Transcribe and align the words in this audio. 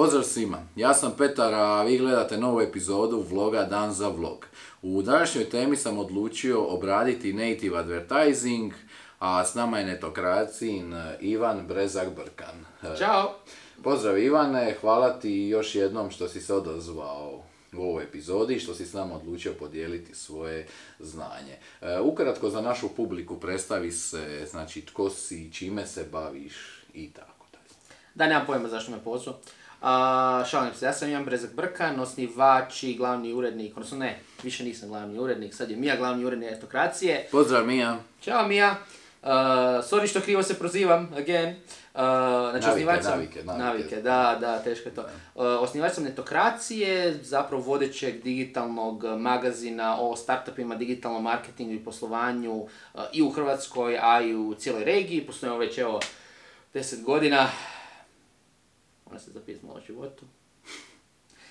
Pozdrav 0.00 0.22
svima, 0.22 0.58
ja 0.76 0.94
sam 0.94 1.12
Petar, 1.18 1.54
a 1.54 1.82
vi 1.82 1.98
gledate 1.98 2.36
novu 2.36 2.60
epizodu 2.60 3.24
vloga 3.30 3.64
Dan 3.64 3.92
za 3.92 4.08
vlog. 4.08 4.46
U 4.82 5.02
današnjoj 5.02 5.44
temi 5.44 5.76
sam 5.76 5.98
odlučio 5.98 6.64
obraditi 6.64 7.32
native 7.32 7.78
advertising, 7.78 8.72
a 9.18 9.44
s 9.44 9.54
nama 9.54 9.78
je 9.78 9.84
netokracin 9.84 10.94
Ivan 11.20 11.68
Brezak-Brkan. 11.68 12.96
Ćao! 12.98 13.34
Pozdrav 13.82 14.18
Ivane, 14.18 14.76
hvala 14.80 15.20
ti 15.20 15.32
još 15.32 15.74
jednom 15.74 16.10
što 16.10 16.28
si 16.28 16.40
se 16.40 16.54
odazvao 16.54 17.42
u 17.72 17.82
ovoj 17.82 18.04
epizodi 18.04 18.54
i 18.54 18.60
što 18.60 18.74
si 18.74 18.86
s 18.86 18.92
nama 18.92 19.14
odlučio 19.14 19.52
podijeliti 19.58 20.14
svoje 20.14 20.66
znanje. 20.98 21.56
E, 21.80 22.00
ukratko 22.00 22.50
za 22.50 22.60
našu 22.60 22.88
publiku 22.88 23.40
predstavi 23.40 23.92
se, 23.92 24.46
znači 24.50 24.86
tko 24.86 25.10
si, 25.10 25.52
čime 25.52 25.86
se 25.86 26.04
baviš 26.12 26.54
i 26.94 27.10
tako 27.10 27.46
dalje. 27.52 27.74
Da, 28.14 28.26
nemam 28.26 28.46
pojma 28.46 28.68
zašto 28.68 28.92
me 28.92 29.04
pozvao. 29.04 29.36
A, 29.82 30.44
šalim 30.50 30.74
se, 30.74 30.84
ja 30.86 30.92
sam 30.92 31.08
Ivan 31.08 31.24
Brezak 31.24 31.54
Brkan, 31.54 32.00
osnivač 32.00 32.82
i 32.82 32.94
glavni 32.94 33.32
urednik, 33.32 33.76
odnosno 33.76 33.98
ne, 33.98 34.18
više 34.42 34.64
nisam 34.64 34.88
glavni 34.88 35.18
urednik, 35.18 35.54
sad 35.54 35.70
je 35.70 35.76
Mija 35.76 35.96
glavni 35.96 36.24
urednik 36.24 36.52
etokracije. 36.52 37.28
Pozdrav 37.30 37.66
Mija. 37.66 37.98
Ćao 38.22 38.48
Mija! 38.48 38.76
Uh, 39.22 39.28
sorry 39.84 40.06
što 40.06 40.20
krivo 40.20 40.42
se 40.42 40.58
prozivam, 40.58 41.08
again. 41.16 41.48
Uh, 41.48 42.00
znači, 42.50 42.66
Navike, 42.66 42.68
osnivač 42.70 43.02
sam- 43.02 43.12
navike, 43.12 43.42
navike. 43.44 43.96
da, 43.96 44.36
da, 44.40 44.58
teško 44.58 44.88
je 44.88 44.94
to. 44.94 45.00
Uh, 45.02 45.08
osnivač 45.34 45.92
sam 45.92 46.04
Netokracije, 46.04 47.18
zapravo 47.22 47.62
vodećeg 47.62 48.22
digitalnog 48.22 49.04
magazina 49.04 50.00
o 50.00 50.16
startupima, 50.16 50.74
digitalnom 50.74 51.22
marketingu 51.22 51.72
i 51.72 51.84
poslovanju 51.84 52.54
uh, 52.54 52.68
i 53.12 53.22
u 53.22 53.30
Hrvatskoj, 53.30 53.98
a 54.02 54.20
i 54.20 54.34
u 54.34 54.54
cijeloj 54.54 54.84
regiji. 54.84 55.26
Postojimo 55.26 55.58
već 55.58 55.78
evo 55.78 56.00
10 56.74 57.02
godina. 57.02 57.48
Ona 59.10 59.20
se 59.20 59.30
zapisala 59.30 59.74
o 59.74 59.80
životu. 59.80 60.24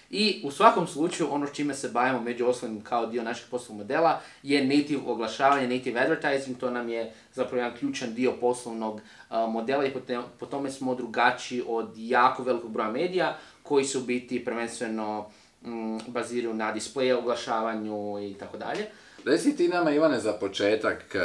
I 0.09 0.41
u 0.43 0.51
svakom 0.51 0.87
slučaju 0.87 1.33
ono 1.33 1.47
s 1.47 1.51
čime 1.51 1.73
se 1.73 1.89
bavimo 1.89 2.21
među 2.21 2.45
ostalim 2.45 2.81
kao 2.81 3.05
dio 3.05 3.23
našeg 3.23 3.49
poslovnog 3.51 3.87
modela 3.87 4.21
je 4.43 4.65
native 4.65 5.01
oglašavanje, 5.05 5.67
native 5.77 5.99
advertising, 5.99 6.57
to 6.57 6.71
nam 6.71 6.89
je 6.89 7.13
zapravo 7.33 7.63
jedan 7.63 7.77
ključan 7.77 8.13
dio 8.13 8.33
poslovnog 8.41 9.01
modela 9.29 9.85
i 9.85 9.93
po, 10.39 10.45
tome 10.45 10.71
smo 10.71 10.95
drugačiji 10.95 11.63
od 11.67 11.91
jako 11.95 12.43
velikog 12.43 12.71
broja 12.71 12.91
medija 12.91 13.37
koji 13.63 13.85
su 13.85 14.01
biti 14.01 14.45
prvenstveno 14.45 15.29
mm, 15.61 15.97
baziraju 16.07 16.53
na 16.53 16.71
displeje 16.71 17.15
oglašavanju 17.15 18.19
i 18.19 18.33
tako 18.33 18.57
dalje. 18.57 18.85
Reci 19.25 19.55
ti 19.55 19.67
nama 19.67 19.91
Ivane 19.91 20.19
za 20.19 20.33
početak, 20.33 21.15
e, 21.15 21.19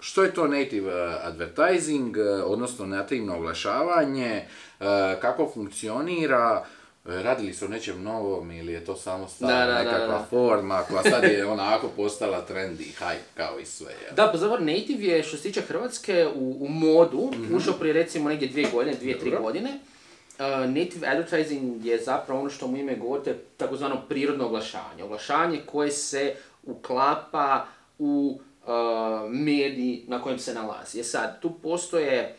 što 0.00 0.22
je 0.22 0.34
to 0.34 0.48
native 0.48 0.92
e, 0.92 1.16
advertising, 1.22 2.16
e, 2.16 2.22
odnosno 2.22 2.86
nativno 2.86 3.36
oglašavanje, 3.36 4.46
kako 5.20 5.50
funkcionira, 5.54 6.64
e, 7.06 7.22
radili 7.22 7.54
su 7.54 7.64
o 7.64 7.68
nečem 7.68 8.02
novom 8.02 8.50
ili 8.50 8.72
je 8.72 8.84
to 8.84 8.96
samo 8.96 9.28
stara 9.28 9.66
Da, 9.66 9.72
da, 9.72 9.72
da, 9.72 9.82
nekakva 9.82 10.24
forma 10.30 10.82
koja 10.82 11.02
sad 11.02 11.24
je 11.24 11.46
onako 11.52 11.88
postala 11.96 12.46
trendy, 12.48 12.86
hype 13.00 13.34
kao 13.36 13.58
i 13.58 13.66
sve. 13.66 13.92
jel? 14.04 14.14
Da, 14.14 14.32
pa 14.32 14.58
native 14.58 15.06
je 15.06 15.22
što 15.22 15.36
se 15.36 15.42
tiče 15.42 15.60
Hrvatske 15.60 16.26
u, 16.34 16.56
u 16.60 16.68
modu 16.68 17.30
ušao 17.56 17.74
prije 17.74 17.92
recimo 17.92 18.28
negdje 18.28 18.48
dvije 18.48 18.68
godine, 18.72 18.96
dvije, 18.96 19.18
tri 19.18 19.30
Dobro. 19.30 19.44
godine. 19.44 19.70
Uh, 20.38 20.70
native 20.70 21.08
advertising 21.08 21.86
je 21.86 21.98
zapravo 21.98 22.40
ono 22.40 22.50
što 22.50 22.66
mu 22.66 22.76
ime 22.76 22.96
govori, 22.96 23.24
to 23.24 23.30
je 23.30 23.38
takozvano 23.56 24.02
prirodno 24.08 24.46
oglašavanje. 24.46 25.04
Oglašavanje 25.04 25.60
koje 25.66 25.90
se 25.90 26.34
uklapa 26.62 27.66
u 27.98 28.40
uh, 28.64 29.30
medij 29.30 30.02
na 30.06 30.22
kojem 30.22 30.38
se 30.38 30.54
nalazi. 30.54 30.98
Je 30.98 31.04
sad, 31.04 31.40
tu 31.40 31.50
postoje, 31.62 32.36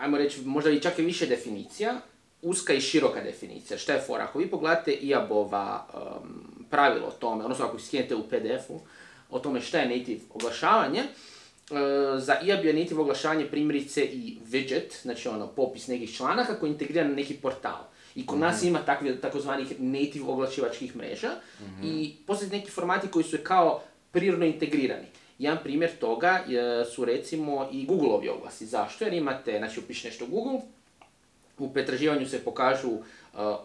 ajmo 0.00 0.18
reći, 0.18 0.40
možda 0.44 0.70
i 0.70 0.80
čak 0.80 0.98
i 0.98 1.02
više 1.02 1.26
definicija, 1.26 2.00
uska 2.42 2.72
i 2.72 2.80
široka 2.80 3.22
definicija. 3.22 3.78
Šta 3.78 3.92
je 3.92 4.00
fora? 4.06 4.24
Ako 4.24 4.38
vi 4.38 4.50
pogledate 4.50 4.92
IAB-ova 4.92 5.86
um, 5.94 6.64
pravilo 6.70 7.06
o 7.06 7.10
tome, 7.10 7.44
odnosno 7.44 7.64
ako 7.64 7.78
skinete 7.78 8.14
u 8.14 8.22
PDF-u, 8.22 8.80
o 9.30 9.38
tome 9.38 9.60
šta 9.60 9.78
je 9.78 9.98
native 9.98 10.20
oglašavanje, 10.34 11.00
uh, 11.00 11.78
za 12.18 12.36
IAB 12.42 12.64
je 12.64 12.72
native 12.72 13.00
oglašavanje 13.00 13.46
primjerice 13.46 14.04
i 14.04 14.38
widget, 14.46 15.02
znači 15.02 15.28
ono 15.28 15.46
popis 15.46 15.86
nekih 15.86 16.16
članaka 16.16 16.54
koji 16.54 16.70
je 16.70 16.72
integriran 16.72 17.08
na 17.08 17.14
neki 17.14 17.34
portal. 17.34 17.90
I 18.14 18.26
kod 18.26 18.38
nas 18.38 18.62
ima 18.62 18.78
takvi, 18.78 19.20
takozvanih 19.20 19.80
native 19.80 20.24
oglašivačkih 20.24 20.96
mreža 20.96 21.30
i 21.84 22.14
postoje 22.26 22.50
neki 22.50 22.70
formati 22.70 23.08
koji 23.08 23.24
su 23.24 23.36
kao 23.42 23.82
prirodno 24.10 24.46
integrirani. 24.46 25.06
Jedan 25.40 25.58
primjer 25.62 25.90
toga 25.98 26.44
je- 26.48 26.84
su 26.84 27.04
recimo 27.04 27.68
i 27.72 27.86
Google-ovi 27.86 28.28
oglasi. 28.28 28.66
Zašto? 28.66 29.04
Jer 29.04 29.14
imate, 29.14 29.58
znači 29.58 29.80
upiši 29.80 30.06
nešto 30.06 30.26
Google, 30.26 30.60
u 31.58 31.72
pretraživanju 31.72 32.26
se 32.26 32.44
pokažu 32.44 32.88
uh, 32.90 33.00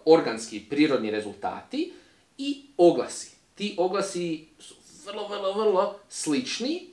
organski, 0.06 0.66
prirodni 0.69 1.12
rezultati 1.12 1.94
i 2.38 2.62
oglasi. 2.78 3.36
Ti 3.56 3.75
oglasi 3.78 4.47
su 4.59 4.75
vrlo, 5.06 5.28
vrlo, 5.28 5.53
vrlo 5.53 5.96
slični 6.09 6.88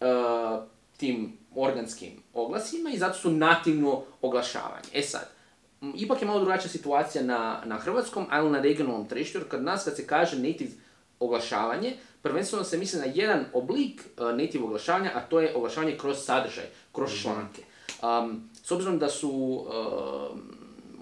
uh, 0.00 0.64
tim 0.96 1.38
organskim 1.54 2.10
oglasima 2.34 2.90
i 2.90 2.98
zato 2.98 3.18
su 3.18 3.30
nativno 3.30 4.02
oglašavanje. 4.22 4.88
E 4.92 5.02
sad, 5.02 5.28
ipak 5.94 6.22
je 6.22 6.26
malo 6.26 6.40
drugačija 6.40 6.68
situacija 6.70 7.24
na, 7.24 7.62
na 7.64 7.76
hrvatskom, 7.78 8.26
ali 8.30 8.50
na 8.50 8.60
regionalnom 8.60 9.08
tržištu, 9.08 9.38
jer 9.38 9.48
kod 9.48 9.62
nas 9.62 9.84
kad 9.84 9.96
se 9.96 10.06
kaže 10.06 10.38
native 10.38 10.70
oglašavanje, 11.20 11.96
prvenstveno 12.24 12.64
se 12.64 12.78
misli 12.78 12.98
na 13.00 13.06
jedan 13.14 13.44
oblik 13.52 14.00
uh, 14.16 14.32
native 14.38 14.64
oglašavanja, 14.64 15.10
a 15.14 15.20
to 15.20 15.40
je 15.40 15.54
oglašavanje 15.56 15.98
kroz 15.98 16.24
sadržaj, 16.24 16.64
kroz 16.92 17.10
članke. 17.22 17.62
Um, 18.02 18.50
s 18.64 18.70
obzirom 18.70 18.98
da 18.98 19.08
su 19.08 19.64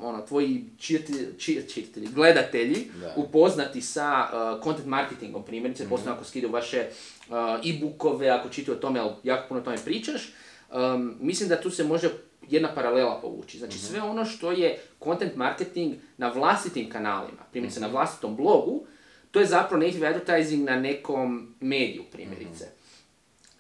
ono, 0.03 0.22
tvoji 0.28 0.65
čitatelji, 0.78 1.27
či- 1.38 1.69
čitatelji, 1.75 2.09
gledatelji 2.15 2.91
Da. 3.00 3.15
upoznati 3.16 3.81
sa 3.81 4.28
uh, 4.33 4.65
content 4.65 4.87
marketingom, 4.87 5.43
primjerice, 5.44 5.88
posebno 5.88 6.12
ako 6.12 6.25
skidaju 6.25 6.53
vaše 6.53 6.87
uh, 7.28 7.34
e-bookove, 7.65 8.28
ako 8.28 8.49
čitaju 8.49 8.78
o 8.78 8.81
tome, 8.81 9.00
ali 9.00 9.12
jako 9.22 9.49
puno 9.49 9.60
o 9.60 9.65
tome 9.65 9.77
pričaš, 9.84 10.33
um, 10.75 11.15
mislim 11.21 11.49
da 11.49 11.60
tu 11.60 11.71
se 11.71 11.84
može 11.84 12.10
jedna 12.49 12.75
paralela 12.75 13.19
povući. 13.21 13.59
Znači 13.59 13.78
sve 13.78 14.03
ono 14.03 14.25
što 14.25 14.53
je 14.53 14.81
content 15.04 15.37
marketing 15.37 15.94
na 16.16 16.28
vlastitim 16.33 16.91
kanalima, 16.91 17.43
primjerice 17.50 17.81
na 17.81 17.87
vlastitom 17.87 18.37
blogu, 18.37 18.87
to 19.32 19.41
je 19.41 19.47
zapravo 19.47 19.84
native 19.84 20.06
advertising 20.06 20.65
na 20.65 20.76
nekom 20.76 21.54
mediju, 21.60 22.03
primjerice. 22.12 22.65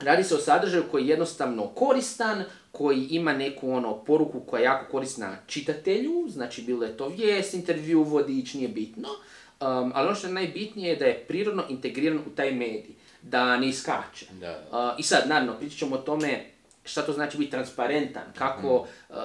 Radi 0.00 0.24
se 0.24 0.34
o 0.34 0.38
sadržaju 0.38 0.84
koji 0.90 1.02
je 1.02 1.08
jednostavno 1.08 1.66
koristan, 1.66 2.44
koji 2.72 3.06
ima 3.10 3.32
neku 3.32 3.72
ono 3.72 4.04
poruku 4.04 4.40
koja 4.40 4.60
je 4.60 4.64
jako 4.64 4.90
korisna 4.90 5.36
čitatelju, 5.46 6.28
znači 6.28 6.62
bilo 6.62 6.84
je 6.84 6.96
to 6.96 7.08
vijest, 7.08 7.54
intervju, 7.54 8.02
vodič, 8.02 8.54
nije 8.54 8.68
bitno. 8.68 9.08
Um, 9.08 9.92
ali 9.94 10.06
ono 10.06 10.14
što 10.14 10.26
je 10.26 10.32
najbitnije 10.32 10.90
je 10.90 10.96
da 10.96 11.04
je 11.04 11.24
prirodno 11.28 11.64
integriran 11.68 12.18
u 12.18 12.30
taj 12.36 12.52
medij, 12.52 12.94
da 13.22 13.56
ne 13.56 13.68
iskače. 13.68 14.26
Da. 14.40 14.64
Uh, 14.72 15.00
I 15.00 15.02
sad, 15.02 15.28
naravno, 15.28 15.58
pričat 15.58 15.78
ćemo 15.78 15.96
o 15.96 15.98
tome 15.98 16.44
šta 16.84 17.02
to 17.02 17.12
znači 17.12 17.38
biti 17.38 17.50
transparentan, 17.50 18.22
kako, 18.38 18.74
uh, 19.08 19.16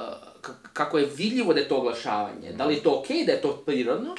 k- 0.42 0.72
kako 0.74 0.98
je 0.98 1.08
vidljivo 1.08 1.54
da 1.54 1.60
je 1.60 1.68
to 1.68 1.78
oglašavanje, 1.78 2.52
da 2.52 2.66
li 2.66 2.74
je 2.74 2.84
to 2.84 2.92
ok 2.94 3.08
da 3.26 3.32
je 3.32 3.42
to 3.42 3.58
prirodno, 3.58 4.16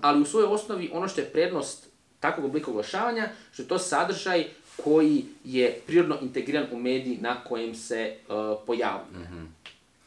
ali 0.00 0.20
u 0.20 0.24
svojoj 0.24 0.48
osnovi 0.48 0.90
ono 0.92 1.08
što 1.08 1.20
je 1.20 1.26
prednost 1.26 1.86
takvog 2.20 2.44
oblika 2.46 2.70
oglašavanja, 2.70 3.28
što 3.52 3.62
je 3.62 3.68
to 3.68 3.78
sadržaj 3.78 4.44
koji 4.76 5.24
je 5.44 5.80
prirodno 5.86 6.18
integriran 6.22 6.66
u 6.72 6.78
medij 6.78 7.16
na 7.16 7.44
kojem 7.44 7.74
se 7.74 8.16
uh, 8.20 8.34
pojavljuje. 8.66 9.26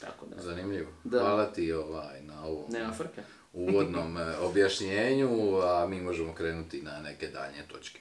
Tako 0.02 0.26
da, 0.26 0.42
Zanimljivo. 0.42 0.92
Da. 1.04 1.20
Hvala 1.20 1.46
ti 1.46 1.74
ovaj, 1.74 2.22
na 2.22 2.46
ovom 2.46 2.64
nema 2.70 2.94
frke. 2.94 3.22
uvodnom 3.54 4.18
e, 4.18 4.38
objašnjenju, 4.38 5.30
a 5.58 5.88
mi 5.88 6.02
možemo 6.02 6.34
krenuti 6.34 6.82
na 6.82 7.00
neke 7.00 7.28
daljnje 7.28 7.64
točke. 7.68 8.00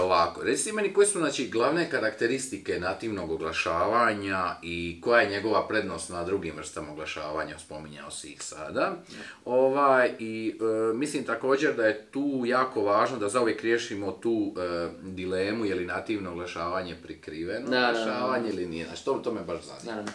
Ovako, 0.00 0.42
reci 0.42 0.72
meni 0.72 0.92
koje 0.92 1.06
su 1.06 1.18
znači, 1.18 1.48
glavne 1.48 1.90
karakteristike 1.90 2.80
nativnog 2.80 3.30
oglašavanja 3.30 4.56
i 4.62 5.00
koja 5.00 5.20
je 5.20 5.30
njegova 5.30 5.68
prednost 5.68 6.10
na 6.10 6.24
drugim 6.24 6.56
vrstama 6.56 6.92
oglašavanja, 6.92 7.58
spominjao 7.58 8.10
si 8.10 8.28
ih 8.28 8.42
sada. 8.42 8.96
Ovaj, 9.44 10.14
I 10.18 10.58
e, 10.60 10.94
mislim 10.94 11.24
također 11.24 11.74
da 11.74 11.86
je 11.86 12.06
tu 12.10 12.42
jako 12.46 12.82
važno 12.82 13.18
da 13.18 13.28
zauvijek 13.28 13.62
riješimo 13.62 14.12
tu 14.12 14.54
e, 14.56 14.88
dilemu 15.02 15.64
je 15.64 15.74
li 15.74 15.86
nativno 15.86 16.30
oglašavanje 16.30 16.96
prikriveno 17.02 17.70
Da, 17.70 17.80
da, 17.80 17.80
da. 17.80 17.88
oglašavanje 17.88 18.50
ili 18.50 18.66
nije. 18.66 18.86
Znači, 18.86 19.04
to, 19.04 19.14
to 19.14 19.32
me 19.32 19.40
baš 19.40 19.60
zanima. 19.62 20.12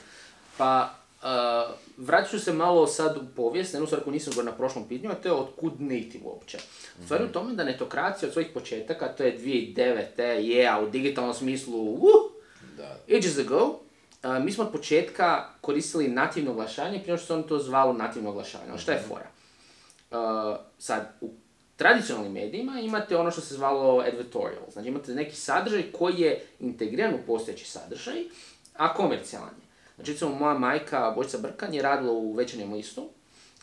Pa, 0.57 0.95
uh, 1.27 1.75
vratit 1.97 2.31
ću 2.31 2.39
se 2.39 2.53
malo 2.53 2.87
sad 2.87 3.17
u 3.17 3.21
povijest, 3.35 3.73
jednu 3.73 3.87
stvar 3.87 4.03
koju 4.03 4.13
nisam 4.13 4.33
govorio 4.33 4.51
na 4.51 4.57
prošlom 4.57 4.87
pitanju, 4.87 5.11
a 5.11 5.15
to 5.15 5.27
je 5.27 5.33
otkud 5.33 5.81
native 5.81 6.23
uopće. 6.23 6.57
Stvar 7.05 7.21
je 7.21 7.27
u 7.27 7.31
tome 7.31 7.53
da 7.53 7.63
netokracija 7.63 8.27
od 8.27 8.33
svojih 8.33 8.49
početaka, 8.53 9.07
to 9.07 9.23
je 9.23 9.39
2009. 9.39 10.21
je, 10.23 10.67
a 10.67 10.79
u 10.79 10.89
digitalnom 10.89 11.33
smislu, 11.33 11.93
uh, 11.93 12.01
Da. 12.77 13.15
ages 13.17 13.37
ago, 13.37 13.63
uh, 13.63 14.43
mi 14.43 14.51
smo 14.51 14.63
od 14.63 14.71
početka 14.71 15.49
koristili 15.61 16.07
nativno 16.07 16.51
oglašavanje, 16.51 16.99
prije 16.99 17.17
što 17.17 17.27
se 17.27 17.33
on 17.33 17.43
to 17.43 17.59
zvalo 17.59 17.93
nativno 17.93 18.29
oglašavanje. 18.29 18.71
Ali 18.71 18.79
šta 18.79 18.91
je 18.91 19.03
fora? 19.07 19.27
Uh, 20.11 20.17
sad, 20.79 21.13
u 21.21 21.29
tradicionalnim 21.75 22.33
medijima 22.33 22.79
imate 22.79 23.17
ono 23.17 23.31
što 23.31 23.41
se 23.41 23.53
zvalo 23.53 23.99
advertorial. 23.99 24.63
Znači 24.71 24.87
imate 24.87 25.13
neki 25.15 25.35
sadržaj 25.35 25.91
koji 25.91 26.19
je 26.19 26.45
integriran 26.59 27.13
u 27.13 27.25
postojeći 27.27 27.65
sadržaj, 27.65 28.23
a 28.73 28.93
komercijalan 28.93 29.53
je. 29.61 29.66
Znači 29.97 30.11
recimo 30.11 30.35
moja 30.35 30.57
majka 30.57 31.11
Bojica 31.15 31.37
Brkan 31.37 31.73
je 31.73 31.81
radila 31.81 32.11
u 32.11 32.33
večernjem 32.33 32.73
listu 32.73 33.09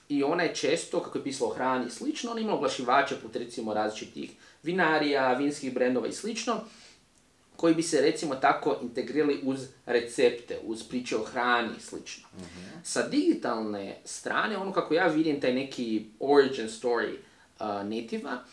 i 0.09 0.23
ona 0.23 0.43
je 0.43 0.55
često, 0.55 1.01
kako 1.01 1.19
je 1.19 1.25
pisalo 1.25 1.51
o 1.51 1.55
hrani 1.55 1.87
i 1.87 1.91
slično, 1.91 2.31
ona 2.31 2.41
ima 2.41 2.55
oglašivače 2.55 3.17
put 3.23 3.37
recimo 3.37 3.75
različitih 3.75 4.31
vinarija, 4.63 5.33
vinskih 5.33 5.75
brendova 5.75 6.07
i 6.07 6.13
slično, 6.13 6.61
koji 7.57 7.75
bi 7.75 7.83
se 7.83 8.01
recimo 8.01 8.35
tako 8.35 8.79
integrirali 8.83 9.41
uz 9.43 9.67
recepte, 9.87 10.59
uz 10.65 10.83
priče 10.83 11.17
o 11.17 11.25
hrani 11.25 11.69
i 11.79 11.81
slično. 11.81 12.29
Sa 12.83 13.09
digitalne 13.09 13.97
strane, 14.05 14.59
ono 14.59 14.73
kako 14.73 14.95
ja 14.95 15.07
vidim 15.07 15.41
taj 15.41 15.55
neki 15.55 16.07
origin 16.21 16.69
story 16.69 17.15
uh, 17.15 17.67
nativa, 17.67 18.45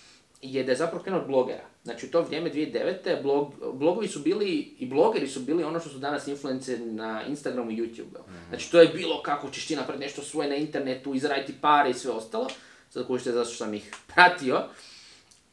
je 0.41 0.63
da 0.63 0.71
je 0.71 0.77
zapravo 0.77 1.03
krenuo 1.03 1.21
od 1.21 1.27
blogera. 1.27 1.70
Znači 1.83 2.05
u 2.05 2.09
to 2.09 2.21
vrijeme 2.21 2.51
2009. 2.53 3.21
Blog, 3.21 3.53
blogovi 3.73 4.07
su 4.07 4.19
bili 4.19 4.75
i 4.79 4.85
blogeri 4.85 5.27
su 5.27 5.39
bili 5.39 5.63
ono 5.63 5.79
što 5.79 5.89
su 5.89 5.97
danas 5.97 6.27
influence 6.27 6.77
na 6.77 7.23
Instagramu 7.27 7.71
i 7.71 7.75
YouTube. 7.75 8.19
Znači 8.49 8.71
to 8.71 8.81
je 8.81 8.87
bilo 8.87 9.21
kako 9.21 9.49
ćeš 9.49 9.67
ti 9.67 9.75
napraviti 9.75 10.05
nešto 10.05 10.21
svoje 10.21 10.49
na 10.49 10.55
internetu, 10.55 11.15
izraditi 11.15 11.53
pare 11.61 11.89
i 11.89 11.93
sve 11.93 12.11
ostalo. 12.11 12.47
Sad 12.89 13.07
kužite 13.07 13.31
zato 13.31 13.49
što 13.49 13.57
sam 13.57 13.73
ih 13.73 13.95
pratio. 14.13 14.63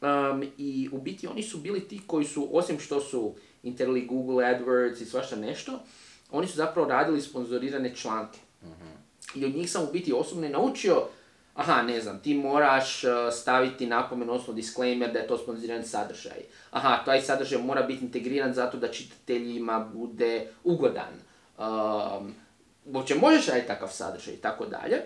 Um, 0.01 0.43
I 0.57 0.89
u 0.91 1.01
biti 1.01 1.27
oni 1.27 1.43
su 1.43 1.57
bili 1.57 1.87
ti 1.87 2.01
koji 2.07 2.25
su, 2.25 2.49
osim 2.51 2.79
što 2.79 3.01
su 3.01 3.35
interli 3.63 4.05
Google 4.05 4.45
AdWords 4.45 5.01
i 5.01 5.05
svašta 5.05 5.35
nešto, 5.35 5.79
oni 6.31 6.47
su 6.47 6.55
zapravo 6.55 6.87
radili 6.89 7.21
sponzorirane 7.21 7.95
članke. 7.95 8.39
I 9.35 9.45
od 9.45 9.55
njih 9.55 9.71
sam 9.71 9.83
u 9.83 9.91
biti 9.91 10.13
osobno 10.13 10.49
naučio, 10.49 11.07
aha, 11.59 11.81
ne 11.81 12.01
znam, 12.01 12.19
ti 12.19 12.33
moraš 12.33 13.03
uh, 13.03 13.09
staviti 13.33 13.85
napomenu, 13.85 14.31
odnosno 14.31 14.53
disclaimer 14.53 15.13
da 15.13 15.19
je 15.19 15.27
to 15.27 15.37
sponzoriran 15.37 15.83
sadržaj. 15.83 16.39
Aha, 16.71 17.03
taj 17.05 17.21
sadržaj 17.21 17.61
mora 17.61 17.81
biti 17.81 18.05
integriran 18.05 18.53
zato 18.53 18.77
da 18.77 18.91
čitateljima 18.91 19.89
bude 19.93 20.47
ugodan. 20.63 21.13
Um, 21.57 22.35
uopće 22.85 23.15
možeš 23.15 23.47
raditi 23.47 23.67
takav 23.67 23.87
sadržaj 23.87 24.33
i 24.33 24.37
tako 24.37 24.65
dalje. 24.65 25.01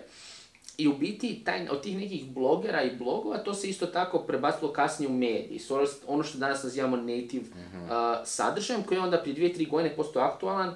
I 0.78 0.88
u 0.88 0.92
biti 0.92 1.42
taj, 1.44 1.68
od 1.68 1.82
tih 1.82 1.96
nekih 1.96 2.24
blogera 2.26 2.82
i 2.82 2.96
blogova 2.96 3.38
to 3.38 3.54
se 3.54 3.68
isto 3.68 3.86
tako 3.86 4.18
prebacilo 4.18 4.72
kasnije 4.72 5.08
u 5.08 5.12
mediji. 5.12 5.60
Ono- 6.06 6.22
što 6.22 6.38
danas 6.38 6.62
nazivamo 6.62 6.96
native 6.96 7.44
uh, 7.44 7.90
sadržajem 8.24 8.82
koji 8.82 8.98
je 8.98 9.02
onda 9.02 9.18
prije 9.18 9.34
dvije, 9.34 9.54
tri 9.54 9.64
godine 9.64 9.96
postao 9.96 10.22
aktualan 10.22 10.74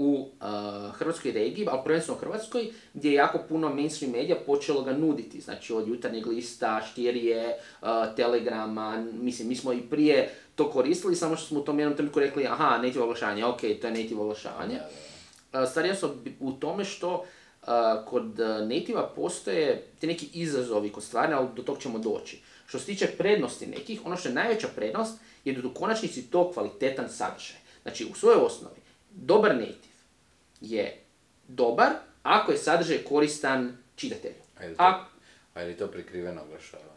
u 0.00 0.28
uh, 0.40 0.94
hrvatskoj 0.94 1.32
regiji, 1.32 1.66
ali 1.70 1.80
prvenstveno 1.84 2.16
u 2.16 2.20
Hrvatskoj, 2.20 2.72
gdje 2.94 3.08
je 3.08 3.14
jako 3.14 3.38
puno 3.48 3.74
mainstream 3.74 4.12
medija 4.12 4.36
počelo 4.46 4.82
ga 4.82 4.92
nuditi. 4.92 5.40
Znači 5.40 5.72
od 5.72 5.88
jutarnjeg 5.88 6.26
lista, 6.26 6.80
štirije, 6.90 7.56
uh, 7.82 7.88
telegrama, 8.16 9.04
mislim, 9.12 9.48
mi 9.48 9.56
smo 9.56 9.72
i 9.72 9.80
prije 9.80 10.30
to 10.54 10.70
koristili, 10.70 11.16
samo 11.16 11.36
što 11.36 11.46
smo 11.46 11.60
u 11.60 11.64
tom 11.64 11.78
jednom 11.78 11.96
trenutku 11.96 12.20
rekli, 12.20 12.46
aha, 12.46 12.78
native 12.82 13.04
oglašavanje, 13.04 13.44
ok, 13.44 13.60
to 13.60 13.86
je 13.86 13.90
native 13.90 14.20
oglašavanje. 14.20 14.78
Uh, 15.52 15.68
Stvar 15.70 15.86
je 15.86 15.94
u 16.40 16.52
tome 16.52 16.84
što 16.84 17.14
uh, 17.14 17.68
kod 18.06 18.40
uh, 18.40 18.68
nativa 18.68 19.12
postoje 19.16 19.86
ti 20.00 20.06
neki 20.06 20.28
izazovi 20.32 20.92
kod 20.92 21.02
stvari, 21.02 21.32
ali 21.32 21.48
do 21.56 21.62
tog 21.62 21.78
ćemo 21.82 21.98
doći. 21.98 22.40
Što 22.66 22.78
se 22.78 22.86
tiče 22.86 23.06
prednosti 23.06 23.66
nekih, 23.66 24.00
ono 24.04 24.16
što 24.16 24.28
je 24.28 24.34
najveća 24.34 24.68
prednost 24.76 25.20
je 25.44 25.52
da 25.52 25.68
u 25.68 25.74
konačnici 25.74 26.30
to 26.30 26.50
kvalitetan 26.52 27.08
sadržaj. 27.08 27.56
Znači, 27.82 28.06
u 28.12 28.14
svojoj 28.14 28.40
osnovi, 28.40 28.80
dobar 29.10 29.54
native 29.54 29.87
je 30.60 31.00
dobar 31.48 31.90
ako 32.22 32.52
je 32.52 32.58
sadržaj 32.58 32.98
koristan 32.98 33.76
čitatelju. 33.96 34.42
A 34.58 34.62
je 34.62 34.68
li 34.68 34.76
to, 34.76 34.82
A 34.82 35.04
a 35.54 35.60
je 35.60 35.66
li 35.66 35.76
to 35.76 35.86
prikriveno 35.86 36.42
oglašavanje? 36.42 36.88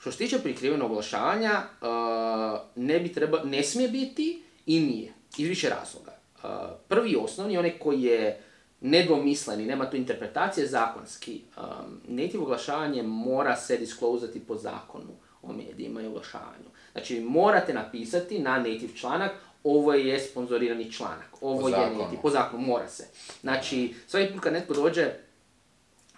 što 0.00 0.12
se 0.12 0.18
tiče 0.18 0.38
prikrivenog 0.38 0.90
oglašavanja, 0.90 1.62
uh, 1.80 2.60
ne, 2.76 3.00
bi 3.00 3.12
treba, 3.12 3.44
ne 3.44 3.62
smije 3.62 3.88
biti 3.88 4.42
i 4.66 4.80
nije. 4.80 5.12
Iz 5.38 5.48
više 5.48 5.68
razloga. 5.68 6.12
Uh, 6.42 6.50
prvi 6.88 7.10
i 7.10 7.16
osnovni, 7.16 7.58
onaj 7.58 7.78
koji 7.78 8.02
je 8.02 8.42
nedvomislen 8.80 9.60
i 9.60 9.66
nema 9.66 9.90
tu 9.90 9.96
interpretacije, 9.96 10.66
zakonski. 10.66 11.40
Um, 11.56 12.00
native 12.04 12.42
oglašavanje 12.42 13.02
mora 13.02 13.56
se 13.56 13.76
disclosati 13.76 14.40
po 14.40 14.56
zakonu 14.56 15.12
o 15.42 15.52
medijima 15.52 16.02
i 16.02 16.06
oglašavanju. 16.06 16.70
Znači, 16.92 17.20
morate 17.20 17.74
napisati 17.74 18.38
na 18.38 18.58
native 18.58 18.96
članak 18.96 19.32
ovo 19.64 19.94
je 19.94 20.20
sponzorirani 20.20 20.92
članak, 20.92 21.28
ovo 21.40 21.60
Po 21.60 21.68
je 21.68 21.72
zakonu. 21.72 21.98
native, 21.98 22.22
po 22.22 22.30
zakonu, 22.30 22.62
mora 22.62 22.88
se. 22.88 23.06
Znači, 23.40 23.94
svaki 24.06 24.32
put 24.32 24.42
kad 24.42 24.52
netko 24.52 24.74
dođe, 24.74 25.10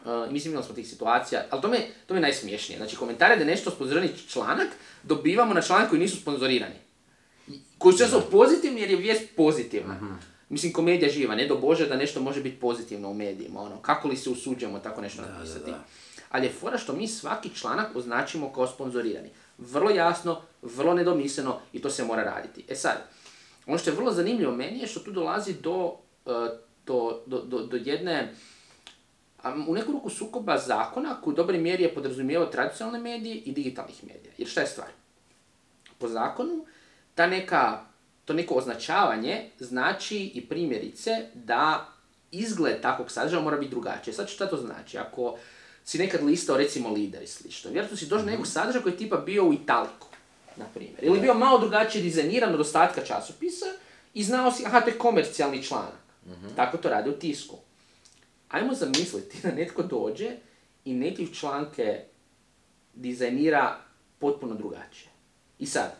Uh, 0.04 0.30
mislim 0.30 0.52
imali 0.52 0.66
smo 0.66 0.74
tih 0.74 0.88
situacija, 0.88 1.44
ali 1.50 1.62
to 1.62 1.68
mi, 1.68 1.76
je- 1.76 1.90
to 2.06 2.14
mi 2.14 2.18
je 2.18 2.22
najsmiješnije. 2.22 2.78
Znači 2.78 2.96
komentare 2.96 3.36
da 3.36 3.42
je 3.42 3.46
nešto 3.46 3.70
sponzorirani 3.70 4.18
članak, 4.28 4.68
dobivamo 5.02 5.54
na 5.54 5.62
članak 5.62 5.88
koji 5.88 6.00
nisu 6.00 6.16
sponzorirani. 6.16 6.74
Koji 7.78 7.92
su 7.94 8.22
pozitivni 8.22 8.80
jer 8.80 8.90
je 8.90 8.96
vijest 8.96 9.22
pozitivna. 9.36 10.18
Mislim, 10.48 10.72
komedija 10.72 11.10
živa, 11.10 11.34
ne 11.34 11.46
do 11.46 11.56
Bože 11.56 11.86
da 11.86 11.96
nešto 11.96 12.20
može 12.20 12.40
biti 12.42 12.60
pozitivno 12.60 13.10
u 13.10 13.14
medijima, 13.14 13.60
ono, 13.60 13.76
kako 13.76 14.08
li 14.08 14.16
se 14.16 14.30
usuđujemo 14.30 14.78
tako 14.78 15.00
nešto 15.00 15.22
napisati. 15.22 15.70
da. 15.70 15.84
Ali 16.28 16.46
je 16.46 16.52
fora 16.52 16.78
što 16.78 16.92
mi 16.92 17.08
svaki 17.08 17.50
članak 17.50 17.96
označimo 17.96 18.52
kao 18.52 18.66
sponzorirani. 18.66 19.28
Vrlo 19.58 19.90
jasno, 19.90 20.42
vrlo 20.62 20.94
nedomisleno 20.94 21.60
i 21.72 21.82
to 21.82 21.90
se 21.90 22.04
mora 22.04 22.22
raditi. 22.24 22.64
E 22.68 22.74
sad, 22.74 22.96
ono 23.66 23.78
što 23.78 23.90
je 23.90 23.96
vrlo 23.96 24.12
zanimljivo 24.12 24.56
meni 24.56 24.78
je 24.78 24.86
što 24.86 25.00
tu 25.00 25.12
dolazi 25.12 25.54
do, 25.54 25.98
uh, 26.24 26.48
do, 26.86 27.22
do, 27.26 27.42
do, 27.42 27.66
do 27.66 27.76
jedne 27.76 28.34
u 29.66 29.74
neku 29.74 29.92
ruku 29.92 30.10
sukoba 30.10 30.58
zakona 30.58 31.20
koji 31.20 31.32
u 31.32 31.36
dobroj 31.36 31.58
mjeri 31.58 31.82
je 31.82 31.94
podrazumijevao 31.94 32.46
tradicionalne 32.46 32.98
medije 32.98 33.36
i 33.36 33.52
digitalnih 33.52 34.04
medija. 34.04 34.32
Jer 34.38 34.48
šta 34.48 34.60
je 34.60 34.66
stvar? 34.66 34.88
Po 35.98 36.08
zakonu, 36.08 36.66
ta 37.14 37.26
neka, 37.26 37.80
to 38.24 38.32
neko 38.32 38.54
označavanje 38.54 39.50
znači 39.58 40.18
i 40.34 40.48
primjerice 40.48 41.26
da 41.34 41.88
izgled 42.30 42.80
takvog 42.80 43.10
sadržaja 43.10 43.42
mora 43.42 43.56
biti 43.56 43.70
drugačiji. 43.70 44.14
Sad 44.14 44.28
šta 44.28 44.46
to 44.46 44.56
znači? 44.56 44.98
Ako 44.98 45.38
si 45.84 45.98
nekad 45.98 46.24
listao 46.24 46.56
recimo 46.56 46.88
lider 46.88 47.22
i 47.22 47.26
slično, 47.26 47.70
vjerojatno 47.70 47.96
si 47.96 48.06
došao 48.06 48.24
do 48.24 48.30
nekog 48.30 48.46
sadržaja 48.46 48.82
koji 48.82 48.92
je 48.92 48.96
tipa 48.96 49.16
bio 49.16 49.44
u 49.44 49.52
italiku, 49.52 50.08
na 50.56 50.64
primjer. 50.74 50.98
Ili 51.02 51.20
bio 51.20 51.34
malo 51.34 51.58
drugačije 51.58 52.02
dizajniran 52.02 52.54
od 52.54 52.60
ostatka 52.60 53.04
časopisa 53.04 53.66
i 54.14 54.24
znao 54.24 54.52
si, 54.52 54.66
aha, 54.66 54.80
to 54.80 54.90
je 54.90 54.98
komercijalni 54.98 55.62
članak. 55.62 56.02
Tako 56.56 56.76
to 56.76 56.88
rade 56.88 57.10
u 57.10 57.18
tisku. 57.18 57.56
Ajmo 58.48 58.74
zamisliti 58.74 59.38
da 59.42 59.54
netko 59.54 59.82
dođe 59.82 60.30
i 60.84 60.94
native 60.94 61.34
članke 61.34 62.00
dizajnira 62.94 63.76
potpuno 64.18 64.54
drugačije. 64.54 65.10
I 65.58 65.66
sad, 65.66 65.96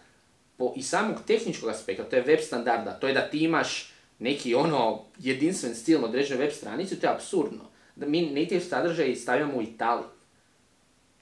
po 0.57 0.73
i 0.77 0.83
samog 0.83 1.17
tehničkog 1.27 1.69
aspekta, 1.69 2.05
to 2.05 2.17
je 2.17 2.23
web 2.23 2.41
standarda, 2.41 2.93
to 2.93 3.09
je 3.09 3.15
da 3.15 3.31
ti 3.31 3.39
imaš 3.39 3.93
neki 4.19 4.55
ono 4.55 5.05
jedinstven 5.19 5.75
stil 5.75 6.01
na 6.01 6.07
određenoj 6.07 6.45
web 6.45 6.53
stranici, 6.53 7.01
to 7.01 7.07
je 7.07 7.13
apsurdno. 7.13 7.65
Da 7.97 8.07
mi 8.07 8.31
native 8.31 8.61
sadržaj 8.61 9.17
stavljamo 9.17 9.57
u 9.57 9.63
Italiji. 9.63 10.09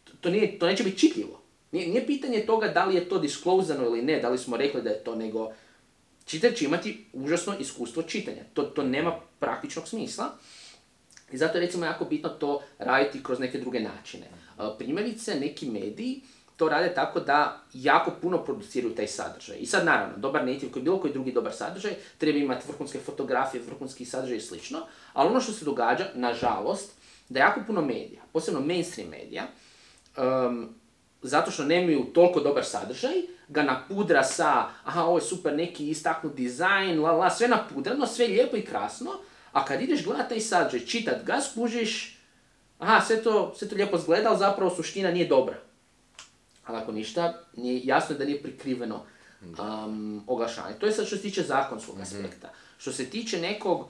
To, 0.04 0.12
to, 0.20 0.30
nije, 0.30 0.58
to 0.58 0.66
neće 0.66 0.84
biti 0.84 0.98
čitljivo. 0.98 1.39
Nije, 1.72 1.88
nije 1.88 2.06
pitanje 2.06 2.46
toga 2.46 2.68
da 2.68 2.84
li 2.84 2.94
je 2.94 3.08
to 3.08 3.18
disclosano 3.18 3.84
ili 3.84 4.02
ne, 4.02 4.20
da 4.20 4.28
li 4.28 4.38
smo 4.38 4.56
rekli 4.56 4.82
da 4.82 4.90
je 4.90 5.04
to, 5.04 5.14
nego 5.14 5.52
čitač 6.24 6.58
će 6.58 6.64
imati 6.64 7.06
užasno 7.12 7.54
iskustvo 7.58 8.02
čitanja. 8.02 8.42
To, 8.54 8.62
to 8.62 8.82
nema 8.82 9.20
praktičnog 9.38 9.88
smisla. 9.88 10.30
I 11.32 11.36
zato 11.36 11.58
je 11.58 11.66
recimo 11.66 11.86
jako 11.86 12.04
bitno 12.04 12.28
to 12.28 12.62
raditi 12.78 13.22
kroz 13.22 13.38
neke 13.38 13.58
druge 13.58 13.80
načine. 13.80 14.26
Uh, 14.58 14.64
Primjerice, 14.78 15.34
neki 15.34 15.70
mediji 15.70 16.22
to 16.60 16.68
rade 16.68 16.94
tako 16.94 17.20
da 17.20 17.62
jako 17.72 18.10
puno 18.22 18.44
produciraju 18.44 18.94
taj 18.94 19.06
sadržaj. 19.06 19.56
I 19.60 19.66
sad 19.66 19.86
naravno, 19.86 20.18
dobar 20.18 20.46
native 20.46 20.72
koji 20.72 20.82
bilo 20.82 21.00
koji 21.00 21.12
drugi 21.12 21.32
dobar 21.32 21.52
sadržaj, 21.52 21.94
treba 22.18 22.38
imati 22.38 22.68
vrhunske 22.68 22.98
fotografije, 22.98 23.62
vrhunski 23.62 24.04
sadržaj 24.04 24.36
i 24.36 24.40
slično, 24.40 24.80
ali 25.12 25.30
ono 25.30 25.40
što 25.40 25.52
se 25.52 25.64
događa, 25.64 26.10
nažalost, 26.14 26.92
da 27.28 27.40
jako 27.40 27.60
puno 27.66 27.80
medija, 27.80 28.22
posebno 28.32 28.60
mainstream 28.60 29.10
medija, 29.10 29.46
um, 30.16 30.74
zato 31.22 31.50
što 31.50 31.64
nemaju 31.64 32.04
toliko 32.14 32.40
dobar 32.40 32.64
sadržaj, 32.64 33.14
ga 33.48 33.62
napudra 33.62 34.24
sa, 34.24 34.68
aha, 34.84 35.04
ovo 35.04 35.18
je 35.18 35.22
super 35.22 35.54
neki 35.56 35.90
istaknut 35.90 36.34
dizajn, 36.34 37.00
la 37.00 37.12
la, 37.12 37.30
sve 37.30 37.48
napudrano, 37.48 38.06
sve 38.06 38.26
lijepo 38.26 38.56
i 38.56 38.64
krasno, 38.64 39.10
a 39.52 39.64
kad 39.64 39.82
ideš 39.82 40.04
gledat 40.04 40.28
taj 40.28 40.40
sadržaj, 40.40 40.86
čitat 40.86 41.24
ga, 41.24 41.40
skužiš, 41.40 42.18
aha, 42.78 43.04
sve 43.06 43.22
to, 43.22 43.54
sve 43.56 43.68
to 43.68 43.74
lijepo 43.74 43.98
zgleda, 43.98 44.28
ali 44.28 44.38
zapravo 44.38 44.70
suština 44.70 45.10
nije 45.10 45.26
dobra. 45.26 45.58
Ali 46.66 46.78
ako 46.78 46.92
ništa, 46.92 47.42
nije, 47.56 47.80
jasno 47.84 48.14
je 48.14 48.18
da 48.18 48.24
nije 48.24 48.42
prikriveno 48.42 49.04
um, 49.42 50.24
oglašavanje. 50.26 50.78
To 50.78 50.86
je 50.86 50.92
sad 50.92 51.06
što 51.06 51.16
se 51.16 51.22
tiče 51.22 51.42
zakonskog 51.42 52.00
aspekta. 52.00 52.52
Što 52.78 52.92
se 52.92 53.04
tiče 53.04 53.40
nekog 53.40 53.88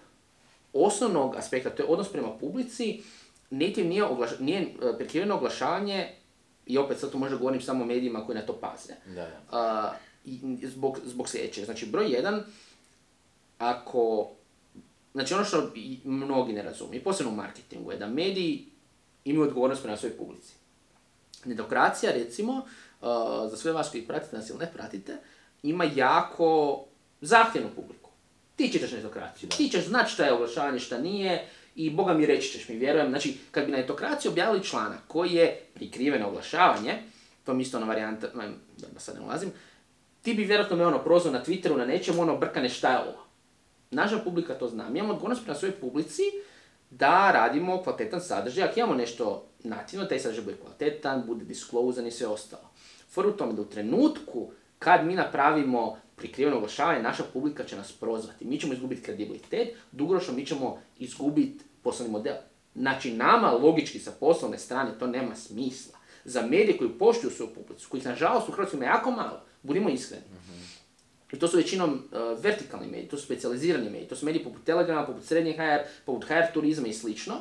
osnovnog 0.72 1.36
aspekta, 1.36 1.70
to 1.70 1.82
je 1.82 1.88
odnos 1.88 2.08
prema 2.08 2.38
publici, 2.38 3.02
native 3.50 3.88
nije, 3.88 4.04
oglaš, 4.04 4.30
nije 4.38 4.60
e, 4.60 4.96
prikriveno 4.98 5.34
oglašavanje, 5.34 6.14
i 6.66 6.78
opet 6.78 6.98
sad 6.98 7.10
tu 7.12 7.18
možda 7.18 7.36
govorim 7.36 7.60
samo 7.60 7.84
o 7.84 7.86
medijima 7.86 8.26
koji 8.26 8.36
na 8.38 8.46
to 8.46 8.52
paze. 8.52 8.94
Da, 9.06 9.14
da. 9.14 9.40
A, 9.52 9.92
i- 10.24 10.40
zbog, 10.66 10.98
zbog 11.04 11.28
sljedećeg. 11.28 11.64
Znači, 11.64 11.86
broj 11.86 12.12
jedan, 12.12 12.42
ako, 13.58 14.30
znači 15.12 15.34
ono 15.34 15.44
što 15.44 15.72
mnogi 16.04 16.52
ne 16.52 16.62
razumiju, 16.62 17.04
posebno 17.04 17.32
u 17.32 17.36
marketingu, 17.36 17.92
je 17.92 17.98
da 17.98 18.06
mediji 18.06 18.66
imaju 19.24 19.48
odgovornost 19.48 19.82
prema 19.82 19.96
svojoj 19.96 20.16
publici. 20.16 20.52
Netokracija, 21.44 22.12
recimo, 22.12 22.64
a, 23.00 23.46
za 23.50 23.56
sve 23.56 23.72
vas 23.72 23.90
koji 23.90 24.02
pratite 24.06 24.36
nas 24.36 24.50
ili 24.50 24.58
ne 24.58 24.72
pratite, 24.72 25.16
ima 25.62 25.84
jako 25.84 26.80
zahtjevnu 27.20 27.70
publiku. 27.76 28.10
Ti 28.56 28.72
čitaš 28.72 28.92
netokraciju, 28.92 29.48
ti 29.48 29.68
ćeš 29.68 29.86
znati 29.86 30.10
šta 30.12 30.24
je 30.24 30.32
oglašavanje, 30.32 30.78
šta 30.78 30.98
nije, 30.98 31.48
i 31.74 31.90
boga 31.90 32.14
mi 32.14 32.26
reći 32.26 32.48
ćeš 32.48 32.68
mi, 32.68 32.76
vjerujem. 32.76 33.08
Znači, 33.08 33.38
kad 33.50 33.64
bi 33.64 33.72
na 33.72 33.78
etokraciji 33.78 34.30
objavili 34.30 34.64
članak 34.64 35.00
koji 35.08 35.32
je 35.32 35.60
prikriveno 35.74 36.28
oglašavanje, 36.28 36.94
to 37.44 37.54
mi 37.54 37.62
isto 37.62 37.76
ona 37.76 37.86
varijanta, 37.86 38.26
da 38.92 39.00
sad 39.00 39.14
ne 39.14 39.20
ulazim, 39.20 39.52
ti 40.22 40.34
bi 40.34 40.44
vjerojatno 40.44 40.76
me 40.76 40.86
ono 40.86 40.98
prozvao 40.98 41.32
na 41.32 41.44
Twitteru 41.44 41.76
na 41.76 41.84
nečemu 41.84 42.22
ono 42.22 42.36
brkane 42.36 42.68
šta 42.68 42.92
je 42.92 42.98
ovo. 42.98 43.26
Naša 43.90 44.18
publika 44.18 44.54
to 44.54 44.68
zna. 44.68 44.88
Mi 44.88 44.98
imamo 44.98 45.14
odgovornost 45.14 45.44
prema 45.44 45.58
svojoj 45.58 45.74
publici 45.74 46.22
da 46.90 47.30
radimo 47.30 47.82
kvalitetan 47.82 48.20
sadržaj. 48.20 48.64
Ako 48.64 48.80
imamo 48.80 48.94
nešto 48.94 49.46
nativno, 49.58 50.06
taj 50.06 50.18
sadržaj 50.18 50.44
bude 50.44 50.56
kvalitetan, 50.56 51.22
bude 51.26 51.44
disclosan 51.44 52.06
i 52.06 52.10
sve 52.10 52.26
ostalo. 52.26 52.70
For 53.10 53.26
u 53.26 53.32
tome 53.32 53.52
da 53.52 53.62
u 53.62 53.64
trenutku 53.64 54.50
kad 54.78 55.06
mi 55.06 55.14
napravimo 55.14 55.98
prikriveno 56.20 56.56
oglašavanje, 56.56 57.02
naša 57.02 57.24
publika 57.32 57.64
će 57.64 57.76
nas 57.76 57.92
prozvati. 57.92 58.44
Mi 58.44 58.60
ćemo 58.60 58.72
izgubiti 58.72 59.02
kredibilitet, 59.02 59.68
dugoročno 59.92 60.34
mi 60.34 60.46
ćemo 60.46 60.78
izgubiti 60.98 61.64
poslovni 61.82 62.12
model. 62.12 62.34
Znači, 62.74 63.12
nama 63.12 63.50
logički 63.50 63.98
sa 63.98 64.12
poslovne 64.20 64.58
strane 64.58 64.98
to 64.98 65.06
nema 65.06 65.34
smisla. 65.34 65.98
Za 66.24 66.42
medije 66.42 66.78
koji 66.78 66.90
poštuju 66.90 67.30
svoju 67.30 67.54
publiku, 67.54 67.82
kojih 67.88 68.06
nažalost 68.06 68.48
u 68.48 68.52
Hrvatskoj 68.52 68.76
ima 68.76 68.86
jako 68.86 69.10
malo, 69.10 69.42
budimo 69.62 69.88
iskreni. 69.88 70.24
I 71.32 71.38
to 71.38 71.48
su 71.48 71.56
većinom 71.56 71.92
uh, 71.92 72.42
vertikalni 72.42 72.86
mediji, 72.86 73.08
to 73.08 73.16
su 73.16 73.24
specijalizirani 73.24 73.90
mediji, 73.90 74.08
to 74.08 74.16
su 74.16 74.26
mediji 74.26 74.44
poput 74.44 74.64
Telegrama, 74.64 75.06
poput 75.06 75.24
Srednje 75.24 75.52
HR, 75.52 75.88
poput 76.04 76.28
HR 76.28 76.52
turizma 76.54 76.88
i 76.88 76.92
slično. 76.92 77.34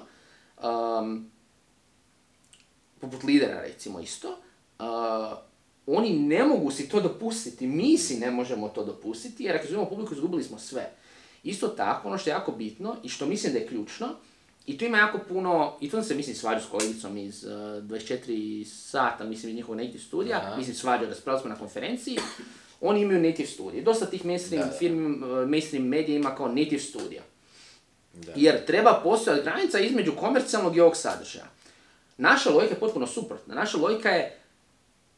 Um, 0.63 1.31
poput 2.99 3.23
lidera 3.23 3.61
recimo 3.61 3.99
isto. 3.99 4.39
Uh, 4.79 4.85
oni 5.95 6.19
ne 6.19 6.43
mogu 6.43 6.71
si 6.71 6.89
to 6.89 7.01
dopustiti, 7.01 7.67
mi 7.67 7.97
si 7.97 8.19
ne 8.19 8.31
možemo 8.31 8.69
to 8.69 8.85
dopustiti, 8.85 9.43
jer 9.43 9.55
ako 9.55 9.65
izgubimo 9.65 9.89
publiku, 9.89 10.13
izgubili 10.13 10.43
smo 10.43 10.59
sve. 10.59 10.91
Isto 11.43 11.67
tako, 11.67 12.07
ono 12.07 12.17
što 12.17 12.29
je 12.29 12.33
jako 12.33 12.51
bitno 12.51 12.95
i 13.03 13.09
što 13.09 13.25
mislim 13.25 13.53
da 13.53 13.59
je 13.59 13.67
ključno, 13.67 14.07
i 14.65 14.77
tu 14.77 14.85
ima 14.85 14.97
jako 14.97 15.19
puno, 15.29 15.77
i 15.81 15.89
tu 15.89 15.97
sam 15.97 16.03
se 16.03 16.15
mislim 16.15 16.35
svađao 16.35 16.61
s 16.61 16.71
kolegicom 16.71 17.17
iz 17.17 17.43
uh, 17.43 17.51
24 17.51 18.65
sata, 18.65 19.23
mislim 19.23 19.49
iz 19.49 19.55
njihovog 19.55 19.77
native 19.77 19.99
studija, 19.99 20.37
Aha. 20.37 20.57
mislim 20.57 20.75
svađao, 20.75 21.09
raspravili 21.09 21.41
smo 21.41 21.49
na 21.49 21.55
konferenciji, 21.55 22.17
oni 22.81 23.01
imaju 23.01 23.21
native 23.21 23.47
studije. 23.47 23.83
Dosta 23.83 24.05
tih 24.05 24.25
mainstream 24.25 24.63
Da, 24.63 24.69
da. 24.69 24.77
firmi, 24.77 25.17
uh, 25.17 25.49
mainstream 25.49 25.87
medija 25.87 26.15
ima 26.15 26.35
kao 26.35 26.47
native 26.47 26.79
studija. 26.81 27.21
Da. 28.13 28.31
Jer 28.35 28.65
treba 28.65 29.01
postojati 29.03 29.43
granica 29.43 29.79
između 29.79 30.11
komercijalnog 30.15 30.77
i 30.77 30.81
ovog 30.81 30.95
sadržaja. 30.95 31.47
Naša 32.17 32.49
logika 32.49 32.73
je 32.73 32.79
potpuno 32.79 33.07
suprotna. 33.07 33.55
Naša 33.55 33.77
logika 33.77 34.09
je 34.09 34.38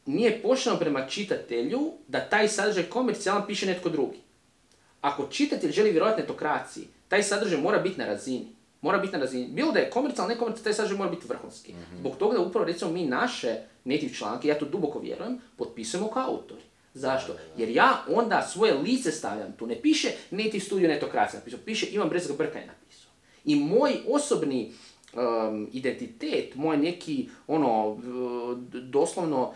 nije 0.06 0.42
pošteno 0.42 0.76
prema 0.76 1.06
čitatelju 1.06 1.92
da 2.08 2.20
taj 2.20 2.48
sadržaj 2.48 2.84
komercijalan 2.84 3.46
piše 3.46 3.66
netko 3.66 3.88
drugi. 3.88 4.18
Ako 5.00 5.26
čitatelj 5.26 5.72
želi 5.72 5.90
vjerovati 5.90 6.20
netokraciji, 6.20 6.88
taj 7.08 7.22
sadržaj 7.22 7.60
mora 7.60 7.78
biti 7.78 7.98
na 7.98 8.06
razini. 8.06 8.46
Mora 8.80 8.98
biti 8.98 9.12
na 9.12 9.18
razini. 9.18 9.46
Bilo 9.46 9.72
da 9.72 9.78
je 9.78 9.90
komercijalan, 9.90 10.30
ne 10.30 10.38
komercijalan, 10.38 10.64
taj 10.64 10.72
sadržaj 10.72 10.98
mora 10.98 11.10
biti 11.10 11.28
vrhunski. 11.28 11.74
Zbog 11.98 12.16
toga 12.16 12.34
da 12.34 12.40
upravo 12.40 12.66
recimo 12.66 12.90
mi 12.90 13.06
naše 13.06 13.56
native 13.84 14.14
članke, 14.14 14.48
ja 14.48 14.58
to 14.58 14.64
duboko 14.64 14.98
vjerujem, 14.98 15.40
potpisujemo 15.56 16.08
kao 16.08 16.26
autori. 16.26 16.62
Zašto? 16.94 17.36
Jer 17.56 17.68
ja 17.68 18.04
onda 18.08 18.42
svoje 18.42 18.74
lice 18.74 19.10
stavljam 19.10 19.52
tu. 19.52 19.66
Ne 19.66 19.82
piše 19.82 20.08
native 20.30 20.60
studio 20.60 20.88
netokracija 20.88 21.38
napisao, 21.40 21.60
piše 21.64 21.86
Ivan 21.86 22.08
Brezga 22.08 22.34
Brka 22.38 22.58
je 22.58 22.66
napisao. 22.66 23.10
I 23.44 23.56
moj 23.56 23.96
osobni 24.08 24.72
um, 25.12 25.68
identitet, 25.72 26.54
moj 26.54 26.76
neki 26.76 27.28
ono 27.46 27.98
doslovno 28.90 29.42
uh, 29.42 29.54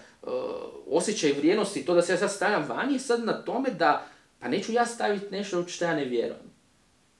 osjećaj 0.91 1.33
vrijednosti, 1.33 1.85
to 1.85 1.95
da 1.95 2.03
se 2.03 2.13
ja 2.13 2.19
sad 2.19 2.33
stavljam 2.33 2.69
vani 2.69 2.93
je 2.93 2.99
sad 2.99 3.25
na 3.25 3.33
tome 3.33 3.71
da 3.71 4.07
pa 4.39 4.49
neću 4.49 4.73
ja 4.73 4.87
staviti 4.87 5.27
nešto 5.31 5.61
u 5.61 5.69
što 5.69 5.85
ja 5.85 5.95
ne 5.95 6.05
vjerujem. 6.05 6.57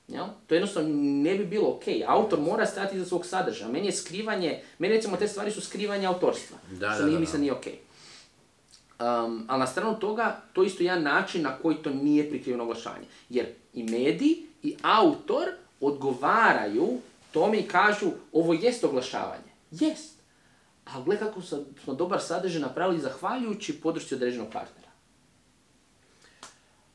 Jel? 0.09 0.25
To 0.47 0.55
jednostavno 0.55 0.89
ne 0.99 1.35
bi 1.35 1.45
bilo 1.45 1.69
ok. 1.69 1.83
Autor 2.07 2.41
mora 2.41 2.67
stati 2.67 2.97
iza 2.97 3.05
svog 3.05 3.27
sadržaja. 3.27 3.71
Meni 3.71 3.87
je 3.87 3.93
skrivanje, 3.93 4.63
meni 4.79 4.95
recimo 4.95 5.17
te 5.17 5.29
stvari 5.29 5.51
su 5.51 5.61
skrivanje 5.61 6.07
autorstva. 6.07 6.59
Da, 6.71 6.91
što 6.91 6.99
da, 6.99 7.07
nije, 7.07 7.15
da, 7.15 7.21
mislim 7.21 7.37
da. 7.37 7.41
nije 7.41 7.53
ok. 7.53 7.67
Um, 7.67 9.45
ali 9.49 9.61
na 9.61 9.67
stranu 9.67 9.99
toga, 9.99 10.41
to 10.53 10.63
je 10.63 10.67
isto 10.67 10.83
jedan 10.83 11.03
način 11.03 11.43
na 11.43 11.59
koji 11.59 11.77
to 11.77 11.91
nije 11.91 12.31
prikriveno 12.31 12.65
oglašavanje. 12.65 13.07
Jer 13.29 13.47
i 13.75 13.83
medij 13.83 14.37
i 14.63 14.77
autor 14.83 15.49
odgovaraju 15.81 16.99
tome 17.33 17.59
i 17.59 17.69
kažu 17.69 18.07
ovo 18.33 18.53
jest 18.53 18.85
oglašavanje. 18.85 19.53
Jest. 19.71 20.16
Ali 20.93 21.05
gle 21.05 21.19
kako 21.19 21.43
smo 21.85 21.95
dobar 21.95 22.21
sadržaj 22.23 22.61
napravili 22.61 23.01
zahvaljujući 23.01 23.81
podršci 23.81 24.15
određenog 24.15 24.53
partnera. 24.53 24.87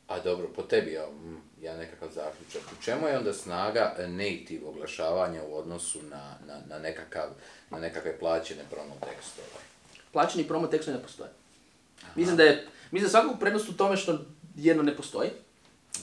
A 0.07 0.19
dobro, 0.19 0.48
po 0.55 0.62
tebi 0.62 0.91
ja, 0.91 1.07
mm, 1.07 1.38
ja 1.62 1.77
nekakav 1.77 2.10
zaključak. 2.12 2.62
U 2.71 2.83
čemu 2.83 3.07
je 3.07 3.17
onda 3.17 3.33
snaga 3.33 3.95
native 4.07 4.67
oglašavanja 4.67 5.43
u 5.43 5.55
odnosu 5.55 6.00
na, 6.03 6.38
na, 6.48 6.62
na, 6.69 6.79
nekakav, 6.79 7.29
na 7.69 7.79
nekakve 7.79 8.19
plaćene 8.19 8.63
promo 8.69 8.95
tekstove? 9.00 9.48
Plaćeni 10.12 10.48
promo 10.48 10.67
tekstovi 10.67 10.98
ne 10.98 11.03
postoje. 11.03 11.29
Mislim 12.15 12.38
da 12.38 12.43
je, 12.43 12.67
mislim 12.91 13.05
da 13.05 13.10
svakog 13.10 13.39
prednost 13.39 13.69
u 13.69 13.74
tome 13.74 13.98
što 13.98 14.19
jedno 14.55 14.83
ne 14.83 14.98
postoji. 14.98 15.29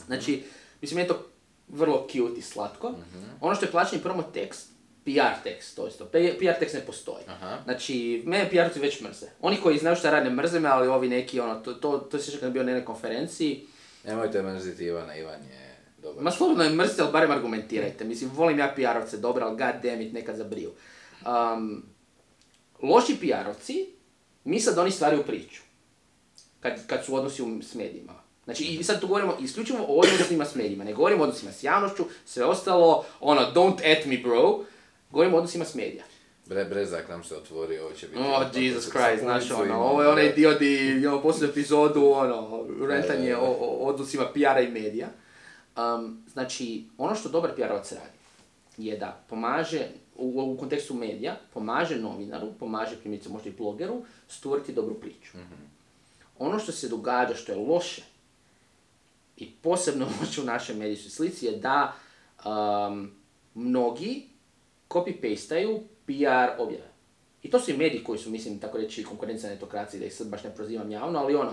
Znači, 0.07 0.45
mislim, 0.80 1.00
je 1.00 1.09
to 1.09 1.26
vrlo 1.68 2.09
cute 2.12 2.38
i 2.38 2.42
slatko. 2.42 2.95
Ono 3.40 3.54
što 3.54 3.66
je 3.66 3.71
plaćeni 3.71 4.02
promo 4.02 4.23
tekst, 4.23 4.68
PR 5.08 5.42
tekst, 5.44 5.76
to 5.76 5.88
isto. 5.88 6.04
PR 6.38 6.58
tekst 6.58 6.74
ne 6.74 6.80
postoji. 6.80 7.24
Aha. 7.26 7.58
Znači, 7.64 8.22
mene 8.26 8.50
PR-ovci 8.50 8.80
već 8.80 9.00
mrze. 9.00 9.26
Oni 9.40 9.56
koji 9.62 9.78
znaju 9.78 9.96
šta 9.96 10.10
rade 10.10 10.30
mrze 10.30 10.60
me, 10.60 10.68
ali 10.68 10.88
ovi 10.88 11.08
neki, 11.08 11.40
ono, 11.40 11.54
to, 11.54 11.74
to, 11.74 11.98
to 11.98 12.18
se 12.18 12.40
kad 12.40 12.52
bio 12.52 12.62
na 12.62 12.70
jednoj 12.70 12.84
konferenciji. 12.84 13.66
Nemojte 14.04 14.42
mrziti 14.42 14.84
Ivana, 14.84 15.16
Ivan 15.16 15.40
je 15.42 15.76
dobar. 16.02 16.22
Ma 16.22 16.30
slobodno 16.30 16.64
je 16.64 16.70
mrzite, 16.70 17.02
ali 17.02 17.12
barem 17.12 17.30
argumentirajte. 17.30 18.04
Mislim, 18.04 18.30
volim 18.34 18.58
ja 18.58 18.74
PR-ovce 18.76 19.16
dobro, 19.16 19.46
ali 19.46 19.56
god 19.56 19.82
damn 19.82 20.00
it, 20.02 20.12
nekad 20.12 20.36
zabriju. 20.36 20.72
Um, 21.26 21.82
loši 22.82 23.16
PR-ovci 23.22 23.86
misle 24.44 24.72
da 24.72 24.82
oni 24.82 24.90
stvaraju 24.90 25.22
priču. 25.22 25.62
Kad, 26.60 26.86
kad 26.86 27.04
su 27.04 27.14
odnosi 27.14 27.42
u- 27.42 27.62
s 27.62 27.74
medijima. 27.74 28.12
Znači, 28.44 28.64
i 28.64 28.84
sad 28.84 29.00
tu 29.00 29.06
govorimo 29.06 29.36
isključivo 29.40 29.78
o 29.80 30.00
odnosima 30.00 30.44
s 30.44 30.54
medijima. 30.54 30.84
Ne 30.84 30.92
govorimo 30.94 31.20
o 31.22 31.26
odnosima 31.26 31.52
s 31.52 31.62
javnošću, 31.62 32.04
sve 32.24 32.44
ostalo, 32.44 33.04
ono, 33.20 33.40
don't 33.54 33.98
at 33.98 34.06
me 34.06 34.18
bro. 34.18 34.64
Govorimo 35.10 35.36
o 35.36 35.38
odnosima 35.38 35.64
s 35.64 35.74
medija. 35.74 36.04
Bre, 36.46 36.64
Brezak 36.64 37.08
nam 37.08 37.24
se 37.24 37.36
otvorio, 37.36 37.84
ovo 37.84 37.94
će 37.94 38.06
biti... 38.06 38.20
Oh, 38.20 38.42
Jesus 38.54 38.90
Christ, 38.90 39.22
znaš 39.22 39.50
ono, 39.50 39.74
ovo 39.74 40.02
je 40.02 40.08
onaj 40.08 40.32
dio 40.32 40.54
di 40.54 41.00
imamo 41.02 41.22
posljednju 41.22 41.50
epizodu, 41.50 42.04
ono, 42.04 42.66
rentanje 42.88 43.36
o, 43.36 43.46
o 43.60 43.86
odnosima 43.86 44.24
PR-a 44.34 44.60
i 44.60 44.70
medija. 44.70 45.08
Um, 45.76 46.24
znači, 46.32 46.84
ono 46.98 47.14
što 47.14 47.28
dobar 47.28 47.50
PR-ovac 47.56 47.92
radi 47.92 48.18
je 48.76 48.96
da 48.96 49.24
pomaže, 49.28 49.86
u, 50.16 50.54
u 50.54 50.56
kontekstu 50.60 50.94
medija, 50.94 51.36
pomaže 51.54 51.96
novinaru, 51.96 52.52
pomaže 52.60 52.96
primjerice 52.96 53.28
možda 53.28 53.48
i 53.48 53.52
blogeru, 53.52 54.02
stvoriti 54.28 54.72
dobru 54.72 54.94
priču. 54.94 55.38
Ono 56.38 56.58
što 56.58 56.72
se 56.72 56.88
događa, 56.88 57.34
što 57.34 57.52
je 57.52 57.58
loše, 57.58 58.02
i 59.36 59.50
posebno 59.62 60.08
loše 60.20 60.40
u 60.42 60.44
našoj 60.44 60.76
medijskoj 60.76 61.10
slici 61.10 61.46
je 61.46 61.56
da 61.56 61.96
um, 62.44 63.10
mnogi 63.54 64.26
copy-pastaju 64.88 65.80
PR 66.07 66.62
objave. 66.62 66.88
I 67.42 67.50
to 67.50 67.61
su 67.61 67.71
i 67.71 67.76
mediji 67.76 68.04
koji 68.04 68.18
su, 68.18 68.30
mislim, 68.30 68.59
tako 68.59 68.78
reći, 68.78 69.04
konkurencija 69.04 69.50
netokracije, 69.50 70.00
da 70.00 70.07
ih 70.07 70.14
sad 70.14 70.26
baš 70.26 70.45
ne 70.45 70.54
prozivam 70.54 70.90
javno, 70.90 71.18
ali 71.18 71.35
ono, 71.35 71.52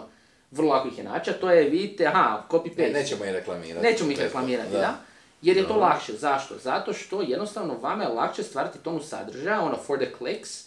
vrlo 0.52 0.70
lako 0.70 0.88
ih 0.88 0.98
je 0.98 1.04
naći, 1.04 1.30
a 1.30 1.34
to 1.34 1.50
je, 1.50 1.70
vidite, 1.70 2.06
aha, 2.06 2.44
copy-paste. 2.50 2.94
Ne, 2.94 3.00
nećemo 3.00 3.26
ih 3.26 3.32
reklamirati. 3.32 3.88
Nećemo 3.88 4.12
ih 4.12 4.20
reklamirati, 4.20 4.72
da. 4.72 4.98
Jer 5.42 5.58
je 5.58 5.68
to 5.68 5.76
lakše. 5.76 6.14
Zašto? 6.14 6.58
Zato 6.58 6.94
što 6.94 7.22
jednostavno 7.22 7.78
vama 7.82 8.04
je 8.04 8.10
lakše 8.10 8.44
stvarati 8.44 8.80
tonu 8.80 9.02
sadržaja, 9.02 9.62
ono, 9.62 9.78
for 9.78 10.00
the 10.00 10.12
clicks, 10.18 10.66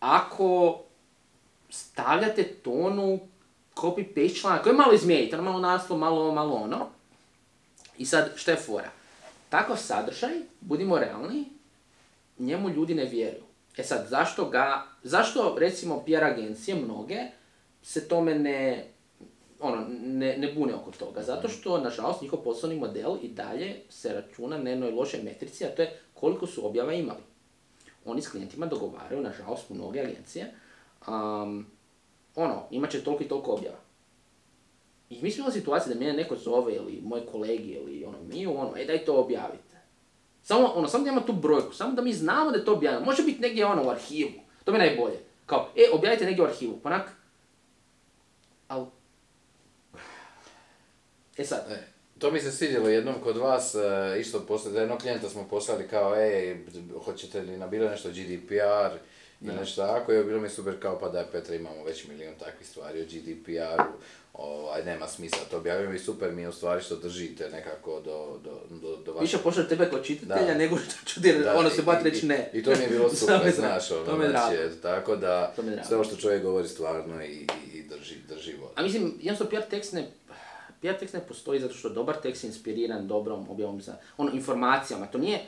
ako 0.00 0.80
stavljate 1.70 2.44
tonu 2.44 3.20
copy-paste 3.76 4.40
članak, 4.40 4.62
koji 4.62 4.74
malo 4.74 4.92
izmijenite, 4.92 5.36
ono 5.36 5.44
malo 5.44 5.60
naslov, 5.60 5.98
malo, 5.98 6.32
malo 6.32 6.54
ono. 6.54 6.86
I 7.98 8.06
sad, 8.06 8.32
šta 8.36 8.50
je 8.50 8.56
fora? 8.56 8.90
Takav 9.48 9.76
sadržaj, 9.76 10.34
budimo 10.60 10.98
realni, 10.98 11.44
njemu 12.38 12.70
ljudi 12.70 12.94
ne 12.94 13.04
vjeruju. 13.04 13.42
E 13.76 13.82
sad, 13.82 14.06
zašto 14.08 14.48
ga, 14.48 14.82
zašto 15.02 15.56
recimo 15.58 16.04
PR 16.06 16.24
agencije 16.24 16.74
mnoge 16.74 17.18
se 17.82 18.08
tome 18.08 18.34
ne, 18.34 18.84
ono, 19.60 19.86
ne, 19.90 20.36
ne 20.38 20.52
bune 20.52 20.74
oko 20.74 20.90
toga? 20.90 21.22
Zato 21.22 21.48
što, 21.48 21.80
nažalost, 21.80 22.22
njihov 22.22 22.38
poslovni 22.38 22.78
model 22.78 23.16
i 23.22 23.28
dalje 23.28 23.76
se 23.88 24.12
računa 24.12 24.58
na 24.58 24.70
jednoj 24.70 24.90
lošoj 24.90 25.22
metrici, 25.22 25.64
a 25.64 25.68
to 25.68 25.82
je 25.82 26.00
koliko 26.14 26.46
su 26.46 26.66
objava 26.66 26.92
imali. 26.92 27.22
Oni 28.04 28.22
s 28.22 28.28
klijentima 28.28 28.66
dogovaraju, 28.66 29.22
nažalost, 29.22 29.70
mnoge 29.70 30.00
agencije, 30.00 30.54
um, 31.08 31.66
ono, 32.34 32.62
imat 32.70 32.90
će 32.90 33.04
toliko 33.04 33.24
i 33.24 33.28
toliko 33.28 33.52
objava. 33.52 33.78
I 35.10 35.22
mi 35.22 35.30
smo 35.30 35.42
imali 35.42 35.60
situacije 35.60 35.94
da 35.94 36.00
mene 36.00 36.12
neko 36.12 36.36
zove 36.36 36.74
ili 36.74 37.00
moji 37.04 37.22
kolegi 37.32 37.70
ili 37.70 38.04
ono 38.04 38.18
mi, 38.22 38.46
ono, 38.46 38.76
e 38.76 38.84
daj 38.84 39.04
to 39.04 39.16
objavite. 39.16 39.67
Samo, 40.48 40.66
ono, 40.66 40.88
samo 40.88 41.04
da 41.04 41.10
imamo 41.10 41.26
tu 41.26 41.32
brojku, 41.32 41.72
samo 41.74 41.92
da 41.92 42.02
mi 42.02 42.12
znamo 42.12 42.50
da 42.50 42.58
je 42.58 42.64
to 42.64 42.72
objavljeno. 42.72 43.04
Može 43.04 43.22
biti 43.22 43.40
negdje 43.40 43.66
ono 43.66 43.84
u 43.84 43.90
arhivu, 43.90 44.30
to 44.64 44.72
mi 44.72 44.78
je 44.78 44.86
najbolje. 44.86 45.18
Kao, 45.46 45.68
e, 45.76 45.82
objavite 45.92 46.24
negdje 46.24 46.44
u 46.44 46.46
arhivu, 46.46 46.80
pa 46.82 46.88
onak, 46.88 47.10
al... 48.68 48.86
E 51.36 51.44
sad, 51.44 51.64
E, 51.70 51.86
To 52.18 52.30
mi 52.30 52.40
se 52.40 52.52
svidjelo 52.52 52.88
jednom 52.88 53.14
kod 53.22 53.36
vas, 53.36 53.74
e, 53.74 54.20
isto 54.20 54.40
poslije, 54.40 54.72
da 54.72 54.80
jednog 54.80 54.98
klijenta 54.98 55.28
smo 55.28 55.48
poslali 55.48 55.88
kao, 55.88 56.16
ej, 56.16 56.64
hoćete 57.04 57.40
li 57.40 57.56
na 57.56 57.66
bilo 57.66 57.88
nešto 57.88 58.08
GDPR 58.08 58.96
i 59.40 59.46
nešto 59.46 59.86
tako, 59.86 60.12
i 60.12 60.24
bilo 60.24 60.40
mi 60.40 60.48
super 60.48 60.80
kao, 60.80 60.98
pa 60.98 61.08
da 61.08 61.26
Petra 61.32 61.54
imamo 61.54 61.84
već 61.84 62.06
milijun 62.06 62.34
takvih 62.38 62.68
stvari 62.68 63.00
o 63.00 63.04
GDPR-u, 63.04 63.92
ovaj, 64.38 64.84
nema 64.84 65.08
smisla 65.08 65.38
to 65.50 65.56
objavljamo 65.56 65.94
i 65.94 65.98
super 65.98 66.32
mi 66.32 66.42
je 66.42 66.48
u 66.48 66.52
stvari 66.52 66.82
što 66.82 66.96
držite 66.96 67.48
nekako 67.48 68.00
do, 68.00 68.38
do, 68.44 68.50
do, 68.72 68.96
do 68.96 69.12
vaše- 69.12 69.22
Više 69.22 69.38
pošao 69.38 69.64
tebe 69.64 69.90
kao 69.90 69.98
čitatelja 70.00 70.46
Da. 70.46 70.54
nego 70.54 70.76
što 70.78 71.04
ću 71.06 71.22
ti 71.22 71.32
Da, 71.34 71.54
ono 71.54 71.68
i- 71.68 71.72
se 71.72 71.82
bat 71.82 72.00
i- 72.00 72.04
reći 72.04 72.26
ne. 72.26 72.50
I 72.52 72.62
to 72.62 72.70
mi 72.70 72.76
je 72.78 72.88
bilo 72.88 73.08
super, 73.14 73.52
znaš, 73.52 73.90
ono, 73.90 74.04
to 74.04 74.16
me 74.16 74.28
znači, 74.28 74.56
eto, 74.56 74.74
tako 74.82 75.16
da 75.16 75.54
sve 75.82 75.96
ovo 75.96 76.04
što 76.04 76.16
čovjek 76.16 76.42
govori 76.42 76.68
stvarno 76.68 77.22
i, 77.22 77.28
i, 77.28 77.46
i 77.74 77.82
drži, 77.84 78.14
drži 78.28 78.52
vodu. 78.52 78.72
A 78.76 78.82
mislim, 78.82 79.14
jednostavno 79.20 79.50
PR 79.52 79.70
tekst 79.70 79.92
ne, 79.92 80.10
PR 80.80 80.92
tekst 80.94 81.14
ne 81.14 81.20
postoji 81.20 81.60
zato 81.60 81.74
što 81.74 81.88
dobar 81.88 82.16
tekst 82.16 82.44
je 82.44 82.48
inspiriran 82.48 83.08
dobrom 83.08 83.50
objavom 83.50 83.80
za, 83.80 83.94
ono, 84.16 84.32
informacijama. 84.32 85.06
To 85.06 85.18
nije, 85.18 85.40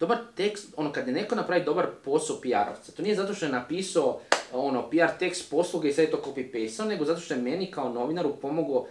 dobar 0.00 0.18
tekst, 0.34 0.66
ono, 0.76 0.92
kad 0.92 1.06
je 1.08 1.14
neko 1.14 1.34
napravi 1.34 1.64
dobar 1.64 1.86
posao 2.04 2.36
PR-ovca, 2.36 2.92
to 2.92 3.02
nije 3.02 3.14
zato 3.16 3.34
što 3.34 3.46
je 3.46 3.52
napisao, 3.52 4.20
ono, 4.52 4.90
PR 4.90 5.18
tekst 5.18 5.50
posluge 5.50 5.88
i 5.88 5.92
sad 5.92 6.04
je 6.04 6.10
to 6.10 6.22
copy-paste, 6.26 6.84
nego 6.84 7.04
zato 7.04 7.20
što 7.20 7.34
je 7.34 7.42
meni 7.42 7.70
kao 7.70 7.92
novinaru 7.92 8.36
pomogao 8.36 8.86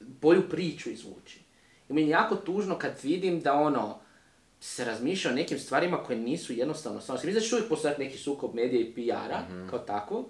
bolju 0.00 0.48
priču 0.48 0.90
izvući. 0.90 1.40
I 1.88 1.92
meni 1.92 2.06
je 2.06 2.10
jako 2.10 2.36
tužno 2.36 2.78
kad 2.78 2.92
vidim 3.02 3.40
da 3.40 3.52
ono, 3.54 3.98
se 4.60 4.84
razmišlja 4.84 5.30
o 5.30 5.34
nekim 5.34 5.58
stvarima 5.58 6.04
koje 6.04 6.18
nisu 6.18 6.52
jednostavno 6.52 7.00
stvarno. 7.00 7.18
Mislim 7.24 7.34
da 7.34 7.40
će 7.40 7.54
uvijek 7.54 7.68
postojati 7.68 8.02
neki 8.02 8.18
sukob 8.18 8.54
medija 8.54 8.80
i 8.80 8.94
PR-a 8.94 9.42
kao 9.70 9.78
takvog, 9.78 10.26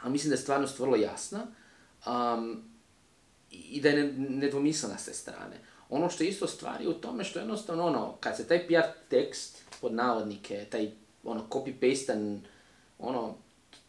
ali 0.00 0.12
mislim 0.12 0.30
da 0.30 0.34
je 0.34 0.42
stvarnost 0.42 0.78
vrlo 0.78 0.96
jasna 0.96 1.46
um, 2.06 2.62
i 3.50 3.80
da 3.80 3.88
je 3.88 4.04
ne- 4.04 4.12
nedvomislena 4.28 4.98
s 4.98 5.04
te 5.04 5.14
strane. 5.14 5.60
Ono 5.88 6.10
što 6.10 6.24
je 6.24 6.28
isto 6.28 6.46
stvar 6.46 6.80
je 6.80 6.88
u 6.88 6.92
tome 6.94 7.24
što 7.24 7.38
jednostavno 7.38 7.86
ono, 7.86 8.16
kad 8.20 8.36
se 8.36 8.48
taj 8.48 8.66
PR 8.66 8.98
tekst 9.08 9.62
pod 9.80 9.94
navodnike, 9.94 10.66
taj 10.70 10.90
ono 11.24 11.46
copy-pastan, 11.50 12.38
ono, 13.02 13.34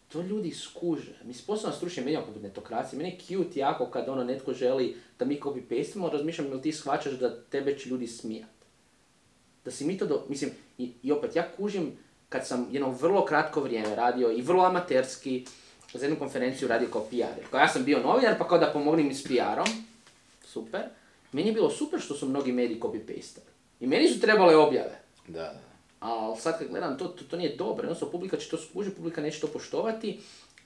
to 0.08 0.22
ljudi 0.22 0.51
skuže. 0.51 1.15
Mislim, 1.24 1.46
posebno 1.48 1.70
na 1.70 1.75
stručnim 1.75 2.05
medijima 2.05 2.25
poput 2.25 2.43
netokracije, 2.43 2.98
meni 2.98 3.10
je 3.10 3.20
cute 3.20 3.60
jako 3.60 3.86
kad 3.86 4.10
ono 4.10 4.24
netko 4.24 4.53
želi 4.53 4.96
da 5.20 5.25
mi 5.25 5.39
copy-pastimo, 5.39 6.12
razmišljam 6.12 6.48
jel 6.48 6.62
ti 6.62 6.72
shvaćaš 6.72 7.13
da 7.13 7.41
tebe 7.41 7.77
će 7.77 7.89
ljudi 7.89 8.08
smijat. 8.08 8.50
Da 9.65 9.72
si 9.72 9.86
mi 9.86 9.98
to 9.98 10.05
do... 10.05 10.25
Mislim, 10.29 10.51
i, 10.77 11.12
opet, 11.12 11.36
ja 11.36 11.51
kužim 11.58 11.91
kad 12.29 12.48
sam 12.48 12.67
jedno 12.72 12.91
vrlo 12.91 13.25
kratko 13.25 13.62
vrijeme 13.62 13.96
radio 13.96 14.32
i 14.32 14.41
vrlo 14.41 14.63
amaterski 14.63 15.46
za 15.93 16.05
jednu 16.05 16.20
konferenciju 16.20 16.67
radio 16.67 16.89
kao 16.89 17.01
PR. 17.01 17.50
Kao 17.51 17.60
ja 17.60 17.67
sam 17.67 17.86
bio 17.86 18.00
novinar, 18.00 18.38
pa 18.38 18.48
kao 18.48 18.58
da 18.58 18.72
pomognem 18.74 19.13
s 19.13 19.24
PR-om. 19.24 19.86
Super. 20.46 20.82
Meni 21.32 21.48
je 21.48 21.53
bilo 21.53 21.70
super 21.70 22.00
što 22.00 22.15
su 22.15 22.29
mnogi 22.29 22.51
mediji 22.51 22.79
copy-pastali. 22.79 23.50
I 23.79 23.88
meni 23.88 24.10
su 24.10 24.20
trebale 24.20 24.55
objave. 24.55 25.00
Da, 25.27 25.39
da. 25.39 25.73
Ali 26.03 26.39
sad 26.39 26.57
kad 26.60 26.67
gledam, 26.67 26.98
to, 26.98 27.07
to, 27.07 27.24
to 27.24 27.38
nije 27.38 27.55
dobro. 27.55 27.83
Jednostavno, 27.83 28.12
publika 28.12 28.38
će 28.38 28.50
to 28.50 28.57
skužiti, 28.57 28.95
publika 28.95 29.22
neće 29.22 29.39
to 29.39 29.48
poštovati. 29.48 30.19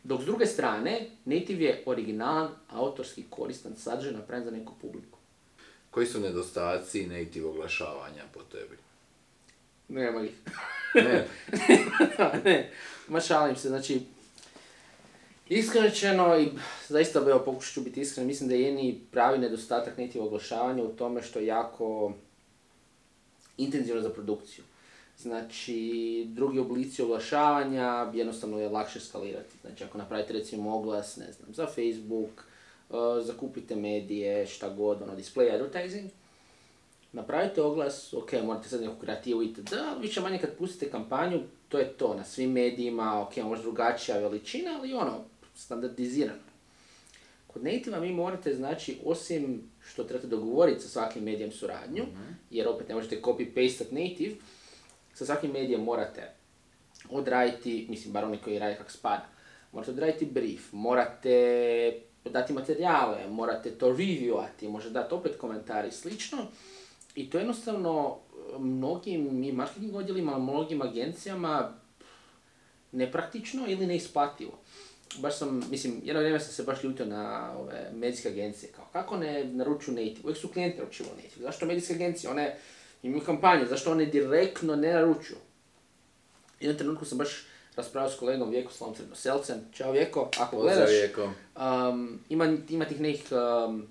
Dok 0.04 0.22
s 0.22 0.26
druge 0.26 0.46
strane, 0.46 1.10
native 1.26 1.66
je 1.66 1.84
originalan, 1.86 2.50
autorski, 2.70 3.24
koristan 3.30 3.76
sadržaj 3.76 4.14
napravljen 4.14 4.50
za 4.50 4.58
neku 4.58 4.74
publiku. 4.82 5.18
Koji 5.92 6.08
su 6.08 6.20
nedostaci 6.20 7.06
native 7.06 7.48
oglašavanja 7.48 8.24
po 8.34 8.40
tebi? 8.44 8.78
Nema 9.88 10.22
ih. 10.22 10.32
Ne, 10.96 11.28
ne, 12.46 12.72
ma 13.08 13.20
šalim 13.20 13.56
se, 13.56 13.68
znači, 13.68 14.02
iskreno 15.50 16.40
i 16.40 16.50
zaista 16.88 17.20
evo 17.20 17.42
pokušat 17.46 17.74
ću 17.74 17.82
biti 17.82 18.02
iskren, 18.02 18.28
mislim 18.28 18.50
da 18.50 18.56
je 18.56 18.62
jedini 18.62 19.02
pravi 19.12 19.38
nedostatak 19.38 19.98
native 19.98 20.26
oglašavanja 20.26 20.84
u 20.84 20.96
tome 20.96 21.22
što 21.22 21.40
je 21.40 21.46
jako 21.46 22.14
intenzivno 23.58 24.02
za 24.02 24.10
produkciju. 24.10 24.64
Znači, 25.18 26.26
drugi 26.30 26.60
oblici 26.60 27.02
oglašavanja 27.02 28.12
jednostavno 28.14 28.60
je 28.60 28.70
lakše 28.70 29.00
skalirati. 29.00 29.58
Znači, 29.62 29.84
ako 29.84 29.98
napravite 29.98 30.34
recimo 30.34 30.76
oglas, 30.76 31.18
ne 31.18 31.32
znam, 31.32 31.54
za 31.54 31.66
Facebook, 31.66 32.46
uh, 32.90 32.98
zakupite 33.26 33.76
medije, 33.76 34.48
šta 34.48 34.70
god, 34.70 35.02
ono, 35.02 35.16
display 35.16 35.54
advertising, 35.54 36.10
napravite 37.14 37.62
oglas, 37.62 38.14
ok, 38.14 38.34
morate 38.44 38.70
sad 38.70 38.82
neku 38.82 38.96
kreativu 39.02 39.44
itd., 39.44 39.74
ali 39.74 40.02
više 40.02 40.22
manje 40.22 40.38
kad 40.38 40.58
pustite 40.58 40.92
kampanju, 40.92 41.40
to 41.70 41.80
je 41.80 41.94
to, 41.94 42.14
na 42.14 42.24
svim 42.24 42.52
medijima, 42.52 43.22
ok, 43.22 43.38
možda 43.38 43.64
drugačija 43.64 44.20
veličina, 44.20 44.78
ali 44.80 44.94
ono, 44.94 45.24
standardizirano. 45.56 46.40
Kod 47.48 47.64
native 47.64 48.00
vi 48.00 48.14
morate, 48.14 48.56
znači, 48.56 48.98
osim 49.06 49.62
što 49.88 50.04
trebate 50.04 50.28
dogovoriti 50.28 50.82
sa 50.82 50.90
svakim 50.90 51.24
medijem 51.24 51.52
suradnju, 51.52 52.04
jer 52.52 52.68
opet 52.68 52.90
ne 52.90 52.96
možete 52.96 53.22
copy-pastat 53.22 53.92
native, 53.92 54.36
sa 55.18 55.26
svakim 55.26 55.52
medijem 55.52 55.84
morate 55.84 56.30
odraditi, 57.10 57.86
mislim, 57.90 58.14
bar 58.14 58.26
oni 58.26 58.38
koji 58.38 58.60
rade 58.60 58.76
kak 58.76 58.92
spada, 58.92 59.26
morate 59.72 59.92
odraditi 59.92 60.26
brief, 60.26 60.74
morate 60.74 61.94
dati 62.26 62.54
materijale, 62.54 63.28
morate 63.30 63.72
to 63.72 63.88
reviewati, 63.88 64.70
možete 64.70 64.94
dati 64.94 65.14
opet 65.14 65.38
komentari 65.38 65.88
i 65.88 65.92
slično. 65.92 66.38
I 67.16 67.30
to 67.30 67.38
jednostavno 67.38 68.18
mnogim 68.60 69.44
i 69.44 69.52
marketing 69.52 69.96
odjelima, 69.96 70.40
mnogim 70.40 70.82
agencijama 70.82 71.74
nepraktično 72.92 73.66
ili 73.68 73.88
neisplativo. 73.88 74.60
Baš 75.18 75.38
sam, 75.38 75.64
mislim, 75.70 76.02
jedno 76.04 76.20
vrijeme 76.20 76.40
sam 76.40 76.54
se 76.54 76.64
baš 76.64 76.84
ljutio 76.84 77.06
na 77.06 77.54
ove 77.60 77.92
medijske 77.94 78.30
agencije, 78.30 78.72
kao 78.72 78.86
kako 78.94 79.18
ne 79.18 79.44
naručuju 79.44 79.96
native, 79.96 80.22
uvijek 80.24 80.38
su 80.38 80.48
klijenti 80.48 80.78
naručivali 80.78 81.16
native, 81.16 81.46
zašto 81.46 81.66
medijske 81.66 81.94
agencije, 81.94 82.30
one 82.30 82.58
imaju 83.04 83.24
kampanje, 83.26 83.66
zašto 83.66 83.92
one 83.92 84.06
direktno 84.06 84.76
ne 84.76 84.94
naručuju? 84.94 85.40
I 86.60 86.66
jednom 86.66 86.78
trenutku 86.78 87.06
sam 87.06 87.18
baš 87.18 87.30
raspravio 87.76 88.12
s 88.12 88.20
kolegom 88.20 88.50
Vjekoslavom 88.50 88.96
Crnoselcem, 88.96 89.58
čao 89.72 89.92
Vjeko, 89.92 90.30
ako 90.40 90.56
pozdrav 90.56 90.88
gledaš. 90.88 91.12
Um, 91.56 92.20
ima, 92.30 92.58
ima 92.70 92.86
tih 92.86 93.02
nekih 93.02 93.26
um, 93.32 93.88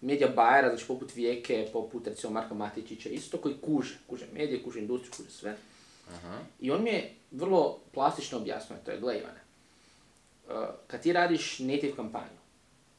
medija 0.00 0.28
bajera, 0.28 0.68
znači 0.68 0.86
poput 0.86 1.14
Vijeke, 1.14 1.68
poput 1.72 2.06
recimo 2.06 2.32
Marka 2.32 2.54
Matičića, 2.54 3.08
isto 3.08 3.38
koji 3.38 3.54
kuže, 3.62 3.94
kuže 4.06 4.26
medije, 4.32 4.62
kuže 4.62 4.80
industriju, 4.80 5.12
kuže 5.16 5.30
sve. 5.30 5.56
Aha. 6.14 6.38
I 6.60 6.70
on 6.70 6.82
mi 6.82 6.90
je 6.90 7.14
vrlo 7.30 7.78
plastično 7.94 8.38
objasnio, 8.38 8.78
to 8.84 8.90
je, 8.90 9.00
gle 9.00 9.18
Ivane, 9.18 9.40
uh, 10.48 10.52
kad 10.86 11.02
ti 11.02 11.12
radiš 11.12 11.58
native 11.58 11.96
kampanju, 11.96 12.41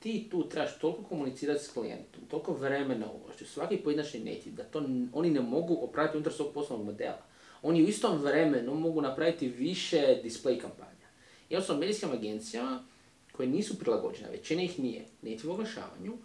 ti 0.04 0.28
tu 0.32 0.50
trebaš 0.50 0.80
toliko 0.80 1.04
komunicirati 1.04 1.64
s 1.64 1.68
klijentom, 1.68 2.22
toliko 2.28 2.54
vremena 2.54 3.06
uložiti, 3.12 3.44
u 3.44 3.48
svaki 3.48 3.78
pojedinačni 3.78 4.20
native, 4.20 4.56
da 4.56 4.64
to 4.64 4.86
oni 5.14 5.30
ne 5.30 5.42
mogu 5.42 5.78
opraviti 5.82 6.18
unutar 6.18 6.34
svog 6.34 6.54
poslovnog 6.54 6.86
modela. 6.86 7.22
Oni 7.62 7.84
u 7.84 7.88
istom 7.88 8.18
vremenu 8.18 8.76
mogu 8.76 9.02
napraviti 9.02 9.48
više 9.48 10.22
display 10.24 10.62
kampanja. 10.62 11.08
I 11.50 11.54
jednostavno 11.54 11.80
medijskim 11.80 12.12
agencijama 12.12 12.84
koje 13.32 13.48
nisu 13.48 13.80
prilagođene, 13.80 14.30
većina 14.30 14.64
ih 14.64 14.80
nije, 14.80 15.06
native 15.22 15.54
oglašavanju, 15.54 16.18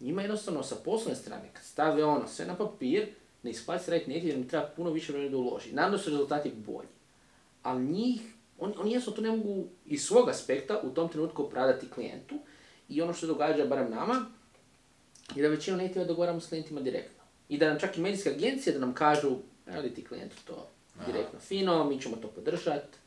njima 0.00 0.22
jednostavno 0.22 0.62
sa 0.62 0.76
poslovne 0.84 1.16
strane, 1.16 1.50
kad 1.52 1.64
stave 1.64 2.04
ono 2.04 2.28
sve 2.28 2.46
na 2.46 2.56
papir, 2.56 3.08
ne 3.42 3.50
isplati 3.50 3.84
se 3.84 3.90
raditi 3.90 4.10
native 4.10 4.28
jer 4.28 4.38
im 4.38 4.48
treba 4.48 4.66
puno 4.76 4.90
više 4.90 5.12
vremena 5.12 5.30
da 5.30 5.36
uloži. 5.36 5.72
Naravno 5.72 5.98
su 5.98 6.10
rezultati 6.10 6.52
bolji. 6.66 6.88
Ali 7.62 7.84
njih, 7.84 8.20
oni, 8.58 8.74
oni 8.78 8.90
jednostavno 8.90 9.16
to 9.16 9.22
ne 9.22 9.36
mogu 9.36 9.64
iz 9.86 10.04
svog 10.04 10.28
aspekta 10.28 10.80
u 10.84 10.90
tom 10.90 11.08
trenutku 11.08 11.42
opravdati 11.42 11.90
klijentu. 11.90 12.34
I 12.88 13.02
ono 13.02 13.12
što 13.12 13.20
se 13.20 13.26
događa, 13.26 13.66
barem 13.66 13.90
nama, 13.90 14.26
je 15.34 15.42
da 15.42 15.48
većinu 15.48 15.76
native 15.76 16.04
dogovaramo 16.04 16.40
s 16.40 16.48
klijentima 16.48 16.80
direktno. 16.80 17.24
I 17.48 17.58
da 17.58 17.68
nam 17.68 17.80
čak 17.80 17.96
i 17.96 18.00
medijske 18.00 18.30
agencije 18.30 18.72
da 18.72 18.78
nam 18.78 18.94
kažu, 18.94 19.36
radi 19.66 19.94
ti 19.94 20.04
klijentu 20.04 20.36
to 20.44 20.68
direktno 21.06 21.38
fino, 21.40 21.84
mi 21.84 22.00
ćemo 22.00 22.16
to 22.16 22.28
podržati, 22.28 22.98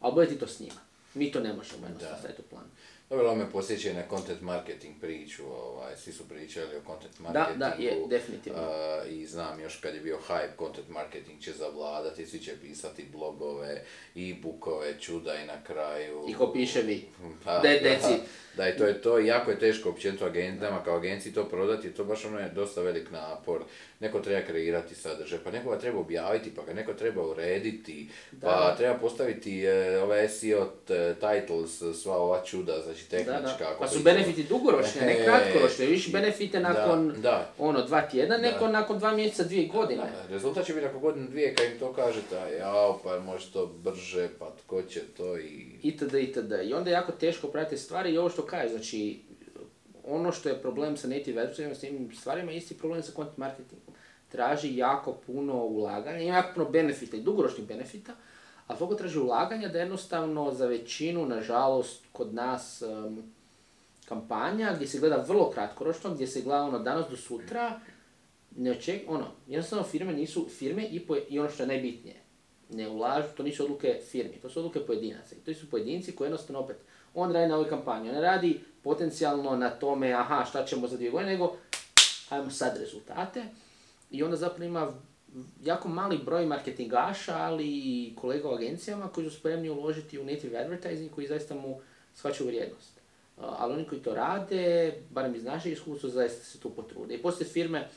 ali 0.00 0.14
bolje 0.14 0.28
ti 0.28 0.38
to 0.38 0.46
s 0.46 0.60
njima. 0.60 0.80
Mi 1.14 1.32
to 1.32 1.40
ne 1.40 1.52
možemo 1.52 1.86
jednostavno 1.86 2.18
staviti 2.18 2.42
u 2.42 2.50
plan. 2.50 2.64
Dobro, 3.12 3.34
me 3.34 3.50
posjeća 3.50 3.92
na 3.92 4.02
content 4.10 4.40
marketing 4.40 4.94
priču, 5.00 5.42
ovaj, 5.46 5.96
svi 5.96 6.12
su 6.12 6.28
pričali 6.28 6.76
o 6.76 6.80
content 6.86 7.14
Da, 7.18 7.32
marketingu. 7.32 7.58
da, 7.58 7.66
je, 7.78 8.06
definitivno. 8.08 8.58
a, 8.62 9.04
I 9.10 9.26
znam 9.26 9.60
još 9.60 9.76
kad 9.76 9.94
je 9.94 10.00
bio 10.00 10.18
hype, 10.28 10.58
content 10.58 10.88
marketing 10.88 11.40
će 11.40 11.52
zavladati, 11.52 12.26
svi 12.26 12.38
će 12.38 12.52
pisati 12.60 13.06
blogove, 13.12 13.82
e-bookove, 14.16 14.94
čuda 15.00 15.34
i 15.34 15.46
na 15.46 15.64
kraju... 15.64 16.24
I 16.28 16.34
ko 16.34 16.52
piše 16.52 16.82
vi. 16.82 17.04
Da, 17.44 17.60
da, 17.62 17.68
that's 17.68 18.14
it. 18.14 18.20
da, 18.56 18.68
i 18.68 18.76
to 18.76 18.84
je 18.84 19.02
to, 19.02 19.18
jako 19.18 19.50
je 19.50 19.58
teško 19.58 19.88
općenito 19.90 20.24
agencijama, 20.24 20.84
kao 20.84 20.96
agenciji 20.96 21.32
to 21.32 21.44
prodati, 21.44 21.94
to 21.94 22.04
baš 22.04 22.24
ono 22.24 22.38
je 22.38 22.48
dosta 22.48 22.80
velik 22.82 23.10
napor. 23.10 23.62
Neko 24.02 24.20
treba 24.20 24.40
kreirati 24.42 24.94
sadržaj, 24.94 25.38
pa 25.38 25.50
neko 25.50 25.70
ga 25.70 25.78
treba 25.78 25.98
objaviti, 26.00 26.50
pa 26.50 26.62
ga 26.64 26.72
neko 26.72 26.94
treba 26.94 27.22
urediti, 27.24 28.08
pa 28.32 28.46
Da. 28.48 28.74
treba 28.76 28.94
postaviti 28.96 29.60
e, 29.60 29.72
ove 29.98 30.28
SEO 30.30 30.68
titles, 31.14 31.70
sva 31.94 32.16
ova 32.16 32.42
čuda, 32.42 32.80
znači 32.80 33.02
Da, 33.02 33.08
tehnička. 33.08 33.36
da. 33.58 33.68
ako 33.68 33.80
Pa 33.80 33.88
su 33.88 34.00
benefiti 34.00 34.42
dugoročni, 34.44 35.00
ne 35.00 35.12
E, 35.12 35.24
kratkoročni. 35.24 35.86
Viš 35.86 36.08
i- 36.08 36.12
benefite 36.12 36.60
da, 36.60 36.68
nakon 36.68 37.14
da. 37.18 37.52
ono 37.58 37.82
dva 37.82 38.00
tjedna, 38.02 38.36
Da. 38.36 38.42
neko 38.42 38.68
nakon 38.68 38.98
dva 38.98 39.12
mjeseca, 39.12 39.42
dvije 39.44 39.66
godine. 39.68 40.02
Da, 40.02 40.28
Rezultat 40.28 40.66
će 40.66 40.72
biti 40.72 40.86
nakon 40.86 41.00
godinu 41.00 41.28
dvije 41.28 41.54
kad 41.54 41.66
im 41.66 41.78
to 41.78 41.92
kažete, 41.92 42.36
jao, 42.58 43.00
pa 43.04 43.20
može 43.20 43.52
to 43.52 43.66
brže, 43.68 44.28
pa 44.38 44.50
tko 44.58 44.82
će 44.82 45.00
to 45.08 45.38
i... 45.38 45.66
itd. 45.82 46.14
itd. 46.14 46.52
I 46.64 46.74
onda 46.74 46.90
je 46.90 46.94
jako 46.94 47.12
teško 47.12 47.46
pratiti 47.48 47.82
stvari 47.82 48.10
i 48.10 48.18
ovo 48.18 48.30
što 48.30 48.42
kažeš, 48.44 48.70
znači 48.70 49.18
ono 50.04 50.32
što 50.32 50.48
je 50.48 50.54
problem 50.56 50.96
sa 50.96 51.08
native 51.08 51.40
advertisingom, 51.40 51.74
s 51.74 51.80
tim 51.80 52.10
stvarima, 52.14 52.50
je 52.52 52.58
isti 52.58 52.74
problem 52.74 53.02
sa 53.02 53.12
content 53.12 53.38
marketingom. 53.38 53.91
Traži 54.32 54.76
jako 54.76 55.12
puno 55.12 55.64
ulaganja, 55.64 56.18
ima 56.18 56.36
jako 56.36 56.54
puno 56.54 56.70
benefita 56.70 57.16
i 57.16 57.22
dugoročnih 57.22 57.66
benefita, 57.66 58.12
a 58.66 58.76
toliko 58.76 58.94
traži 58.94 59.18
ulaganja 59.18 59.68
da 59.68 59.78
jednostavno 59.78 60.52
za 60.54 60.66
većinu, 60.66 61.26
nažalost, 61.26 62.04
kod 62.12 62.34
nas 62.34 62.82
em, 62.82 63.22
kampanja 64.08 64.72
gdje 64.74 64.86
se 64.86 64.98
gleda 64.98 65.24
vrlo 65.28 65.50
kratkoročno, 65.50 66.14
gdje 66.14 66.26
se 66.26 66.40
gleda 66.40 66.62
ono 66.62 66.78
danas 66.78 67.06
do 67.10 67.16
sutra, 67.16 67.80
ne 68.56 68.70
oček, 68.70 69.02
ono, 69.08 69.26
jednostavno 69.46 69.84
firme 69.84 70.12
nisu 70.12 70.46
firme 70.58 70.86
i, 70.86 71.00
po, 71.00 71.16
i 71.28 71.38
ono 71.38 71.50
što 71.50 71.62
je 71.62 71.66
najbitnije, 71.66 72.16
ne 72.70 72.88
ulažu, 72.88 73.28
to 73.36 73.42
nisu 73.42 73.64
odluke 73.64 74.00
firmi, 74.10 74.40
to 74.42 74.50
su 74.50 74.58
odluke 74.58 74.80
pojedinaca. 74.80 75.34
I 75.34 75.38
to 75.38 75.54
su 75.54 75.70
pojedinci 75.70 76.16
koji 76.16 76.26
jednostavno 76.26 76.60
opet, 76.60 76.76
on 77.14 77.32
radi 77.32 77.48
na 77.48 77.54
ovoj 77.54 77.68
kampanji, 77.68 78.10
on 78.10 78.16
radi 78.16 78.60
potencijalno 78.82 79.56
na 79.56 79.70
tome, 79.70 80.12
aha, 80.12 80.44
šta 80.44 80.64
ćemo 80.64 80.88
za 80.88 80.96
dvije 80.96 81.10
godine, 81.10 81.32
nego 81.32 81.56
ajmo 82.30 82.50
sad 82.50 82.76
rezultate. 82.76 83.44
I 84.12 84.22
onda 84.22 84.36
zapravo 84.36 84.64
ima 84.64 84.92
jako 85.64 85.88
mali 85.88 86.18
broj 86.18 86.46
marketingaša, 86.46 87.36
ali 87.36 87.66
i 87.66 88.12
kolega 88.16 88.48
u 88.48 88.52
agencijama 88.54 89.08
koji 89.08 89.30
su 89.30 89.36
spremni 89.36 89.70
uložiti 89.70 90.18
u 90.18 90.24
native 90.24 90.58
advertising 90.58 91.10
koji 91.10 91.26
zaista 91.26 91.54
mu 91.54 91.80
shvaćaju 92.14 92.46
vrijednost. 92.46 93.00
Ali 93.36 93.74
oni 93.74 93.84
koji 93.84 94.02
to 94.02 94.14
rade, 94.14 94.94
barem 95.10 95.34
iz 95.34 95.44
našeg 95.44 95.72
iskustva, 95.72 96.10
zaista 96.10 96.44
se 96.44 96.60
tu 96.60 96.70
potrude. 96.70 97.14
I 97.14 97.22
postoje 97.22 97.48
firme, 97.48 97.88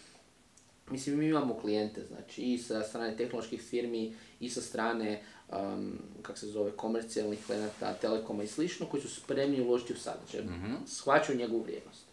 mislim 0.89 1.19
mi 1.19 1.27
imamo 1.27 1.59
klijente, 1.59 2.01
znači 2.07 2.41
i 2.41 2.57
sa 2.57 2.83
strane 2.83 3.17
tehnoloških 3.17 3.61
firmi, 3.61 4.15
i 4.39 4.49
sa 4.49 4.61
strane, 4.61 5.21
um, 5.49 5.99
kak 6.21 6.37
se 6.37 6.47
zove, 6.47 6.71
komercijalnih 6.71 7.45
klijenata, 7.45 7.93
telekoma 7.93 8.43
i 8.43 8.47
slično, 8.47 8.85
koji 8.85 9.03
su 9.03 9.09
spremni 9.09 9.61
uložiti 9.61 9.93
u 9.93 9.97
sadržaj. 9.97 10.41
Shvaćaju 10.87 11.37
njegovu 11.37 11.63
vrijednost. 11.63 12.05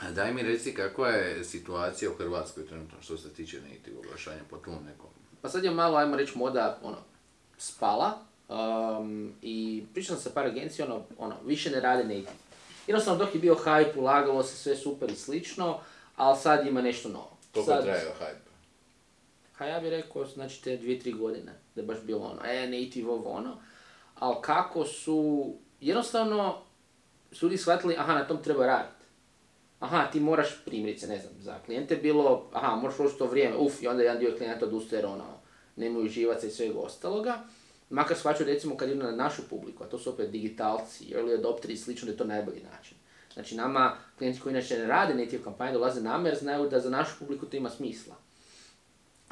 A 0.00 0.10
daj 0.10 0.32
mi 0.34 0.42
reci 0.42 0.74
kakva 0.74 1.08
je 1.08 1.44
situacija 1.44 2.10
u 2.10 2.14
Hrvatskoj 2.14 2.66
trenutno 2.66 2.98
što 3.02 3.18
se 3.18 3.32
tiče 3.32 3.60
native 3.60 3.98
oglašanja 3.98 4.40
po 4.50 4.56
tom 4.56 4.84
nekom. 4.84 5.10
Pa 5.42 5.48
sad 5.48 5.64
je 5.64 5.70
malo, 5.70 5.96
ajmo 5.96 6.16
reći, 6.16 6.38
moda 6.38 6.78
ono, 6.82 6.96
spala 7.58 8.18
um, 8.48 9.32
i 9.42 9.84
pričam 9.94 10.16
sa 10.16 10.30
par 10.30 10.46
agencija, 10.46 10.86
ono, 10.86 11.02
ono, 11.18 11.36
više 11.44 11.70
ne 11.70 11.80
rade 11.80 12.04
native. 12.04 12.32
Jednostavno 12.86 13.24
dok 13.24 13.34
je 13.34 13.40
bio 13.40 13.54
hype, 13.64 13.98
ulagalo 13.98 14.42
se 14.42 14.56
sve 14.56 14.76
super 14.76 15.10
i 15.10 15.16
slično, 15.16 15.80
ali 16.16 16.38
sad 16.38 16.66
ima 16.66 16.82
nešto 16.82 17.08
novo. 17.08 17.36
Koliko 17.54 17.72
sad, 17.72 17.84
je 17.84 17.92
trajao 17.92 18.12
hype? 18.20 18.50
Ha, 19.54 19.64
ja 19.64 19.80
bih 19.80 19.90
rekao, 19.90 20.26
znači 20.26 20.62
te 20.62 20.76
dvije, 20.76 21.00
tri 21.00 21.12
godine, 21.12 21.52
da 21.74 21.80
je 21.80 21.86
baš 21.86 21.98
bilo 22.02 22.26
ono, 22.26 22.44
e, 22.44 22.66
native 22.66 23.10
ovo 23.10 23.30
ono, 23.30 23.56
ali 24.14 24.36
kako 24.42 24.84
su, 24.84 25.52
jednostavno, 25.80 26.62
su 27.32 27.46
ljudi 27.46 27.58
shvatili, 27.58 27.96
aha, 27.98 28.14
na 28.14 28.26
tom 28.26 28.42
treba 28.42 28.66
raditi. 28.66 28.99
Aha, 29.80 30.08
ti 30.12 30.20
moraš, 30.20 30.64
primjerice, 30.64 31.06
ne 31.06 31.18
znam, 31.18 31.32
za 31.38 31.58
klijente 31.66 31.94
je 31.94 32.00
bilo, 32.00 32.50
aha, 32.52 32.76
moraš 32.76 32.98
uložiti 32.98 33.18
to 33.18 33.26
vrijeme, 33.26 33.56
uf, 33.56 33.82
i 33.82 33.88
onda 33.88 34.02
jedan 34.02 34.18
dio 34.18 34.34
klijenata 34.36 34.66
odustaje 34.66 34.98
jer 34.98 35.06
ono, 35.06 35.24
nemaju 35.76 36.08
živaca 36.08 36.46
i 36.46 36.50
svega 36.50 36.78
ostaloga. 36.78 37.38
Makar 37.90 38.16
shvaćaju 38.16 38.46
recimo 38.46 38.76
kad 38.76 38.90
idu 38.90 39.02
na 39.02 39.10
našu 39.10 39.42
publiku, 39.50 39.84
a 39.84 39.86
to 39.86 39.98
su 39.98 40.10
opet 40.10 40.30
digitalci, 40.30 41.04
early 41.04 41.38
adopteri 41.38 41.74
i 41.74 41.76
slično, 41.76 42.06
da 42.06 42.12
je 42.12 42.18
to 42.18 42.24
najbolji 42.24 42.62
način. 42.72 42.96
Znači 43.34 43.56
nama, 43.56 43.96
klijenti 44.18 44.40
koji 44.40 44.52
inače 44.52 44.78
ne 44.78 44.86
rade 44.86 45.14
native 45.14 45.42
kampanje, 45.42 45.72
dolaze 45.72 46.00
nama 46.00 46.28
jer 46.28 46.38
znaju 46.38 46.68
da 46.68 46.80
za 46.80 46.90
našu 46.90 47.18
publiku 47.18 47.46
to 47.46 47.56
ima 47.56 47.70
smisla. 47.70 48.14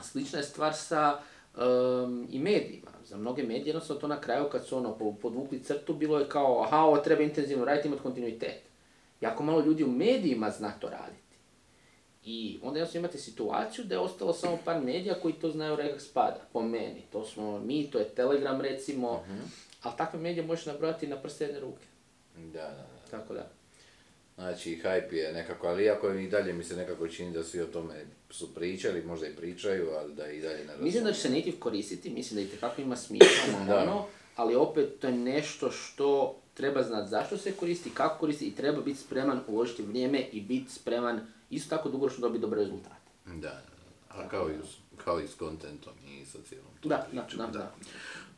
Slična 0.03 0.39
je 0.39 0.45
stvar 0.45 0.75
sa 0.75 1.21
em, 1.57 2.27
i 2.31 2.39
medijima. 2.39 2.91
Za 3.05 3.17
mnoge 3.17 3.43
medije 3.43 3.67
jednostavno 3.67 4.01
to 4.01 4.09
na 4.09 4.21
kraju 4.21 4.49
kad 4.53 4.67
su 4.67 4.77
ono 4.77 4.99
po- 4.99 5.15
podvukli 5.23 5.63
crtu 5.63 5.95
bilo 5.95 6.19
je 6.19 6.29
kao 6.29 6.63
aha 6.63 6.79
ovo 6.79 6.97
treba 6.97 7.23
intenzivno 7.23 7.65
raditi 7.65 7.89
imati 7.89 8.03
kontinuitet. 8.03 8.68
Jako 9.21 9.43
malo 9.43 9.61
ljudi 9.61 9.85
u 9.85 9.91
medijima 9.91 10.51
zna 10.51 10.71
to 10.71 10.89
raditi. 10.89 11.37
I 12.25 12.59
onda 12.63 12.79
jednostavno 12.79 13.07
imate 13.07 13.19
situaciju 13.19 13.85
da 13.85 13.95
je 13.95 13.99
ostalo 13.99 14.33
samo 14.33 14.59
par 14.65 14.85
medija 14.85 15.21
koji 15.21 15.35
to 15.35 15.51
znaju 15.51 15.77
rekak 15.77 16.01
spada, 16.01 16.41
po 16.53 16.63
meni. 16.63 17.03
To 17.13 17.25
smo 17.25 17.59
mi, 17.59 17.91
to 17.91 17.99
je 17.99 18.09
Telegram 18.09 18.61
recimo, 18.61 19.25
ali 19.83 19.95
takve 19.97 20.21
medije 20.21 20.47
možeš 20.47 20.67
nabrojati 20.67 21.07
na 21.07 21.17
prste 21.17 21.45
jedne 21.45 21.61
ruke. 21.61 21.85
Da, 22.37 22.63
da, 22.63 22.69
da. 22.69 23.11
Tako 23.11 23.35
da. 23.35 23.51
Znači, 24.35 24.81
hype 24.85 25.13
je 25.13 25.33
nekako, 25.33 25.67
ali 25.67 25.85
iako 25.85 26.13
i 26.13 26.29
dalje 26.29 26.53
mi 26.53 26.65
se 26.65 26.77
nekako 26.77 27.09
čini 27.09 27.33
da 27.33 27.45
svi 27.45 27.61
o 27.61 27.67
tome 27.67 27.95
su 28.31 28.55
pričali, 28.55 29.03
možda 29.03 29.27
i 29.27 29.37
pričaju, 29.37 29.91
ali 29.91 30.15
da 30.15 30.31
i 30.31 30.41
dalje 30.41 30.65
ne 30.65 30.77
Mislim 30.81 31.05
da 31.05 31.13
će 31.13 31.21
se 31.21 31.31
native 31.31 31.61
koristiti, 31.61 32.11
mislim 32.11 32.37
da 32.37 32.49
itekako 32.49 32.81
ima 32.81 32.97
smisla 32.97 33.59
ono, 33.83 34.07
ali 34.37 34.55
opet 34.55 34.99
to 35.01 35.07
je 35.07 35.13
nešto 35.13 35.71
što 35.71 36.37
treba 36.59 36.83
znati 36.83 37.11
zašto 37.11 37.37
se 37.39 37.53
koristi, 37.53 37.91
kako 37.91 38.19
koristi 38.19 38.47
i 38.47 38.55
treba 38.55 38.81
biti 38.81 38.99
spreman 38.99 39.41
uložiti 39.47 39.83
vrijeme 39.83 40.21
i 40.23 40.41
biti 40.43 40.73
spreman 40.73 41.21
isto 41.51 41.77
tako 41.77 41.89
dugoročno 41.89 42.21
dobiti 42.21 42.41
dobre 42.41 42.61
rezultate. 42.61 42.97
Da. 43.27 43.63
A 44.11 44.29
kao 44.29 44.51
i, 44.51 44.55
s- 44.55 44.77
kao 44.97 45.21
i 45.21 45.29
s 45.29 45.35
kontentom 45.35 45.93
i 46.09 46.27
sa 46.27 46.39
cijelom 46.41 46.67
Da, 46.85 47.07
da, 47.13 47.27
da, 47.37 47.47
da. 47.49 47.75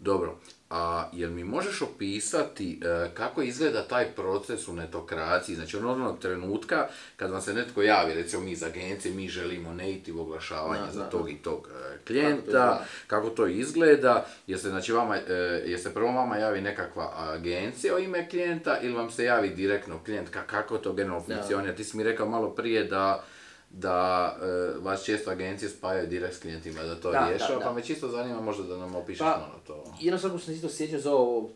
Dobro, 0.01 0.39
a 0.71 1.09
jel 1.13 1.31
mi 1.31 1.45
možeš 1.45 1.83
opisati 1.83 2.81
e, 2.83 3.11
kako 3.15 3.43
izgleda 3.43 3.83
taj 3.83 4.07
proces 4.07 4.69
u 4.69 4.73
netokraciji, 4.73 5.57
znači 5.57 5.77
od 5.77 5.85
onog 5.85 6.19
trenutka 6.19 6.89
kad 7.17 7.31
vam 7.31 7.41
se 7.41 7.55
netko 7.55 7.83
javi, 7.83 8.15
recimo 8.15 8.43
mi 8.43 8.51
iz 8.51 8.63
agencije, 8.63 9.15
mi 9.15 9.29
želimo 9.29 9.73
native 9.73 10.21
oglašavanje 10.21 10.87
Da, 10.87 10.93
za 10.93 11.03
da, 11.03 11.11
tog 11.11 11.31
i 11.31 11.37
tog 11.37 11.69
e, 11.69 11.73
Kako 11.73 11.99
to 11.99 12.07
klijenta, 12.07 12.85
kako 13.07 13.31
to 13.31 13.47
izgleda, 13.47 14.27
jer 14.47 14.59
se, 14.59 14.69
znači, 14.69 14.93
vama, 14.93 15.17
e, 15.17 15.63
jer 15.67 15.81
se 15.81 15.95
prvo 15.95 16.13
vama 16.13 16.37
javi 16.37 16.61
nekakva 16.61 17.13
agencija 17.17 17.95
o 17.95 17.99
ime 17.99 18.29
klijenta 18.29 18.79
ili 18.83 18.95
vam 18.95 19.11
se 19.11 19.25
javi 19.25 19.49
direktno 19.49 19.99
klijent, 20.05 20.29
ka, 20.29 20.43
kako 20.43 20.79
to 20.79 20.93
generalno 20.93 21.25
funkcionira, 21.25 21.75
ti 21.75 21.85
si 21.85 21.97
mi 21.97 22.03
rekao 22.03 22.29
malo 22.29 22.51
prije 22.51 22.85
da 22.85 23.25
da 23.71 24.37
e, 24.39 24.47
vas 24.79 25.05
često 25.05 25.31
agencije 25.31 25.69
spajaju 25.69 26.07
direkt 26.07 26.35
s 26.35 26.41
klijentima 26.41 26.83
da 26.83 26.95
to 26.95 27.11
Da, 27.11 27.21
da, 27.21 27.29
rješava, 27.29 27.59
da. 27.59 27.65
pa 27.65 27.73
me 27.73 27.83
čisto 27.83 28.09
zanima 28.09 28.41
možda 28.41 28.63
da 28.65 28.77
nam 28.77 28.95
opišeš 28.95 29.19
Pa, 29.21 29.25
malo 29.41 29.61
to. 29.67 29.85
Jednostavno 30.01 30.39
sam 30.39 30.47
se 30.47 30.55
isto 30.55 30.69
sjećao 30.69 31.01
za 31.01 31.13
ovo 31.13 31.39
uh, 31.39 31.49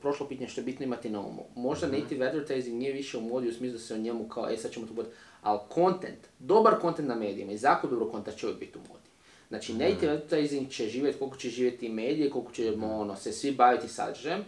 prošlo 0.00 0.28
pitanje 0.28 0.48
što 0.48 0.60
je 0.60 0.64
bitno 0.64 0.84
imati 0.84 1.10
na 1.10 1.20
umu. 1.20 1.44
Možda 1.56 1.86
Mhm. 1.86 1.96
native 1.96 2.26
advertising 2.26 2.78
nije 2.78 2.92
više 2.92 3.18
u 3.18 3.22
modi 3.22 3.48
u 3.48 3.52
smislu 3.52 3.72
da 3.72 3.78
se 3.78 3.94
o 3.94 3.98
njemu 3.98 4.24
kao, 4.24 4.50
e 4.50 4.56
sad 4.56 4.70
ćemo 4.70 4.86
to 4.86 4.92
buditi, 4.92 5.14
ali 5.42 5.58
content, 5.74 6.18
dobar 6.38 6.74
content 6.80 7.08
na 7.08 7.14
medijima 7.14 7.52
i 7.52 7.58
jako 7.62 7.86
dobro 7.86 8.10
content 8.10 8.36
će 8.36 8.46
uvijek 8.46 8.60
biti 8.60 8.78
u 8.78 8.82
modi. 8.82 9.02
Znači, 9.48 9.72
Mhm. 9.72 9.82
native 9.82 10.12
advertising 10.12 10.70
će 10.70 10.86
živjeti 10.86 11.18
koliko 11.18 11.36
će 11.36 11.48
živjeti 11.50 11.88
medije, 11.88 12.30
koliko 12.30 12.52
će 12.52 12.70
Mhm. 12.70 12.84
ono, 12.84 13.16
se 13.16 13.32
svi 13.32 13.52
baviti 13.52 13.88
sadržajem. 13.88 14.44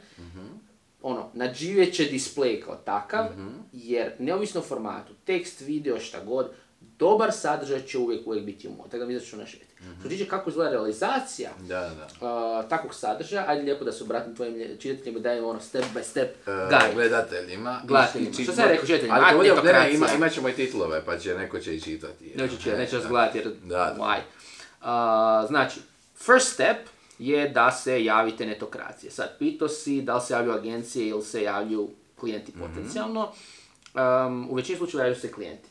Ono, 1.02 1.28
nadživjet 1.34 1.94
će 1.94 2.04
display 2.04 2.60
kao 2.60 2.76
takav, 2.76 3.24
Mhm. 3.32 3.48
jer 3.72 4.12
neovisno 4.18 4.60
o 4.60 4.64
formatu, 4.64 5.12
tekst, 5.16 5.60
video, 5.60 5.98
šta 5.98 6.20
god, 6.20 6.50
dobar 6.98 7.32
sadržaj 7.32 7.82
će 7.82 7.98
uvijek, 7.98 8.26
uvijek 8.26 8.44
biti. 8.46 8.68
Tako 8.80 8.98
da 8.98 9.06
mi 9.06 9.20
ću 9.20 9.36
našivjeti. 9.36 9.74
Mhm. 9.80 10.00
Što 10.00 10.08
tiče 10.08 10.26
kako 10.26 10.50
izgleda 10.50 10.70
realizacija, 10.70 11.50
Da, 11.60 11.90
da. 11.90 12.04
uh, 12.60 12.68
takvog 12.68 12.94
sadržaja, 12.94 13.44
ajde 13.48 13.62
lijepo 13.62 13.84
da 13.84 13.92
se 13.92 14.04
obratim 14.04 14.36
tvojim 14.36 14.54
čitateljima 14.78 15.18
i 15.18 15.22
dajem 15.22 15.44
ono 15.44 15.60
step 15.60 15.84
by 15.94 16.02
step 16.02 16.30
E, 16.38 16.50
guide. 16.50 16.94
gledateljima. 16.94 17.80
Gledateljima. 17.84 18.32
Što 18.34 18.52
sam 18.52 18.64
rekao 18.64 18.86
čitateljima? 18.86 19.18
Ali 19.24 19.50
ovdje- 19.50 19.90
ima, 19.90 20.06
imat 20.10 20.32
ćemo 20.32 20.48
i 20.48 20.52
titlove, 20.52 21.04
pa 21.04 21.18
će 21.18 21.34
neko 21.34 21.58
će 21.58 21.76
i 21.76 21.80
čitati. 21.80 22.32
Neću 22.36 22.56
će, 22.56 22.70
E, 22.70 22.78
neću 22.78 22.96
vas 22.96 23.02
da. 23.02 23.08
gledati 23.08 23.38
jer 23.38 23.48
Da, 23.62 23.66
da. 23.66 23.96
why. 23.98 24.18
Uh, 24.80 25.48
znači, 25.48 25.80
first 26.16 26.52
step 26.52 26.76
je 27.18 27.48
da 27.48 27.70
se 27.72 28.04
javite 28.04 28.46
netokracije. 28.46 29.10
Sad, 29.10 29.38
pito 29.38 29.68
si 29.68 30.02
da 30.02 30.14
li 30.14 30.22
se 30.22 30.32
javljaju 30.32 30.58
agencije 30.58 31.08
ili 31.08 31.22
se 31.22 31.42
javljaju 31.42 31.88
klijenti 32.16 32.52
Mhm. 32.52 32.60
potencijalno. 32.62 33.32
Um, 33.94 34.50
u 34.50 34.54
većini 34.54 34.78
slučajeva 34.78 35.04
javljaju 35.04 35.20
se 35.20 35.32
klijenti. 35.32 35.68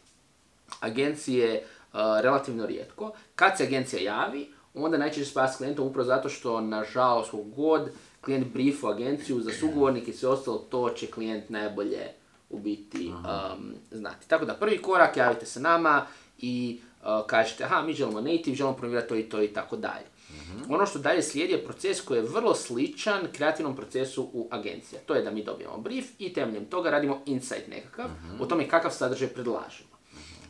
Agencije 0.79 1.63
uh, 1.63 1.99
relativno 2.21 2.65
rijetko. 2.65 3.11
Kad 3.35 3.57
se 3.57 3.63
agencija 3.63 4.01
javi, 4.01 4.51
onda 4.73 4.97
najčešće 4.97 5.31
spas 5.31 5.53
s 5.53 5.57
klijentom 5.57 5.87
upravo 5.87 6.07
zato 6.07 6.29
što, 6.29 6.61
nažalost, 6.61 7.31
god 7.55 7.89
klijent 8.21 8.53
briefu 8.53 8.87
agenciju 8.87 9.41
za 9.41 9.51
sugovornike 9.51 10.11
i 10.11 10.13
sve 10.13 10.29
ostalo, 10.29 10.57
to 10.57 10.89
će 10.89 11.07
klijent 11.07 11.49
najbolje 11.49 12.07
u 12.49 12.59
biti 12.59 13.07
um, 13.07 13.73
znati. 13.91 14.27
Tako 14.29 14.45
da 14.45 14.53
prvi 14.53 14.77
korak, 14.77 15.17
javite 15.17 15.45
se 15.45 15.59
nama 15.59 16.05
i 16.39 16.81
uh, 17.01 17.07
kažete, 17.27 17.63
aha, 17.63 17.81
mi 17.81 17.93
želimo 17.93 18.21
native, 18.21 18.55
želimo 18.55 18.77
promovirati 18.77 19.09
to 19.09 19.15
i 19.15 19.23
to 19.23 19.41
i 19.41 19.47
tako 19.47 19.75
dalje. 19.75 20.13
Ono 20.69 20.85
što 20.85 20.99
dalje 20.99 21.21
slijedi 21.21 21.53
je 21.53 21.65
proces 21.65 22.01
koji 22.01 22.17
je 22.17 22.29
vrlo 22.29 22.55
sličan 22.55 23.27
kreativnom 23.31 23.75
procesu 23.75 24.29
u 24.33 24.47
agencija. 24.51 25.01
To 25.05 25.13
je 25.13 25.21
da 25.21 25.31
mi 25.31 25.43
dobijemo 25.43 25.77
brief 25.77 26.05
i 26.19 26.33
temeljem 26.33 26.65
toga 26.65 26.89
radimo 26.89 27.21
insight 27.25 27.67
nekakav 27.67 28.05
o 28.39 28.45
tome 28.45 28.69
kakav 28.69 28.91
sadržaj 28.91 29.27
predlažemo. 29.27 29.92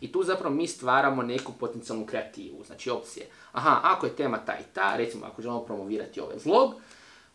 I 0.03 0.11
tu 0.11 0.23
zapravo 0.23 0.55
mi 0.55 0.67
stvaramo 0.67 1.21
neku 1.21 1.51
potencijalnu 1.59 2.05
kreativu, 2.05 2.63
znači 2.65 2.89
opcije. 2.89 3.27
Aha, 3.51 3.79
ako 3.83 4.05
je 4.05 4.15
tema 4.15 4.37
ta 4.37 4.53
i 4.53 4.63
ta, 4.73 4.97
recimo 4.97 5.25
ako 5.25 5.41
želimo 5.41 5.65
promovirati 5.65 6.19
ovaj 6.21 6.35
vlog, 6.45 6.73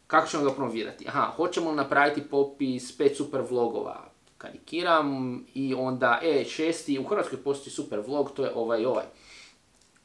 kako 0.06 0.28
ćemo 0.28 0.44
ga 0.44 0.50
promovirati? 0.50 1.04
Aha, 1.08 1.32
hoćemo 1.36 1.72
napraviti 1.72 2.28
popis 2.28 2.96
pet 2.96 3.16
super 3.16 3.40
vlogova, 3.50 4.04
karikiram, 4.38 5.44
i 5.54 5.74
onda, 5.74 6.20
e, 6.22 6.44
šesti, 6.44 6.98
u 6.98 7.04
Hrvatskoj 7.04 7.42
postoji 7.42 7.72
super 7.72 8.00
vlog, 8.06 8.30
to 8.32 8.44
je 8.44 8.52
ovaj 8.54 8.82
i 8.82 8.86
ovaj. 8.86 9.04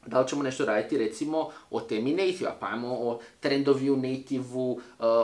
Da 0.06 0.20
li 0.20 0.28
ćemo 0.28 0.42
nešto 0.42 0.64
raditi 0.64 0.98
recimo 0.98 1.50
o 1.70 1.80
temi 1.80 2.10
native 2.10 2.52
pa 2.60 2.66
ajmo 2.66 2.88
o 2.88 3.20
trendovi 3.40 3.90
u 3.90 3.96
native 3.96 4.44
uh, 4.58 4.78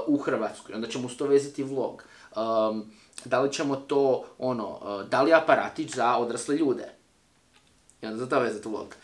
u 0.07 0.19
Hrvatskoj, 0.19 0.75
onda 0.75 0.89
ćemo 0.89 1.07
uz 1.07 1.17
to 1.17 1.27
vezati 1.27 1.63
vlog. 1.63 2.05
Um, 2.37 2.91
da 3.25 3.41
li 3.41 3.53
ćemo 3.53 3.77
to, 3.77 4.25
ono, 4.39 4.79
da 5.11 5.23
li 5.23 5.33
aparatić 5.33 5.95
za 5.95 6.17
odrasle 6.17 6.57
ljude. 6.57 7.00
I 8.03 8.07
onda 8.07 8.19
za 8.19 8.29
to 8.29 8.41
vezati 8.41 8.69
ulog. 8.69 8.95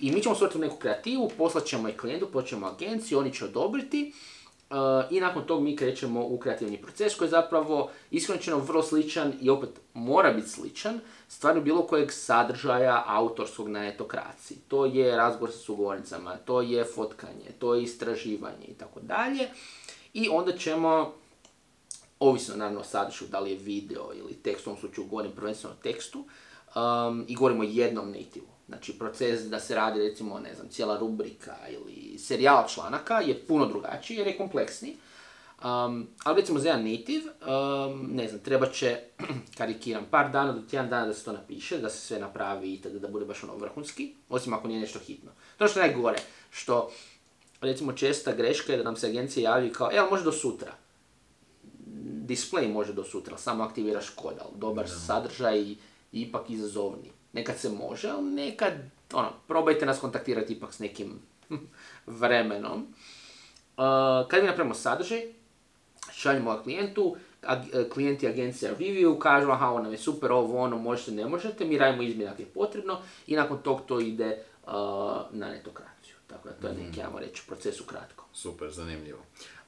I 0.00 0.12
mi 0.12 0.22
ćemo 0.22 0.34
stvoriti 0.34 0.58
neku 0.58 0.76
kreativu, 0.76 1.30
poslat 1.38 1.64
ćemo 1.64 1.88
je 1.88 1.96
klijentu, 1.96 2.26
počnemo 2.32 2.66
agenciju, 2.66 3.18
oni 3.18 3.32
će 3.34 3.44
odobriti 3.44 4.12
uh, 4.70 4.76
i 5.10 5.20
nakon 5.20 5.46
tog 5.46 5.62
mi 5.62 5.76
krećemo 5.76 6.26
u 6.26 6.38
kreativni 6.38 6.82
proces 6.82 7.14
koji 7.14 7.26
je 7.26 7.30
zapravo 7.30 7.90
iskreno 8.10 8.58
vrlo 8.58 8.82
sličan 8.82 9.32
i 9.40 9.50
opet 9.50 9.70
mora 9.94 10.32
biti 10.32 10.48
sličan 10.48 11.00
stvarno 11.28 11.60
bilo 11.60 11.86
kojeg 11.86 12.12
sadržaja 12.12 13.04
autorskog 13.06 13.68
na 13.68 13.86
etokraciji. 13.86 14.58
To 14.68 14.86
je 14.86 15.16
razgovor 15.16 15.52
sa 15.52 15.58
sugovornicama, 15.58 16.36
to 16.36 16.62
je 16.62 16.84
fotkanje, 16.84 17.50
to 17.58 17.74
je 17.74 17.82
istraživanje 17.82 18.66
i 18.68 18.74
tako 18.74 19.00
dalje. 19.00 19.48
I 20.14 20.28
onda 20.28 20.52
ćemo, 20.52 21.14
ovisno 22.20 22.56
naravno 22.56 22.80
o 22.80 22.84
sadržaju, 22.84 23.30
da 23.30 23.40
li 23.40 23.50
je 23.50 23.56
video 23.56 24.10
ili 24.14 24.34
tekst, 24.34 24.66
u 24.66 24.70
ovom 24.70 24.80
slučaju 24.80 25.06
govorim 25.06 25.32
prvenstveno 25.32 25.76
o 25.78 25.82
tekstu, 25.82 26.24
um, 26.76 27.24
i 27.28 27.34
govorimo 27.34 27.62
o 27.62 27.66
jednom 27.70 28.08
nativu. 28.10 28.46
Znači, 28.68 28.98
proces 28.98 29.42
da 29.42 29.60
se 29.60 29.74
radi, 29.74 30.00
recimo, 30.00 30.38
ne 30.38 30.54
znam, 30.54 30.68
cijela 30.68 30.98
rubrika 30.98 31.56
ili 31.70 32.18
serijal 32.18 32.68
članaka 32.68 33.20
je 33.20 33.46
puno 33.46 33.66
drugačiji 33.66 34.16
jer 34.16 34.26
je 34.26 34.36
kompleksniji. 34.36 34.96
Um, 35.64 36.06
ali 36.24 36.40
recimo 36.40 36.58
za 36.58 36.68
jedan 36.68 36.90
native, 36.90 37.24
um, 37.24 38.10
ne 38.12 38.28
znam, 38.28 38.40
treba 38.40 38.66
će, 38.66 39.00
karikiram, 39.58 40.04
par 40.10 40.30
dana 40.30 40.52
do 40.52 40.60
tjedan 40.70 40.88
dana 40.88 41.06
da 41.06 41.14
se 41.14 41.24
to 41.24 41.32
napiše, 41.32 41.78
da 41.78 41.90
se 41.90 41.98
sve 41.98 42.18
napravi 42.18 42.72
i 42.72 42.80
da 43.00 43.08
bude 43.08 43.24
baš 43.24 43.44
ono 43.44 43.56
vrhunski, 43.56 44.14
osim 44.28 44.52
ako 44.52 44.68
nije 44.68 44.80
nešto 44.80 44.98
hitno. 44.98 45.30
To 45.58 45.68
što 45.68 45.80
najgore, 45.80 46.18
što 46.50 46.90
recimo 47.60 47.92
česta 47.92 48.32
greška 48.32 48.72
je 48.72 48.78
da 48.78 48.84
nam 48.84 48.96
se 48.96 49.06
agencija 49.06 49.50
javi 49.50 49.72
kao, 49.72 49.90
e, 49.92 49.98
ali 49.98 50.10
može 50.10 50.24
do 50.24 50.32
sutra. 50.32 50.72
Display 52.26 52.72
može 52.72 52.92
do 52.92 53.04
sutra, 53.04 53.38
samo 53.38 53.64
aktiviraš 53.64 54.10
kod, 54.10 54.34
ali 54.40 54.52
dobar 54.56 54.88
sadržaj 54.88 55.60
i 55.60 55.76
ipak 56.12 56.50
izazovni. 56.50 57.10
Nekad 57.32 57.58
se 57.58 57.68
može, 57.68 58.10
ali 58.10 58.30
nekad, 58.30 58.72
ono, 59.12 59.28
probajte 59.46 59.86
nas 59.86 60.00
kontaktirati 60.00 60.52
ipak 60.52 60.74
s 60.74 60.78
nekim 60.78 61.20
vremenom. 62.20 62.86
Uh, 63.76 64.28
kad 64.28 64.40
mi 64.40 64.46
napravimo 64.46 64.74
sadržaj, 64.74 65.22
šaljemo 66.12 66.60
klijentu, 66.62 67.16
e, 67.42 67.88
klijenti 67.88 68.28
agencija 68.28 68.72
review, 68.78 69.18
kažu 69.18 69.50
aha, 69.50 69.68
ovo 69.68 69.82
nam 69.82 69.92
je 69.92 69.98
super, 69.98 70.32
ovo 70.32 70.58
ono, 70.58 70.78
možete, 70.78 71.10
ne 71.10 71.26
možete, 71.26 71.64
mi 71.64 71.78
radimo 71.78 72.02
izmjene 72.02 72.30
ako 72.30 72.42
je 72.42 72.46
potrebno 72.46 72.98
i 73.26 73.36
nakon 73.36 73.58
tog 73.62 73.80
to 73.86 74.00
ide 74.00 74.38
uh, 74.66 74.72
na 75.30 75.48
netokraciju. 75.48 76.14
Tako 76.26 76.48
da 76.48 76.54
to 76.54 76.66
je 76.66 76.72
mhm. 76.72 76.82
neki, 76.82 77.02
ajmo 77.02 77.18
reći, 77.18 77.42
proces 77.46 77.80
ukratko. 77.80 78.24
Super, 78.32 78.70
zanimljivo. 78.70 79.18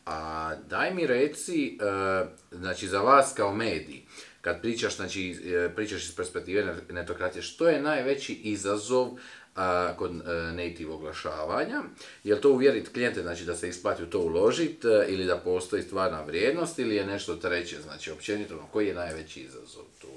A 0.06 0.54
daj 0.68 0.94
mi 0.94 1.06
reci, 1.06 1.78
uh, 1.80 2.28
znači 2.50 2.88
za 2.88 3.00
vas 3.00 3.32
kao 3.36 3.54
mediji, 3.54 4.06
kad 4.40 4.60
pričaš, 4.60 4.96
znači, 4.96 5.30
e, 5.30 5.74
pričaš 5.74 6.04
iz 6.04 6.16
perspektive 6.16 6.76
netokracije, 6.88 7.42
što 7.42 7.68
je 7.68 7.82
najveći 7.82 8.34
izazov 8.34 9.08
a, 9.56 9.94
kod 9.96 10.10
a, 10.10 10.32
e, 10.32 10.52
native 10.52 10.92
oglašavanja? 10.92 11.82
Je 12.24 12.34
li 12.34 12.40
to 12.40 12.50
uvjeriti 12.50 12.90
klijente 12.90 13.22
znači, 13.22 13.44
da 13.44 13.56
se 13.56 13.68
isplati 13.68 14.02
u 14.02 14.10
to 14.10 14.20
uložiti 14.20 14.88
e, 14.88 15.06
ili 15.08 15.24
da 15.24 15.36
postoji 15.36 15.82
stvarna 15.82 16.22
vrijednost 16.22 16.78
ili 16.78 16.96
je 16.96 17.06
nešto 17.06 17.36
treće? 17.36 17.80
Znači, 17.80 18.10
općenito, 18.10 18.68
koji 18.72 18.86
je 18.86 18.94
najveći 18.94 19.40
izazov 19.40 19.84
tu? 20.00 20.08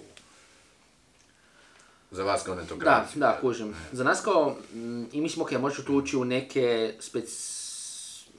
Za 2.12 2.24
vas 2.24 2.44
kao 2.44 2.56
netokraciju. 2.56 3.20
Da, 3.20 3.28
da, 3.28 3.38
kužim. 3.42 3.76
Za 3.92 4.04
nas 4.04 4.22
kao, 4.22 4.56
mm, 4.74 5.04
i 5.12 5.22
mi 5.22 5.30
smo 5.30 5.44
ok, 5.44 5.52
možeš 5.52 5.86
tu 5.86 5.96
ući 5.96 6.18
u 6.18 6.26
neke 6.26 6.94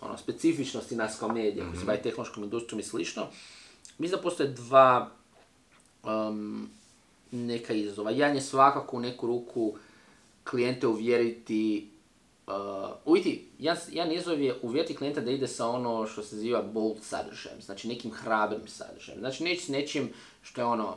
ono, 0.00 0.18
specifičnosti 0.18 0.96
nas 0.96 1.18
kao 1.18 1.28
medija, 1.28 1.64
koji 1.64 1.76
se 1.76 1.78
mhm. 1.78 1.86
bavi 1.86 2.02
tehnološkom 2.02 2.44
industrijom 2.44 2.80
i 2.80 2.82
slično. 2.82 3.26
Mislim 3.98 4.16
da 4.16 4.22
postoje 4.22 4.48
dva 4.48 5.10
um, 6.02 6.68
neka 7.30 7.74
izazova. 7.74 8.10
Jedan 8.10 8.34
je 8.34 8.42
svakako 8.42 8.96
u 8.96 9.00
neku 9.00 9.26
ruku 9.26 9.74
klijente 10.44 10.86
uvjeriti 10.86 11.88
Uh, 13.04 13.18
jedan, 13.58 13.76
jedan 13.90 14.12
izazov 14.12 14.40
je 14.40 14.58
uvjeriti 14.62 14.96
klijenta 14.96 15.20
da 15.20 15.30
ide 15.30 15.48
sa 15.48 15.68
ono 15.68 16.06
što 16.06 16.22
se 16.22 16.36
ziva 16.36 16.62
bold 16.62 16.96
sadržajem, 17.02 17.62
znači 17.62 17.88
nekim 17.88 18.10
hrabrim 18.10 18.68
sadržajem. 18.68 19.20
Znači 19.20 19.44
neći 19.44 19.64
s 19.64 19.68
nečim 19.68 20.12
što 20.42 20.60
je 20.60 20.64
ono 20.64 20.96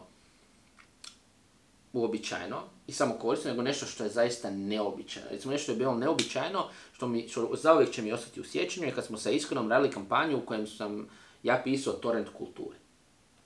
uobičajeno 1.93 2.61
i 2.87 2.91
samo 2.91 3.13
korisno, 3.13 3.49
nego 3.49 3.61
nešto 3.61 3.85
što 3.85 4.03
je 4.03 4.09
zaista 4.09 4.51
neobičajno. 4.51 5.29
Recimo 5.31 5.53
nešto 5.53 5.71
je 5.71 5.77
bilo 5.77 5.95
neobičajno, 5.95 6.67
što, 6.93 7.07
mi, 7.07 7.27
što 7.27 7.55
zauvijek 7.55 7.91
će 7.91 8.01
mi 8.01 8.13
ostati 8.13 8.41
u 8.41 8.43
sjećanju, 8.43 8.87
je 8.87 8.95
kad 8.95 9.05
smo 9.05 9.17
sa 9.17 9.31
Iskonom 9.31 9.69
radili 9.69 9.93
kampanju 9.93 10.37
u 10.37 10.45
kojem 10.45 10.67
sam 10.67 11.07
ja 11.43 11.61
pisao 11.63 11.93
torrent 11.93 12.29
kulturi. 12.37 12.77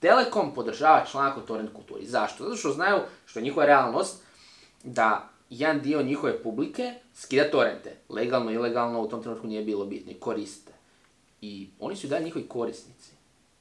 Telekom 0.00 0.54
podržava 0.54 1.04
članak 1.10 1.36
o 1.36 1.40
torrent 1.40 1.72
kulturi. 1.72 2.06
Zašto? 2.06 2.44
Zato 2.44 2.56
što 2.56 2.70
znaju, 2.70 2.98
što 3.26 3.38
je 3.38 3.42
njihova 3.42 3.66
realnost, 3.66 4.22
da 4.84 5.28
jedan 5.50 5.80
dio 5.80 6.02
njihove 6.02 6.42
publike 6.42 6.94
skida 7.14 7.50
torrente. 7.50 7.96
Legalno, 8.08 8.52
ilegalno, 8.52 9.00
u 9.00 9.08
tom 9.08 9.22
trenutku 9.22 9.46
nije 9.46 9.64
bilo 9.64 9.86
bitno 9.86 10.12
i 10.12 10.20
koriste. 10.20 10.72
I 11.40 11.68
oni 11.80 11.96
su 11.96 12.06
i 12.06 12.10
dalje 12.10 12.24
njihovi 12.24 12.48
korisnici. 12.48 13.12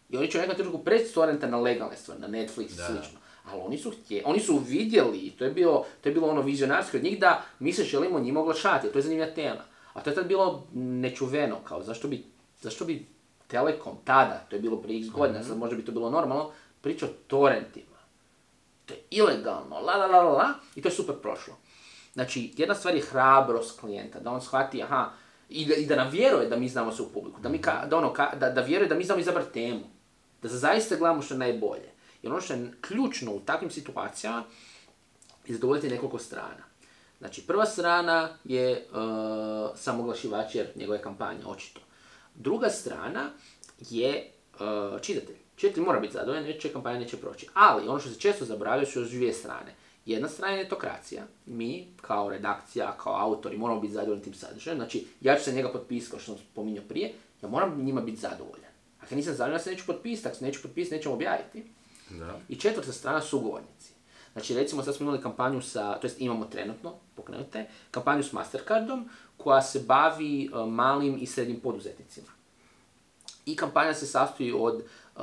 I 0.10 0.18
oni 0.18 0.32
će 0.32 0.38
u 0.38 0.42
nekom 0.42 0.56
trenutku 0.56 0.84
preći 0.84 1.14
torrenta 1.14 1.48
na 1.48 1.60
legalne 1.60 1.98
stvari, 1.98 2.22
na 2.22 2.28
Netflix 2.28 2.66
i 2.66 2.76
slično. 2.76 3.20
Ali 3.46 3.62
oni 3.66 3.78
su 3.78 3.92
htje, 3.92 4.24
oni 4.26 4.40
su 4.40 4.58
vidjeli, 4.68 5.18
i 5.18 5.32
to 5.32 5.46
je 5.46 5.52
bilo, 5.52 5.86
to 6.02 6.10
je 6.10 6.14
bilo 6.14 6.28
ono 6.28 6.42
vizionarsko 6.42 6.98
od 6.98 7.04
njih 7.04 7.20
da 7.20 7.44
mi 7.60 7.74
se 7.74 7.84
želimo 7.84 8.20
njima 8.20 8.40
oglašati, 8.40 8.92
to 8.92 8.98
je 8.98 9.02
zanimljiva 9.02 9.32
tema. 9.32 9.64
A 9.94 10.02
to 10.02 10.10
je 10.10 10.16
tad 10.16 10.28
bilo 10.28 10.68
nečuveno, 10.74 11.58
kao 11.64 11.84
zašto 11.84 12.08
bi, 12.08 12.24
zašto 12.62 12.86
bi 12.86 13.06
Telekom 13.50 13.98
tada, 14.06 14.46
to 14.50 14.56
je 14.56 14.62
bilo 14.62 14.78
prije 14.78 15.00
x 15.00 15.10
godina, 15.10 15.44
sad 15.44 15.58
možda 15.58 15.76
bi 15.76 15.86
to 15.86 15.92
bilo 15.92 16.10
normalno, 16.10 16.52
priča 16.82 17.06
o 17.06 17.10
torrentima. 17.28 17.98
To 18.86 18.94
je 18.94 19.00
ilegalno, 19.10 19.80
la 19.80 19.96
la 19.98 20.06
la 20.06 20.24
la 20.24 20.54
i 20.76 20.82
to 20.82 20.88
je 20.88 20.94
super 20.94 21.16
prošlo. 21.22 21.54
Znači, 22.14 22.54
jedna 22.58 22.76
stvar 22.76 22.96
je 22.96 23.02
hrabrost 23.02 23.80
klijenta, 23.80 24.20
da 24.20 24.32
on 24.32 24.42
shvati, 24.42 24.84
aha, 24.84 25.10
i 25.50 25.66
da, 25.66 25.76
i 25.76 25.86
da 25.86 25.96
nam 25.96 26.10
vjeruje 26.10 26.50
da 26.50 26.56
mi 26.56 26.70
znamo 26.70 26.92
se 26.92 27.02
u 27.02 27.10
publiku, 27.10 27.42
da, 27.42 27.50
mi 27.50 27.62
ka, 27.62 27.86
da, 27.90 27.98
ono, 27.98 28.14
ka, 28.14 28.32
da, 28.36 28.50
da 28.50 28.62
vjeruje 28.62 28.90
da 28.90 28.96
mi 28.96 29.04
znamo 29.04 29.22
izabrati 29.22 29.54
temu, 29.54 29.82
da 30.42 30.50
zaista 30.50 30.96
gledamo 30.96 31.22
što 31.22 31.34
je 31.34 31.38
najbolje. 31.38 31.90
Jer 32.22 32.32
ono 32.32 32.42
što 32.42 32.54
je 32.54 32.72
ključno 32.82 33.34
u 33.34 33.40
takvim 33.40 33.72
situacijama 33.72 34.44
je 35.48 35.56
zadovoljiti 35.56 35.90
nekoliko 35.90 36.20
strana. 36.20 36.64
Znači, 37.20 37.48
prva 37.48 37.66
strana 37.66 38.30
je 38.44 38.88
uh, 38.92 39.78
samoglašivač 39.78 40.56
jer 40.56 40.68
njegove 40.76 41.02
kampanje, 41.02 41.46
očito. 41.46 41.82
Druga 42.40 42.70
strana 42.70 43.30
je 43.90 44.32
uh, 44.54 45.02
čitatelj. 45.02 45.36
Čitatelj 45.56 45.84
mora 45.84 46.00
biti 46.00 46.14
zadovoljan, 46.14 46.44
neće 46.44 46.70
kampanja 46.70 47.00
neće 47.00 47.18
proći. 47.18 47.48
Ali 47.54 47.88
ono 47.88 48.00
što 48.00 48.10
se 48.10 48.20
često 48.20 48.46
zaboravlja 48.46 48.86
su 48.86 49.00
još 49.00 49.10
dvije 49.10 49.34
strane. 49.34 49.76
Jedna 50.06 50.30
strana 50.30 50.54
je 50.54 50.64
netokracija. 50.64 51.24
Mi, 51.46 51.88
kao 52.02 52.30
redakcija, 52.30 52.98
kao 52.98 53.14
autori, 53.14 53.58
moramo 53.58 53.82
biti 53.82 53.94
zadovoljni 53.94 54.24
tim 54.24 54.34
sadržajem. 54.34 54.78
Znači, 54.78 55.08
ja 55.22 55.36
ću 55.36 55.44
se 55.44 55.54
njega 55.54 55.72
potpisati, 55.72 56.12
kao 56.12 56.20
što 56.20 56.36
sam 56.36 56.46
spominjao 56.52 56.84
prije, 56.90 57.14
ja 57.42 57.50
moram 57.50 57.84
njima 57.84 58.02
biti 58.02 58.22
zadovoljan. 58.22 58.72
Ako 59.02 59.16
nisam 59.16 59.34
zadovoljan, 59.34 59.60
ja 59.60 59.64
se 59.64 59.72
neću 59.72 59.86
potpisati, 59.86 60.28
ako 60.28 60.38
se 60.38 60.46
neću 60.46 60.62
potpisati, 60.62 60.96
nećemo 60.96 61.16
objaviti. 61.16 61.64
Da. 62.10 62.40
I 62.50 62.56
četvrta 62.56 62.92
strana 62.92 63.22
su 63.22 63.38
ugovornici. 63.38 63.94
Znači, 64.34 64.56
recimo, 64.56 64.84
sad 64.84 64.96
smo 64.96 65.04
imali 65.04 65.22
kampanju 65.22 65.62
sa, 65.62 65.94
to 65.94 66.08
jest 66.08 66.22
imamo 66.22 66.46
trenutno, 66.46 66.94
pokrenute, 67.16 67.68
kampanju 67.92 68.24
s 68.24 68.34
Mastercardom, 68.34 69.10
koja 69.38 69.62
se 69.62 69.80
bavi 69.80 70.46
e, 70.46 70.66
malim 70.66 71.18
i 71.22 71.26
srednjim 71.26 71.60
poduzetnicima. 71.60 72.28
I 73.46 73.56
kampanja 73.56 73.94
se 73.94 74.06
sastoji 74.06 74.54
od 74.54 74.76
uh, 75.16 75.22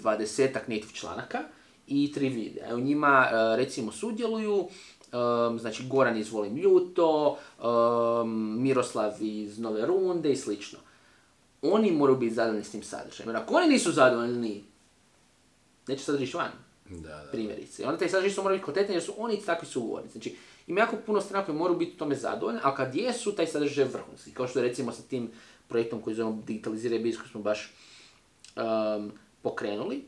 dvadesetak 0.00 0.68
native 0.68 0.92
članaka 0.92 1.38
i 1.86 2.12
tri 2.12 2.28
videa. 2.28 2.74
U 2.74 2.80
njima 2.80 3.26
uh, 3.26 3.56
recimo 3.56 3.92
sudjeluju 3.92 4.68
znači 5.58 5.86
Goran 5.88 6.16
iz 6.16 6.32
Volim 6.32 6.56
Ljuto, 6.56 7.38
Miroslav 8.58 9.12
iz 9.20 9.58
Nove 9.58 9.86
Runde 9.86 10.32
i 10.32 10.36
slično. 10.36 10.78
Oni 11.62 11.90
moraju 11.90 12.18
biti 12.18 12.34
zadovoljni 12.34 12.64
s 12.64 12.70
tim 12.70 12.82
sadržajem. 12.82 13.28
Jer 13.28 13.36
ako 13.36 13.54
oni 13.54 13.68
nisu 13.68 13.92
zadovoljni, 13.92 14.64
neće 15.88 16.04
sadržaj 16.04 16.42
van. 16.42 16.52
Da, 16.90 17.08
da. 17.08 17.28
Primjerice. 17.32 17.86
Onda 17.86 17.98
taj 17.98 18.08
sadržaj 18.08 18.30
su 18.30 18.42
moraju 18.42 18.58
biti 18.58 18.64
kvalitetni 18.64 18.94
jer 18.94 19.02
su 19.02 19.12
oni 19.16 19.40
takvi 19.40 19.68
sugovornici. 19.68 20.12
Znači, 20.12 20.36
ima 20.66 20.80
jako 20.80 20.96
puno 21.06 21.20
strana 21.20 21.44
koje 21.44 21.54
moraju 21.54 21.78
biti 21.78 21.96
tome 21.96 22.14
zadovoljne, 22.14 22.60
a 22.62 22.74
kad 22.74 22.94
jesu, 22.94 23.32
taj 23.32 23.46
sadržaj 23.46 23.84
vrhunski. 23.84 24.30
Kao 24.30 24.48
što 24.48 24.58
je 24.58 24.68
recimo 24.68 24.92
sa 24.92 25.02
tim 25.02 25.30
projektom 25.68 26.00
koji 26.00 26.16
zovemo 26.16 26.42
Digitaliziraj 26.46 26.98
biznis 26.98 27.30
smo 27.30 27.40
baš 27.40 27.72
um, 28.56 29.12
pokrenuli. 29.42 30.04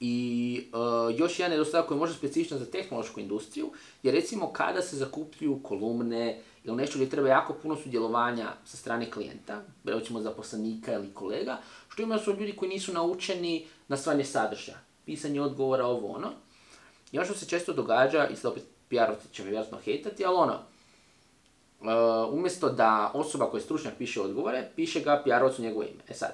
I 0.00 0.64
uh, 0.72 1.18
još 1.18 1.38
jedan 1.38 1.50
nedostatak 1.50 1.88
koji 1.88 1.96
je 1.96 2.00
možda 2.00 2.16
specifičan 2.16 2.58
za 2.58 2.66
tehnološku 2.66 3.20
industriju 3.20 3.70
je 4.02 4.12
recimo 4.12 4.52
kada 4.52 4.82
se 4.82 4.96
zakupljuju 4.96 5.60
kolumne 5.62 6.40
ili 6.64 6.76
nešto 6.76 6.98
gdje 6.98 7.10
treba 7.10 7.28
jako 7.28 7.54
puno 7.54 7.76
sudjelovanja 7.76 8.52
sa 8.64 8.76
strane 8.76 9.10
klijenta, 9.10 9.62
recimo 9.84 10.20
zaposlenika 10.20 10.92
ili 10.92 11.14
kolega, 11.14 11.58
što 11.88 12.02
ima 12.02 12.18
su 12.18 12.30
ljudi 12.30 12.56
koji 12.56 12.68
nisu 12.68 12.92
naučeni 12.92 13.66
na 13.88 13.96
stvaranje 13.96 14.24
sadržaja, 14.24 14.78
pisanje 15.06 15.40
odgovora, 15.40 15.86
ovo 15.86 16.08
ono. 16.08 16.30
I 17.12 17.18
ono 17.18 17.24
što 17.26 17.34
se 17.34 17.46
često 17.46 17.72
događa, 17.72 18.28
i 18.28 18.36
sad 18.36 18.52
opet 18.52 18.64
PR-ovci 18.90 19.32
će 19.32 19.42
me 19.42 19.50
vjerojatno 19.50 19.78
hejtati, 19.84 20.24
ali 20.24 20.36
ono, 20.36 20.54
uh, 21.80 22.34
umjesto 22.34 22.68
da 22.68 23.10
osoba 23.14 23.50
koja 23.50 23.58
je 23.58 23.64
stručnjak 23.64 23.94
piše 23.98 24.20
odgovore, 24.20 24.68
piše 24.76 25.00
ga 25.00 25.22
PR-ovcu 25.26 25.62
njegovo 25.62 25.82
ime. 25.82 26.02
E 26.08 26.14
sad, 26.14 26.30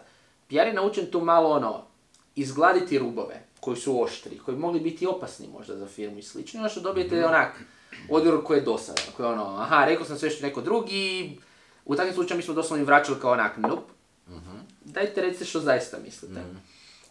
PR 0.49 0.55
je 0.55 0.73
naučen 0.73 1.07
tu 1.11 1.21
malo 1.21 1.51
ono, 1.51 1.83
izgladiti 2.35 2.99
rubove. 2.99 3.49
koji 3.61 3.77
su 3.77 4.03
oštri, 4.03 4.39
koji 4.39 4.55
bi 4.55 4.61
mogli 4.61 4.81
biti 4.81 5.07
opasni 5.07 5.49
možda 5.49 5.77
za 5.77 5.87
firmu 5.87 6.19
i 6.19 6.23
slično, 6.23 6.61
ono 6.61 6.69
što 6.69 6.81
dobijete 6.81 7.27
onak 7.27 7.61
odgovor 8.11 8.45
koji 8.45 8.59
je 8.59 8.65
dosadan, 8.65 9.05
koji 9.17 9.27
je 9.27 9.33
ono, 9.33 9.57
aha, 9.57 9.85
rekao 9.85 10.07
sam 10.07 10.19
sve 10.19 10.31
što 10.31 10.47
neko 10.47 10.61
drugi, 10.61 11.39
u 11.85 11.97
takvim 11.97 12.15
slučajima 12.15 12.37
mi 12.37 12.43
smo 12.43 12.55
doslovno 12.55 12.83
im 12.83 12.87
vraćali 12.87 13.21
kao 13.21 13.33
onak, 13.33 13.57
nope, 13.57 13.93
dajte 14.85 15.21
recite 15.21 15.45
što 15.45 15.61
zaista 15.61 15.99
mislite. 16.05 16.41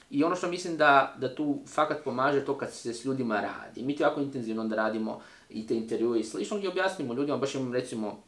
I 0.10 0.24
ono 0.24 0.36
što 0.36 0.48
mislim 0.48 0.78
da, 0.78 1.16
da 1.18 1.36
tu 1.36 1.60
fakat 1.68 2.04
pomaže 2.04 2.46
to 2.46 2.58
kad 2.58 2.74
se 2.74 2.94
s 2.94 3.06
ljudima 3.06 3.42
radi. 3.42 3.84
Mi 3.84 3.96
to 3.96 4.04
jako 4.04 4.22
intenzivno 4.22 4.62
onda 4.62 4.76
radimo 4.76 5.22
i 5.50 5.68
te 5.68 5.76
intervjue 5.76 6.20
i 6.20 6.24
slično 6.24 6.58
gdje 6.58 6.70
objasnimo 6.70 7.14
ljudima, 7.14 7.38
baš 7.38 7.56
imam 7.56 7.74
recimo 7.74 8.24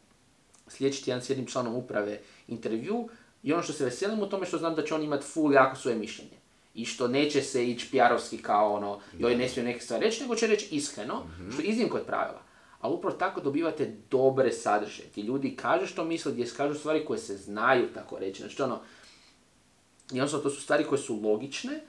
sljedeći 0.67 1.03
tjedan 1.03 1.21
s 1.21 1.29
jednim 1.29 1.47
članom 1.47 1.75
uprave 1.75 2.19
intervju 2.47 3.09
i 3.43 3.53
ono 3.53 3.63
što 3.63 3.73
se 3.73 3.85
veselim 3.85 4.19
u 4.19 4.29
tome 4.29 4.45
što 4.45 4.57
znam 4.57 4.75
da 4.75 4.83
će 4.83 4.95
on 4.95 5.03
imati 5.03 5.25
full 5.25 5.53
jako 5.53 5.75
svoje 5.75 5.97
mišljenje. 5.97 6.39
I 6.73 6.85
što 6.85 7.07
neće 7.07 7.41
se 7.41 7.69
ići 7.69 7.87
pjarovski 7.91 8.37
kao 8.37 8.73
ono, 8.73 8.99
joj 9.17 9.35
ne 9.35 9.49
smije 9.49 9.65
neke 9.65 9.79
stvari 9.79 10.05
reći, 10.05 10.21
nego 10.21 10.35
će 10.35 10.47
reći 10.47 10.75
iskreno, 10.75 11.23
što 11.53 11.61
je 11.61 11.67
iznimka 11.67 11.97
od 11.97 12.05
pravila. 12.05 12.41
Ali 12.81 12.93
upravo 12.93 13.15
tako 13.15 13.41
dobivate 13.41 13.95
dobre 14.11 14.51
sadržaje. 14.51 15.09
Ti 15.09 15.21
ljudi 15.21 15.55
kažu 15.55 15.87
što 15.87 16.03
misle, 16.03 16.31
gdje 16.31 16.45
kažu 16.57 16.79
stvari 16.79 17.05
koje 17.05 17.19
se 17.19 17.37
znaju 17.37 17.87
tako 17.93 18.19
reći. 18.19 18.41
Znači 18.41 18.61
ono, 18.61 18.79
jednostavno 20.11 20.43
to 20.43 20.49
su 20.49 20.61
stvari 20.61 20.83
koje 20.83 20.99
su 20.99 21.21
logične, 21.23 21.79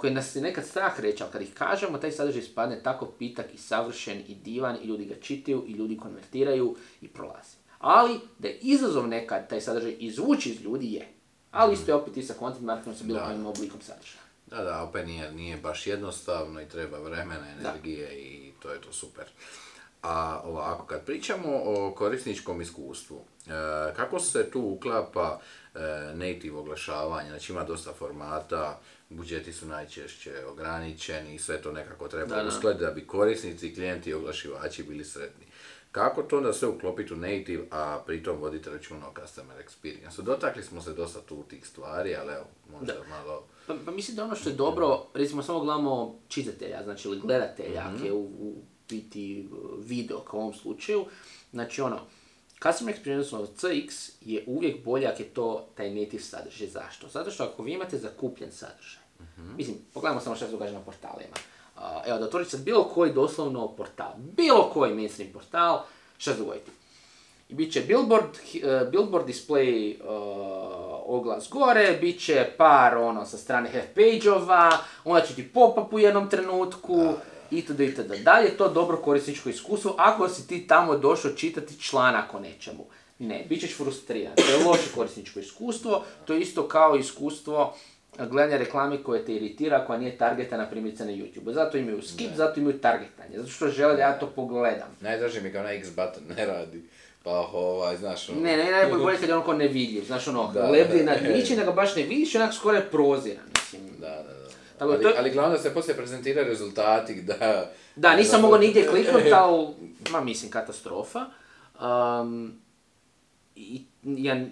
koje 0.00 0.12
nas 0.12 0.36
je 0.36 0.42
nekad 0.42 0.66
strah 0.66 1.00
reći, 1.00 1.22
ali 1.22 1.32
kad 1.32 1.42
ih 1.42 1.54
kažemo, 1.54 1.98
taj 1.98 2.12
sadržaj 2.12 2.42
ispadne 2.42 2.82
tako 2.82 3.06
pitak 3.06 3.46
i 3.54 3.58
savršen 3.58 4.22
i 4.28 4.34
divan 4.34 4.76
i 4.82 4.86
ljudi 4.86 5.04
ga 5.04 5.14
čitaju 5.20 5.64
i 5.66 5.72
ljudi 5.72 5.96
konvertiraju 5.96 6.76
i 7.00 7.08
prolazi. 7.08 7.56
Ali 7.78 8.20
da 8.38 8.48
je 8.48 8.58
izazov 8.60 9.08
nekad 9.08 9.48
taj 9.48 9.60
sadržaj 9.60 9.96
izvući 9.98 10.50
iz 10.50 10.60
ljudi 10.62 10.92
je. 10.92 11.08
Ali 11.50 11.74
isto 11.74 11.90
je 11.90 11.94
opet 11.94 12.16
i 12.16 12.22
sa 12.22 12.34
content 12.38 12.64
marketingom 12.64 12.98
sa 12.98 13.04
bilo 13.04 13.18
Da. 13.18 13.26
kojim 13.26 13.46
oblikom 13.46 13.80
sadržaja. 13.80 14.20
Da, 14.46 14.64
da, 14.64 14.82
opet 14.82 15.06
nije, 15.06 15.32
nije 15.32 15.56
baš 15.56 15.86
jednostavno 15.86 16.60
i 16.60 16.68
treba 16.68 16.98
vremena, 16.98 17.46
energije 17.60 18.20
i 18.20 18.52
to 18.62 18.70
je 18.72 18.80
to 18.80 18.92
super. 18.92 19.24
A 20.02 20.40
ovako, 20.44 20.86
kad 20.86 21.04
pričamo 21.04 21.48
o 21.64 21.92
korisničkom 21.96 22.60
iskustvu, 22.60 23.20
e, 23.46 23.50
kako 23.96 24.20
se 24.20 24.50
tu 24.50 24.60
uklapa 24.60 25.40
native 26.14 26.56
oglašavanje, 26.56 27.28
znači 27.28 27.52
ima 27.52 27.64
dosta 27.64 27.92
formata, 27.92 28.80
budžeti 29.08 29.52
su 29.52 29.66
najčešće 29.66 30.46
ograničeni 30.46 31.34
i 31.34 31.38
sve 31.38 31.62
to 31.62 31.72
nekako 31.72 32.08
treba 32.08 32.44
uskladiti 32.48 32.84
da 32.84 32.90
bi 32.90 33.06
korisnici, 33.06 33.74
klijenti 33.74 34.10
i 34.10 34.14
oglašivači 34.14 34.82
bili 34.82 35.04
sretni. 35.04 35.46
Kako 35.92 36.22
to 36.22 36.36
onda 36.36 36.52
sve 36.52 36.68
uklopiti 36.68 37.14
u 37.14 37.16
native, 37.16 37.64
a 37.70 38.02
pritom 38.06 38.36
vodite 38.38 38.70
računa 38.70 39.08
o 39.08 39.14
customer 39.20 39.56
experience? 39.64 40.22
Dotakli 40.22 40.62
smo 40.62 40.82
se 40.82 40.92
dosta 40.92 41.20
tu 41.20 41.42
tih 41.42 41.66
stvari, 41.66 42.16
ali 42.16 42.32
evo, 42.32 42.44
možda 42.72 42.94
malo... 43.08 43.44
Pa, 43.66 43.74
pa 43.84 43.90
mislim 43.90 44.16
da 44.16 44.24
ono 44.24 44.36
što 44.36 44.48
je 44.48 44.54
dobro, 44.54 45.06
recimo 45.14 45.42
samo 45.42 45.60
gledamo 45.60 46.20
čitatelja, 46.28 46.82
znači 46.84 47.08
ili 47.08 47.20
gledatelja, 47.20 47.90
ako 47.94 48.04
je 48.04 48.12
u, 48.12 48.22
u 48.22 48.62
biti 48.88 49.48
video 49.84 50.20
kao 50.20 50.40
u 50.40 50.42
ovom 50.42 50.54
slučaju, 50.54 51.04
znači 51.52 51.80
ono, 51.80 52.00
Customer 52.62 52.94
Experience 52.94 53.36
of 53.36 53.48
CX 53.48 54.10
je 54.20 54.44
uvijek 54.46 54.84
bolje 54.84 55.06
ako 55.06 55.22
je 55.22 55.28
to 55.28 55.66
taj 55.74 55.94
native 55.94 56.22
sadržaj. 56.22 56.68
Zašto? 56.68 57.08
Zato 57.08 57.30
što 57.30 57.44
ako 57.44 57.62
vi 57.62 57.72
imate 57.72 57.98
zakupljen 57.98 58.52
sadržaj, 58.52 59.02
mislim, 59.56 59.76
pogledajmo 59.94 60.20
samo 60.20 60.36
što 60.36 60.44
se 60.46 60.52
događa 60.52 60.72
na 60.72 60.80
portalima. 60.80 61.36
Uh, 61.76 61.82
evo, 62.06 62.18
da 62.18 62.24
otvorite 62.24 62.50
sad 62.50 62.60
bilo 62.60 62.84
koji 62.84 63.12
doslovno 63.12 63.68
portal, 63.68 64.12
bilo 64.36 64.70
koji 64.72 64.94
mainstream 64.94 65.32
portal, 65.32 65.82
šta 66.18 66.32
se 66.32 66.38
dogoditi? 66.38 66.70
I 67.48 67.54
bit 67.54 67.72
će 67.72 67.80
billboard, 67.80 68.24
uh, 68.24 68.90
billboard 68.90 69.26
display 69.28 70.00
uh, 70.00 70.06
oglas 71.06 71.48
gore, 71.50 71.98
bit 72.00 72.20
će 72.20 72.52
par 72.56 72.96
ono 72.96 73.26
sa 73.26 73.36
strane 73.36 73.70
half 73.70 73.84
page-ova, 73.94 74.70
onda 75.04 75.26
će 75.26 75.34
ti 75.34 75.48
pop-up 75.54 75.92
u 75.92 75.98
jednom 75.98 76.30
trenutku, 76.30 77.12
itd. 77.50 77.80
itd. 77.80 78.12
Da 78.24 78.38
li 78.38 78.46
je 78.46 78.56
to 78.56 78.68
dobro 78.68 78.96
korisničko 78.96 79.48
iskustvo 79.48 79.94
ako 79.98 80.28
si 80.28 80.46
ti 80.46 80.66
tamo 80.66 80.98
došao 80.98 81.30
čitati 81.30 81.80
članak 81.80 82.34
o 82.34 82.40
nečemu? 82.40 82.86
Ne, 83.18 83.44
bit 83.48 83.60
ćeš 83.60 83.76
frustriran. 83.76 84.34
To 84.34 84.52
je 84.52 84.64
loše 84.64 84.90
korisničko 84.94 85.40
iskustvo, 85.40 86.04
to 86.24 86.34
je 86.34 86.40
isto 86.40 86.68
kao 86.68 86.96
iskustvo 86.96 87.74
gledanja 88.18 88.56
reklame 88.56 89.02
koje 89.02 89.24
te 89.24 89.34
iritira, 89.34 89.86
koja 89.86 89.98
nije 89.98 90.18
targetana 90.18 90.70
primjerice 90.70 91.04
na 91.04 91.12
YouTube. 91.12 91.52
Zato 91.52 91.78
imaju 91.78 92.02
skip, 92.02 92.30
zato 92.36 92.60
imaju 92.60 92.78
targetanje, 92.78 93.38
zato 93.38 93.50
što 93.50 93.68
žele 93.68 93.96
da 93.96 94.02
ja 94.02 94.18
to 94.18 94.26
pogledam. 94.26 94.96
Najdraže 95.00 95.40
mi 95.40 95.52
kao 95.52 95.60
onaj 95.60 95.76
X 95.76 95.88
button 95.88 96.22
ne 96.36 96.46
radi. 96.46 96.82
Pa 97.22 97.30
ovaj, 97.52 97.96
znaš, 97.96 98.28
ono... 98.28 98.40
Ne, 98.40 98.56
ne, 98.56 98.70
najbolje 98.70 99.02
bolje 99.02 99.18
kad 99.18 99.28
je 99.28 99.34
on 99.34 99.42
ko 99.42 99.52
nevidljiv, 99.52 100.04
znaš 100.04 100.28
ono, 100.28 100.52
lebdi 100.72 101.04
nad 101.04 101.22
da. 101.22 101.28
ničim, 101.28 101.56
da 101.56 101.64
ga 101.64 101.72
baš 101.72 101.96
ne 101.96 102.02
vidiš, 102.02 102.34
onak 102.34 102.54
skoro 102.54 102.76
je 102.76 102.90
proziran, 102.90 103.44
mislim. 103.54 103.82
Da, 103.98 104.08
da, 104.08 104.22
da. 104.22 104.50
Tako 104.80 104.92
ali, 104.92 105.02
to- 105.02 105.12
ali 105.18 105.30
glavno 105.30 105.56
da 105.56 105.62
se 105.62 105.74
poslije 105.74 105.96
prezentiraju 105.96 106.46
rezultati, 106.48 107.22
da... 107.22 107.70
Da, 107.96 108.16
nisam 108.16 108.40
mogao 108.40 108.58
nigdje 108.58 108.86
kliknuti, 108.86 109.32
ali, 109.42 109.66
ma 110.10 110.20
mislim, 110.20 110.50
katastrofa. 110.50 111.26
Um, 111.80 112.60
i, 113.56 113.82
ja, 114.04 114.46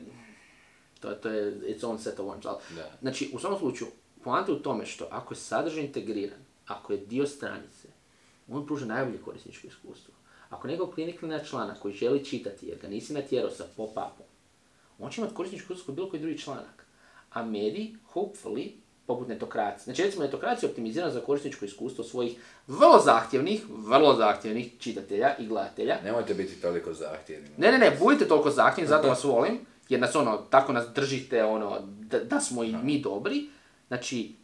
to, 1.01 1.11
to 1.11 1.29
je 1.29 1.61
its 1.67 1.83
own 1.85 1.99
set 1.99 2.19
of 2.21 2.27
worms, 2.27 2.47
ali, 2.49 2.59
Da. 2.77 2.91
znači, 3.01 3.31
u 3.35 3.39
svakom 3.39 3.59
slučaju, 3.59 3.91
poanta 4.25 4.53
u 4.53 4.57
tome 4.59 4.87
što 4.87 5.09
ako 5.11 5.35
je 5.35 5.39
sadržaj 5.39 5.83
integriran, 5.83 6.39
ako 6.67 6.93
je 6.93 6.99
dio 6.99 7.27
stranice, 7.27 7.89
on 8.51 8.67
pruža 8.67 8.87
najbolje 8.87 9.19
korisničko 9.19 9.67
iskustvo. 9.67 10.15
Ako 10.51 10.69
neko 10.69 10.91
klikne 10.91 11.29
na 11.29 11.45
članak 11.45 11.79
koji 11.79 11.95
želi 11.95 12.25
čitati 12.25 12.67
jer 12.67 12.79
ga 12.79 12.89
nisi 12.89 13.13
natjerao 13.13 13.51
sa 13.51 13.65
pop-upom, 13.77 14.27
on 14.99 15.11
će 15.11 15.21
imati 15.21 15.35
korisničko 15.37 15.73
iskustvo 15.73 15.95
bilo 15.95 16.11
koji 16.11 16.21
drugi 16.23 16.39
članak. 16.39 16.87
A 17.31 17.45
mediji, 17.45 17.97
hopefully, 18.15 18.71
poput 19.09 19.29
netokracije. 19.29 19.85
Znači 19.85 20.03
recimo 20.03 20.25
netokracija 20.25 20.67
je 20.67 20.71
optimizirana 20.71 21.13
za 21.13 21.21
korisničko 21.21 21.65
iskustvo 21.65 22.05
svojih 22.05 22.37
vrlo 22.67 23.01
zahtjevnih, 23.05 23.63
vrlo 23.69 24.15
zahtjevnih 24.15 24.73
čitatelja 24.79 25.37
i 25.39 25.47
gledatelja. 25.47 25.97
Nemojte 26.05 26.35
biti 26.35 26.61
toliko 26.61 26.93
zahtjevni. 26.93 27.49
Ne, 27.57 27.73
ne, 27.73 27.79
ne, 27.79 27.97
budite 28.01 28.29
toliko 28.29 28.51
zahtjevni, 28.51 28.89
zato 28.89 29.09
vas 29.09 29.25
volim, 29.25 29.59
jer 29.89 30.01
nas 30.01 30.17
ono, 30.17 30.37
tako 30.37 30.73
nas 30.73 30.87
držite, 30.95 31.45
ono, 31.45 31.79
da, 31.83 32.19
da 32.19 32.41
smo 32.41 32.65
i 32.65 32.73
mi 32.83 33.01
dobri. 33.01 33.49
Znači, 33.89 34.35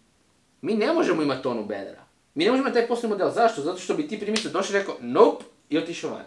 mi 0.63 0.75
ne 0.75 0.93
možemo 0.93 1.23
imati 1.23 1.49
onu 1.49 1.65
benera. 1.65 2.05
Mi 2.35 2.45
ne 2.45 2.51
možemo 2.51 2.69
imati 2.69 2.81
taj 2.81 2.89
poslovni 2.89 3.15
model. 3.15 3.31
Zašto? 3.31 3.63
Zato 3.63 3.79
što 3.79 3.95
bi 3.95 4.09
ti 4.09 4.21
primislio 4.21 4.53
došli 4.53 4.77
i 4.77 4.79
rekao, 4.79 4.97
nope, 5.01 5.45
i 5.71 5.79
otišao 5.79 6.11
van. 6.11 6.25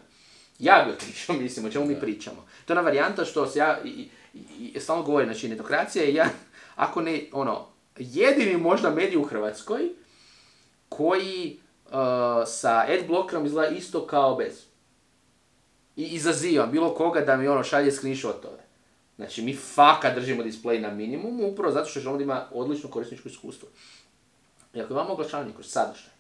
Ja 0.60 0.84
bi 0.86 0.91
otišao, 0.91 1.36
mislim, 1.41 1.65
o 1.65 1.69
čemu 1.69 1.86
mi 1.86 2.00
pričamo. 2.00 2.45
To 2.65 2.73
je 2.73 2.78
ona 2.80 2.86
varijanta 2.86 3.26
što 3.26 3.47
se 3.47 3.60
ja 3.60 3.80
i, 3.84 4.10
i, 4.34 4.71
i 4.76 4.80
stalno 4.80 5.04
govorim, 5.04 5.30
znači, 5.30 5.50
netokracija 5.50 6.06
je 6.06 6.13
ja, 6.13 6.30
ako 6.76 7.02
ne, 7.02 7.21
ono, 7.32 7.77
jedini 8.00 8.58
možda 8.58 8.90
medij 8.90 9.18
u 9.18 9.24
Hrvatskoj 9.24 9.90
koji 10.90 11.60
uh, 11.86 11.92
sa 12.46 12.86
ad 12.88 13.08
blockerom 13.08 13.46
izgleda 13.46 13.76
isto 13.76 14.08
kao 14.08 14.36
bez. 14.36 14.64
I 15.96 16.04
izazivam 16.04 16.72
bilo 16.72 16.94
koga 16.94 17.22
da 17.22 17.38
mi 17.38 17.48
ono 17.48 17.64
šalje 17.64 17.92
screenshotove. 17.92 18.68
Znači, 19.16 19.42
mi 19.42 19.56
faka 19.56 20.14
držimo 20.14 20.44
display 20.44 20.80
na 20.80 20.92
minimumu, 20.92 21.48
upravo 21.48 21.74
zato 21.74 21.90
što 21.90 22.00
želimo 22.00 22.18
da 22.18 22.24
ima 22.24 22.46
odlično 22.52 22.90
korisničko 22.90 23.30
iskustvo. 23.30 23.70
I 24.74 24.82
ako 24.82 24.94
vama 24.94 25.12
oglašavanje 25.12 25.54
kroz 25.54 25.66
sadržaj, 25.66 26.12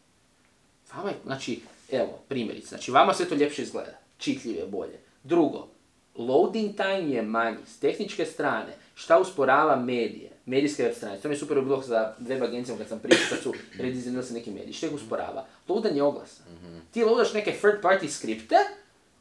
vama 0.93 1.09
je, 1.09 1.15
znači, 1.25 1.61
evo, 1.91 2.19
primjerice, 2.27 2.67
znači 2.67 2.91
vama 2.91 3.13
sve 3.13 3.25
to 3.25 3.35
ljepše 3.35 3.61
izgleda, 3.61 3.99
čitljivije, 4.17 4.65
bolje. 4.65 4.99
Drugo, 5.23 5.67
loading 6.15 6.75
time 6.75 7.09
je 7.09 7.21
manji, 7.21 7.65
s 7.65 7.79
tehničke 7.79 8.25
strane, 8.25 8.73
šta 8.97 9.19
usporava 9.19 9.75
medije, 9.75 10.31
medijske 10.45 10.83
web 10.83 10.93
stranice, 10.95 11.21
to 11.21 11.27
mi 11.27 11.33
je 11.33 11.39
super 11.39 11.61
bilo 11.61 11.81
za 11.81 12.15
web 12.19 12.43
agencijama 12.43 12.79
kad 12.79 12.87
sam 12.87 12.99
pričao, 12.99 13.25
kad 13.29 13.39
su 13.39 13.53
redizajnili 13.83 14.23
se 14.23 14.33
neki 14.33 14.51
mediji, 14.51 14.73
šta 14.73 14.87
ih 14.87 14.93
usporava? 14.93 15.45
Loadanje 15.67 16.01
oglasa. 16.01 16.43
Ti 16.91 17.03
loadaš 17.03 17.33
neke 17.33 17.51
third 17.51 17.81
party 17.83 18.09
skripte 18.09 18.55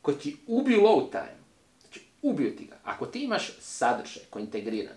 koji 0.02 0.18
ti 0.18 0.36
ubiju 0.46 0.82
load 0.82 1.10
time. 1.10 1.36
Znači, 1.80 2.00
ubiju 2.22 2.56
ti 2.56 2.64
ga. 2.64 2.76
Ako 2.84 3.06
ti 3.06 3.24
imaš 3.24 3.52
sadržaj 3.60 4.22
koji 4.30 4.42
je 4.42 4.44
integriran, 4.44 4.96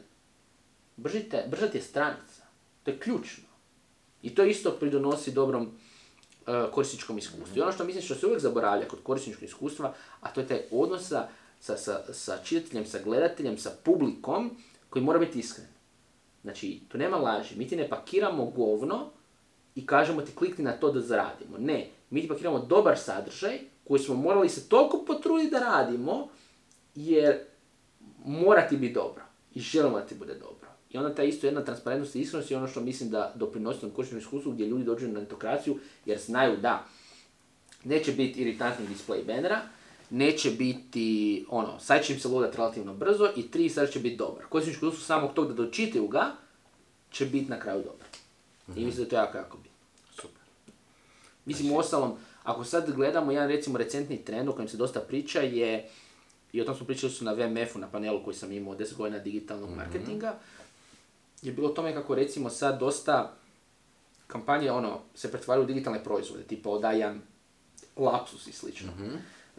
brži 0.97 1.23
te- 1.23 1.45
brža 1.47 1.67
ti 1.67 1.77
je 1.77 1.81
stranica. 1.81 2.43
To 2.83 2.91
je 2.91 2.99
ključno. 2.99 3.43
I 4.21 4.35
to 4.35 4.43
isto 4.43 4.71
pridonosi 4.71 5.31
dobrom 5.31 5.63
uh, 5.63 6.53
korisničkom 6.73 7.17
iskustvu. 7.17 7.57
I 7.57 7.61
ono 7.61 7.71
što 7.71 7.83
mislim 7.83 8.03
što 8.03 8.15
se 8.15 8.25
uvijek 8.25 8.41
zaboravlja 8.41 8.87
kod 8.87 8.99
korisničkog 9.03 9.43
iskustva, 9.43 9.93
a 10.21 10.31
to 10.33 10.41
je 10.41 10.47
taj 10.47 10.61
odnos 10.71 11.07
sa, 11.07 11.27
sa, 11.77 12.13
sa 12.13 12.37
čitateljem, 12.43 12.85
sa 12.85 12.99
gledateljem, 13.03 13.57
sa 13.57 13.71
publikom, 13.83 14.57
koji 14.89 15.03
mora 15.03 15.19
biti 15.19 15.39
iskren. 15.39 15.67
Znači, 16.41 16.79
tu 16.87 16.97
nema 16.97 17.17
laži. 17.17 17.55
Mi 17.57 17.67
ti 17.67 17.75
ne 17.75 17.89
pakiramo 17.89 18.45
govno 18.45 19.09
i 19.75 19.85
kažemo 19.85 20.21
ti 20.21 20.35
klikni 20.35 20.63
na 20.63 20.71
to 20.71 20.91
da 20.91 21.01
zaradimo. 21.01 21.57
Ne, 21.57 21.89
mi 22.09 22.21
ti 22.21 22.27
pakiramo 22.27 22.59
dobar 22.59 22.97
sadržaj 22.97 23.59
koji 23.87 23.99
smo 23.99 24.15
morali 24.15 24.49
se 24.49 24.69
toliko 24.69 25.03
potruditi 25.07 25.51
da 25.51 25.59
radimo, 25.59 26.27
jer 26.95 27.39
mora 28.25 28.67
ti 28.67 28.77
biti 28.77 28.93
dobro. 28.93 29.23
I 29.55 29.59
želimo 29.59 29.99
da 29.99 30.05
ti 30.05 30.15
bude 30.15 30.33
dobro. 30.33 30.69
I 30.89 30.97
onda 30.97 31.15
ta 31.15 31.23
isto 31.23 31.47
jedna 31.47 31.63
transparentnost 31.63 32.15
i 32.15 32.21
iskrenost 32.21 32.51
je 32.51 32.57
ono 32.57 32.67
što 32.67 32.81
mislim 32.81 33.09
da 33.09 33.33
doprinosi 33.35 33.81
tom 33.81 33.89
korisnom 33.89 34.19
iskustvu 34.19 34.51
gdje 34.51 34.65
ljudi 34.65 34.83
dođu 34.83 35.07
na 35.07 35.19
netokraciju 35.19 35.79
jer 36.05 36.19
znaju 36.19 36.57
da 36.57 36.85
neće 37.83 38.11
biti 38.11 38.41
iritantni 38.41 38.85
display 38.87 39.25
bannera, 39.25 39.61
neće 40.09 40.51
biti, 40.51 41.45
ono, 41.49 41.79
sajt 41.79 42.05
će 42.05 42.13
im 42.13 42.19
se 42.19 42.27
loadat 42.27 42.55
relativno 42.55 42.93
brzo 42.93 43.29
i 43.35 43.51
tri, 43.51 43.69
sad 43.69 43.91
će 43.91 43.99
biti 43.99 44.15
dobar. 44.15 44.45
Korisničko 44.49 44.85
iskustvo 44.85 45.05
samog 45.05 45.33
tog 45.33 45.47
da 45.47 45.53
dočitaju 45.53 46.07
ga 46.07 46.31
će 47.11 47.25
biti 47.25 47.49
na 47.49 47.59
kraju 47.59 47.83
dobar. 47.83 48.07
I 48.77 48.85
mislim 48.85 48.95
da 48.95 49.01
je 49.01 49.09
to 49.09 49.15
jako, 49.15 49.37
jako 49.37 49.57
bitno. 49.57 49.79
Mislim, 51.45 51.67
Znači- 51.67 51.75
u 51.75 51.79
ostalom, 51.79 52.17
ako 52.43 52.63
sad 52.63 52.91
gledamo 52.95 53.31
jedan 53.31 53.49
recimo 53.49 53.77
recentni 53.77 54.25
trend 54.25 54.49
o 54.49 54.53
kojem 54.53 54.69
se 54.69 54.77
dosta 54.77 54.99
priča 54.99 55.39
je, 55.39 55.89
i 56.53 56.61
o 56.61 56.65
tom 56.65 56.75
smo 56.75 56.85
pričali 56.85 57.11
su 57.11 57.25
na 57.25 57.31
VMF-u, 57.33 57.79
na 57.79 57.87
panelu 57.87 58.23
koji 58.23 58.35
sam 58.35 58.51
imao 58.51 58.75
10 58.75 58.95
godina 58.97 59.19
digitalnog 59.19 59.69
marketinga, 59.75 60.35
je 61.41 61.51
bilo 61.51 61.69
tome 61.69 61.93
kako 61.93 62.15
recimo 62.15 62.49
sad 62.49 62.79
dosta 62.79 63.33
kampanje 64.27 64.71
ono, 64.71 64.99
se 65.15 65.31
pretvaraju 65.31 65.63
u 65.63 65.67
digitalne 65.67 66.03
proizvode, 66.03 66.43
tipa 66.43 66.69
odajan 66.69 67.21
lapsus 67.95 68.47
i 68.47 68.51
slično. 68.51 68.91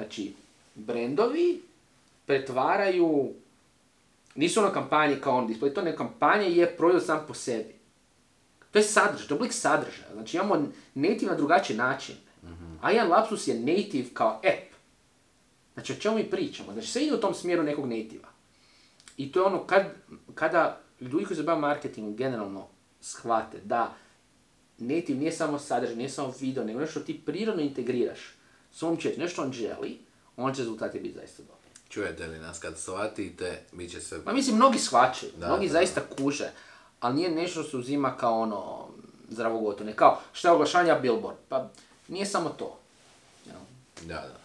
Znači, 0.01 0.33
brendovi 0.75 1.63
pretvaraju, 2.27 3.33
nisu 4.35 4.61
ono 4.61 4.73
kampanje 4.73 5.21
kao 5.21 5.37
on 5.37 5.49
display, 5.49 5.75
to 5.75 5.83
ne 5.83 5.97
kampanje 5.97 6.47
je 6.47 6.77
proizvod 6.77 7.05
sam 7.05 7.25
po 7.29 7.35
sebi. 7.35 7.75
To 8.71 8.79
je 8.79 8.83
sadržaj, 8.83 9.29
to 9.29 9.35
je 9.35 9.37
oblik 9.37 9.53
sadržaja. 9.53 10.13
Znači 10.13 10.37
imamo 10.37 10.69
native 10.95 11.31
na 11.31 11.37
drugačiji 11.37 11.77
način. 11.77 12.15
A 12.81 12.91
jedan 12.91 13.11
lapsus 13.11 13.49
je 13.49 13.55
native 13.55 14.09
kao 14.15 14.31
app. 14.31 14.75
Znači 15.75 15.93
o 15.93 15.97
čemu 15.97 16.17
mi 16.17 16.31
pričamo? 16.31 16.73
Znači 16.73 16.89
sve 16.89 17.03
ide 17.03 17.15
u 17.15 17.21
tom 17.21 17.35
smjeru 17.35 17.63
nekog 17.63 17.87
nativa. 17.87 18.29
I 19.17 19.33
to 19.33 19.41
je 19.41 19.47
ono 19.47 19.67
kad, 19.67 19.85
kada 20.35 20.81
ljudi 21.01 21.25
koji 21.25 21.37
se 21.37 21.43
bave 21.43 21.61
marketingom 21.61 22.17
generalno 22.17 22.67
shvate 23.01 23.59
da 23.65 23.95
native 24.79 25.19
nije 25.19 25.33
samo 25.33 25.59
sadržaj, 25.59 25.97
nije 25.97 26.09
samo 26.09 26.35
video, 26.41 26.65
nego 26.65 26.81
nešto 26.81 27.01
ti 27.01 27.21
prirodno 27.27 27.63
integriraš 27.63 28.40
svom 28.73 28.97
četu, 28.97 29.21
nešto 29.21 29.43
on 29.43 29.53
želi, 29.53 29.99
on 30.37 30.55
će 30.55 30.61
rezultati 30.61 31.01
biti 31.01 31.15
zaista 31.15 31.43
dobri. 31.43 31.71
Čujete 31.89 32.27
li 32.27 32.39
nas 32.39 32.59
kad 32.59 32.79
shvatite, 32.79 33.63
bit 33.73 33.91
će 33.91 34.01
sve... 34.01 34.19
Ma 34.25 34.33
mislim, 34.33 34.57
mnogi 34.57 34.79
shvaćaju, 34.79 35.33
Da, 35.39 35.47
mnogi 35.47 35.67
da, 35.67 35.73
zaista 35.73 36.01
kuže, 36.17 36.51
ali 37.01 37.15
nije 37.15 37.31
nešto 37.31 37.63
što 37.63 37.71
se 37.71 37.77
uzima 37.77 38.17
kao 38.17 38.41
ono, 38.41 38.89
zdravo 39.29 39.61
gotovo, 39.61 39.87
ne 39.87 39.97
kao, 39.97 40.21
šta 40.33 40.49
je 40.49 40.53
oglašanja 40.53 40.99
billboard, 40.99 41.37
pa 41.49 41.69
nije 42.09 42.27
samo 42.27 42.49
to. 42.49 42.79
know. 43.47 43.61
Da, 44.07 44.15
da. 44.15 44.40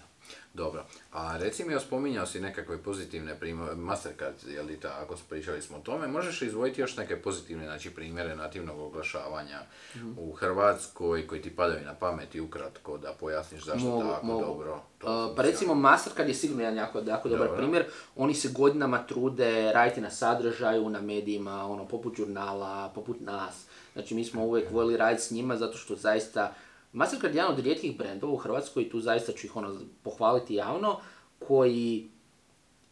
Dobro. 0.56 0.84
A 1.12 1.38
reci 1.38 1.64
mi, 1.64 1.80
spominjao 1.80 2.26
si 2.26 2.40
nekakve 2.40 2.78
pozitivne 2.78 3.36
primjere, 3.36 3.76
Mastercard, 3.76 4.36
je 4.48 4.64
li 4.64 4.80
ta, 4.80 4.98
ako 5.02 5.16
pričali 5.30 5.62
smo 5.62 5.78
o 5.78 5.82
tome, 5.82 6.08
možeš 6.08 6.42
li 6.42 6.48
izdvojiti 6.48 6.82
još 6.82 6.98
neke 6.98 7.16
pozitivne 7.18 7.66
znači, 7.66 7.90
primjere 7.90 8.36
nativnog 8.36 8.80
oglašavanja 8.80 9.60
Mhm. 9.96 10.12
u 10.18 10.32
Hrvatskoj 10.34 11.28
koji 11.28 11.42
ti 11.42 11.56
padaju 11.56 11.86
na 11.86 11.94
pamet 11.94 12.36
i 12.36 12.42
ukratko 12.42 12.98
da 12.98 13.14
pojasniš 13.14 13.66
zašto 13.66 13.88
Mogu, 13.88 14.04
tako 14.04 14.26
mogu. 14.26 14.42
dobro 14.42 14.82
to 14.98 15.30
Uh, 15.30 15.36
pa 15.36 15.42
recimo 15.42 15.76
Mastercard 15.76 16.30
je 16.30 16.36
sigurno 16.36 16.64
jedan 16.64 16.78
jako, 16.78 17.00
jako 17.00 17.30
dobar 17.30 17.48
Dobro. 17.48 17.58
primjer. 17.58 17.86
Oni 18.16 18.34
se 18.34 18.50
godinama 18.50 18.98
trude 19.00 19.72
raditi 19.72 20.02
na 20.02 20.10
sadržaju, 20.12 20.90
na 20.90 21.02
medijima, 21.02 21.66
ono, 21.66 21.88
poput 21.88 22.16
žurnala, 22.18 22.92
poput 22.96 23.22
nas. 23.22 23.66
Znači 23.94 24.16
mi 24.16 24.26
smo 24.26 24.44
uvijek 24.44 24.72
voljeli 24.72 24.98
raditi 24.98 25.24
s 25.24 25.32
njima 25.32 25.58
zato 25.58 25.78
što 25.78 25.96
zaista 25.96 26.54
Mastercard 26.96 27.36
je 27.36 27.40
jedan 27.40 27.54
od 27.54 27.60
rijetkih 27.60 27.98
brendova 27.98 28.34
u 28.34 28.38
Hrvatskoj 28.38 28.84
i 28.84 28.90
tu 28.90 29.00
zaista 29.00 29.32
ću 29.32 29.48
ih 29.48 29.56
ono 29.56 29.80
pohvaliti 30.04 30.56
javno, 30.56 31.00
koji 31.40 32.10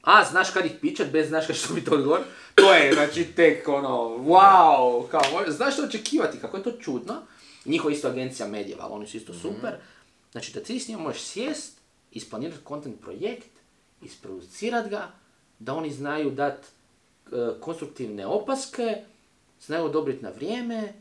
a, 0.03 0.23
znaš 0.31 0.49
kad 0.49 0.65
ih 0.65 0.71
pičat, 0.81 1.11
bez 1.11 1.27
znaš 1.27 1.47
kad 1.47 1.55
što 1.55 1.73
bi 1.73 1.83
to 1.83 1.95
odgovor. 1.95 2.21
To 2.55 2.73
je, 2.73 2.93
znači, 2.93 3.25
tek 3.35 3.67
ono, 3.67 3.97
wow, 4.17 5.07
kao, 5.07 5.21
mo- 5.21 5.51
znaš 5.51 5.73
što 5.73 5.83
očekivati, 5.83 6.39
kako 6.39 6.57
je 6.57 6.63
to 6.63 6.71
čudno. 6.71 7.15
Njihova 7.65 7.93
isto 7.93 8.07
agencija 8.07 8.47
Medieval, 8.47 8.93
oni 8.93 9.07
su 9.07 9.17
isto 9.17 9.33
super. 9.33 9.75
Znači, 10.31 10.53
da 10.53 10.59
ti 10.59 10.79
s 10.79 10.87
njima 10.87 11.01
možeš 11.01 11.21
sjest, 11.21 11.77
isplanirati 12.11 12.61
content 12.67 13.01
projekt, 13.01 13.49
isproducirat 14.01 14.89
ga, 14.89 15.11
da 15.59 15.73
oni 15.73 15.91
znaju 15.91 16.31
dat 16.31 16.53
e, 16.57 17.29
konstruktivne 17.59 18.25
opaske, 18.25 18.97
znaju 19.61 19.85
odobriti 19.85 20.23
na 20.23 20.29
vrijeme, 20.29 20.93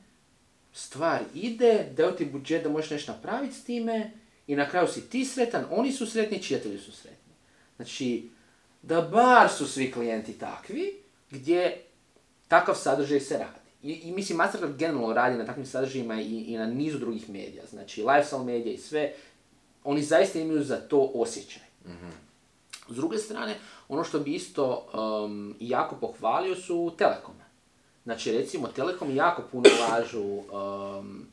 stvar 0.72 1.20
ide, 1.34 1.86
daju 1.96 2.12
ti 2.12 2.24
budžet 2.24 2.62
da 2.62 2.68
možeš 2.68 2.90
nešto 2.90 3.12
napraviti 3.12 3.54
s 3.54 3.64
time 3.64 4.10
i 4.46 4.56
na 4.56 4.68
kraju 4.68 4.88
si 4.88 5.10
ti 5.10 5.24
sretan, 5.24 5.64
oni 5.70 5.92
su 5.92 6.06
sretni, 6.06 6.42
čitatelji 6.42 6.78
su 6.78 6.92
sretni. 6.92 7.34
Znači, 7.76 8.30
da 8.82 9.00
bar 9.00 9.48
su 9.50 9.66
svi 9.66 9.92
klijenti 9.92 10.32
takvi, 10.32 10.96
gdje 11.30 11.82
takav 12.48 12.74
sadržaj 12.74 13.20
se 13.20 13.38
radi. 13.38 13.62
I, 13.82 13.92
i 13.92 14.12
mislim, 14.12 14.38
Mastercard 14.38 14.76
generalno 14.76 15.12
radi 15.12 15.38
na 15.38 15.46
takvim 15.46 15.66
sadržajima 15.66 16.20
i, 16.20 16.44
i 16.48 16.56
na 16.56 16.66
nizu 16.66 16.98
drugih 16.98 17.30
medija, 17.30 17.62
znači 17.70 18.02
lifestyle 18.02 18.44
medija 18.44 18.74
i 18.74 18.78
sve, 18.78 19.12
oni 19.84 20.02
zaista 20.02 20.38
imaju 20.38 20.64
za 20.64 20.76
to 20.76 21.10
osjećaj. 21.14 21.62
S 22.88 22.94
druge 22.94 23.18
strane, 23.18 23.54
ono 23.88 24.04
što 24.04 24.20
bi 24.20 24.34
isto 24.34 24.86
um, 25.24 25.56
jako 25.60 25.96
pohvalio 25.96 26.54
su 26.56 26.94
Telekome. 26.98 27.41
Znači, 28.04 28.32
recimo, 28.32 28.68
Telekom 28.68 29.16
jako 29.16 29.42
puno 29.52 29.68
ulažu 29.78 30.22
um, 30.22 31.26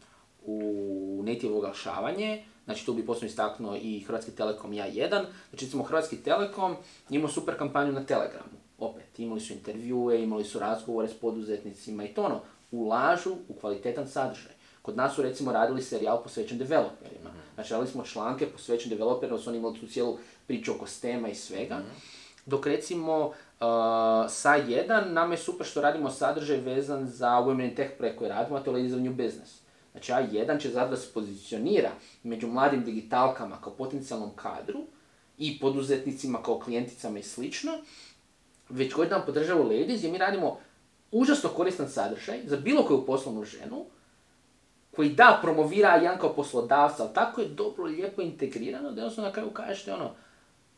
u 0.45 1.21
native 1.25 1.55
oglašavanje, 1.55 2.43
znači 2.65 2.85
tu 2.85 2.93
bi 2.93 3.05
posebno 3.05 3.27
istaknuo 3.27 3.75
i 3.81 3.99
Hrvatski 3.99 4.31
Telekom 4.31 4.73
ja 4.73 4.85
jedan. 4.85 5.25
Znači, 5.49 5.65
recimo, 5.65 5.83
Hrvatski 5.83 6.17
Telekom 6.17 6.75
imao 7.09 7.29
super 7.29 7.57
kampanju 7.57 7.91
na 7.91 8.05
Telegramu. 8.05 8.59
Opet, 8.77 9.19
imali 9.19 9.41
su 9.41 9.53
intervjue, 9.53 10.23
imali 10.23 10.43
su 10.43 10.59
razgovore 10.59 11.07
s 11.07 11.13
poduzetnicima 11.13 12.03
i 12.03 12.13
to 12.13 12.23
ono, 12.23 12.41
ulažu 12.71 13.35
u 13.47 13.53
kvalitetan 13.53 14.07
sadržaj. 14.07 14.51
Kod 14.81 14.97
nas 14.97 15.15
su 15.15 15.21
recimo 15.21 15.51
radili 15.51 15.81
serijal 15.81 16.23
posvećen 16.23 16.57
developerima. 16.57 17.29
Znači 17.55 17.73
radili 17.73 17.91
smo 17.91 18.03
članke 18.03 18.47
posvećen 18.47 18.89
developerima, 18.89 19.37
su 19.37 19.49
oni 19.49 19.57
imali 19.57 19.79
tu 19.79 19.87
cijelu 19.87 20.17
priču 20.47 20.71
oko 20.71 20.87
stema 20.87 21.29
i 21.29 21.35
svega. 21.35 21.81
Dok 22.45 22.65
recimo 22.65 23.33
uh, 23.59 24.29
sa 24.29 24.55
jedan 24.55 25.13
nam 25.13 25.31
je 25.31 25.37
super 25.37 25.67
što 25.67 25.81
radimo 25.81 26.09
sadržaj 26.09 26.57
vezan 26.57 27.07
za 27.07 27.29
Women 27.29 27.69
in 27.69 27.75
Tech 27.75 27.97
projekt 27.97 28.17
koji 28.17 28.29
radimo, 28.29 28.57
a 28.57 28.63
to 28.63 28.77
je 28.77 28.95
of 28.95 29.01
New 29.01 29.13
Business. 29.13 29.59
Znači 29.91 30.11
A1 30.11 30.61
će 30.61 30.69
zato 30.69 30.89
da 30.89 30.97
se 30.97 31.13
pozicionira 31.13 31.91
među 32.23 32.47
mladim 32.47 32.83
digitalkama 32.83 33.61
kao 33.61 33.73
potencijalnom 33.73 34.31
kadru 34.35 34.79
i 35.37 35.59
poduzetnicima 35.59 36.43
kao 36.43 36.59
klijenticama 36.59 37.19
i 37.19 37.23
slično, 37.23 37.71
već 38.69 38.93
godinama 38.93 39.25
podržava 39.25 39.63
Ladies 39.63 39.99
gdje 39.99 40.11
mi 40.11 40.17
radimo 40.17 40.57
užasno 41.11 41.49
koristan 41.49 41.89
sadržaj 41.89 42.39
za 42.45 42.57
bilo 42.57 42.83
koju 42.83 43.05
poslovnu 43.05 43.43
ženu, 43.43 43.85
koji 44.95 45.09
da, 45.09 45.39
promovira 45.41 45.95
jedan 45.95 46.19
kao 46.19 46.33
poslodavca, 46.33 47.03
ali 47.03 47.13
tako 47.13 47.41
je 47.41 47.47
dobro, 47.47 47.83
lijepo 47.83 48.21
integrirano, 48.21 48.91
da 48.91 49.01
jednostavno 49.01 49.27
na 49.27 49.33
kraju 49.33 49.49
kažete 49.49 49.93
ono, 49.93 50.11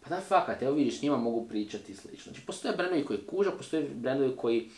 pa 0.02 0.10
da 0.10 0.22
fakat, 0.22 0.62
evo 0.62 0.74
vidiš, 0.74 1.02
njima 1.02 1.18
mogu 1.18 1.48
pričati 1.48 1.92
i 1.92 1.96
slično. 1.96 2.24
Znači, 2.24 2.46
postoje 2.46 2.76
brendovi 2.76 3.06
koji 3.06 3.20
kuža, 3.22 3.52
postoje 3.52 3.90
brendovi 3.90 4.36
koji 4.38 4.70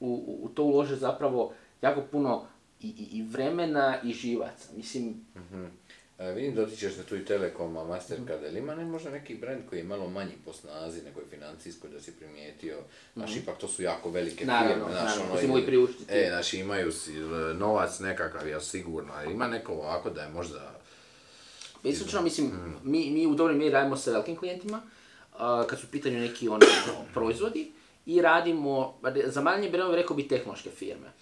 u, 0.00 0.08
u, 0.08 0.44
u 0.44 0.48
to 0.48 0.64
ulože 0.64 0.96
zapravo 0.96 1.52
jako 1.82 2.02
puno 2.02 2.44
i, 2.80 2.88
i, 2.88 3.18
i 3.18 3.22
vremena 3.22 4.00
i 4.04 4.12
živaca. 4.12 4.68
Mislim, 4.76 5.14
E, 6.18 6.32
vidim 6.32 6.54
dotičeš 6.54 6.94
se 6.94 7.02
tu 7.02 7.16
i 7.16 7.24
Telekoma, 7.24 7.84
Mastercard, 7.84 8.42
ili 8.42 8.58
ima 8.58 8.74
ne, 8.74 8.84
možda 8.84 9.10
neki 9.10 9.34
brand 9.34 9.60
koji 9.68 9.78
je 9.78 9.84
malo 9.84 10.10
manji 10.10 10.32
po 10.44 10.52
snazi 10.52 11.02
nego 11.02 11.20
je 11.20 11.26
financijskoj 11.26 11.90
da 11.90 12.00
si 12.00 12.12
primijetio, 12.12 12.76
znaš, 13.14 13.36
ipak 13.36 13.58
to 13.58 13.68
su 13.68 13.82
jako 13.82 14.10
velike 14.10 14.44
Naravno, 14.46 14.74
firme, 14.74 14.90
znaš, 14.90 15.16
naravno, 15.16 15.32
ono, 15.32 15.54
ili- 15.54 15.62
i 15.62 15.66
priuštiti. 15.66 16.12
E, 16.12 16.26
znači 16.28 16.58
imaju 16.58 16.92
si, 16.92 17.12
e, 17.12 17.24
novac 17.54 17.98
nekakav, 17.98 18.48
ja 18.48 18.60
sigurno, 18.60 19.12
ali 19.16 19.32
ima 19.32 19.48
neko 19.48 19.72
ovako 19.72 20.10
da 20.10 20.22
je 20.22 20.28
možda, 20.28 20.79
Isključno, 21.84 22.22
mislim, 22.22 22.50
mi, 22.84 23.10
mi 23.10 23.26
u 23.26 23.34
dobroj 23.34 23.56
mjeri 23.56 23.72
radimo 23.72 23.96
sa 23.96 24.10
velikim 24.10 24.36
klijentima, 24.36 24.80
a, 25.38 25.64
kad 25.66 25.78
su 25.80 25.86
u 25.86 25.90
pitanju 25.90 26.18
neki 26.18 26.48
ono, 26.48 26.66
proizvodi, 27.14 27.72
i 28.06 28.22
radimo, 28.22 28.94
za 29.26 29.40
manje 29.40 29.70
brendove 29.70 29.96
rekao 29.96 30.16
bi 30.16 30.28
tehnološke 30.28 30.70
firme. 30.70 31.12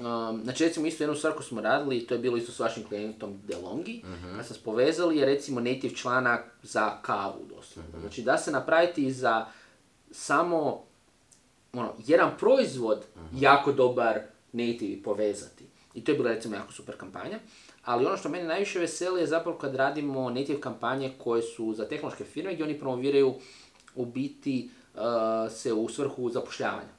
Um, 0.00 0.40
znači 0.44 0.64
recimo 0.64 0.86
isto 0.86 1.02
jednu 1.04 1.16
stvar 1.16 1.32
koju 1.32 1.42
smo 1.42 1.60
radili, 1.60 2.06
to 2.06 2.14
je 2.14 2.18
bilo 2.18 2.36
isto 2.36 2.52
s 2.52 2.58
vašim 2.58 2.84
klijentom 2.84 3.40
DeLonghi, 3.44 4.02
kad 4.36 4.46
smo 4.46 4.56
se 4.56 4.62
povezali 4.64 5.16
je 5.16 5.26
recimo 5.26 5.60
native 5.60 5.94
članak 5.94 6.44
za 6.62 7.02
kavu 7.02 7.44
doslovno. 7.56 8.00
Znači 8.00 8.22
da 8.22 8.38
se 8.38 8.50
napraviti 8.50 9.12
za 9.12 9.46
samo 10.10 10.82
ono, 11.72 11.92
jedan 12.06 12.30
proizvod 12.38 13.04
jako 13.34 13.72
dobar 13.72 14.20
native 14.52 15.02
povezati. 15.02 15.64
I 15.94 16.04
to 16.04 16.12
je 16.12 16.18
bila 16.18 16.30
recimo 16.30 16.56
jako 16.56 16.72
super 16.72 16.96
kampanja. 16.96 17.38
Ali 17.86 18.06
ono 18.06 18.16
što 18.16 18.28
mene 18.28 18.44
najviše 18.44 18.78
veseli 18.78 19.20
je 19.20 19.26
zapravo 19.26 19.58
kad 19.58 19.74
radimo 19.74 20.30
native 20.30 20.60
kampanje 20.60 21.12
koje 21.18 21.42
su 21.42 21.74
za 21.74 21.88
tehnološke 21.88 22.24
firme 22.24 22.54
gdje 22.54 22.64
oni 22.64 22.78
promoviraju 22.78 23.34
u 23.94 24.06
biti 24.06 24.70
uh, 24.94 25.00
se 25.52 25.72
u 25.72 25.88
svrhu 25.88 26.30
zapošljavanja. 26.30 26.96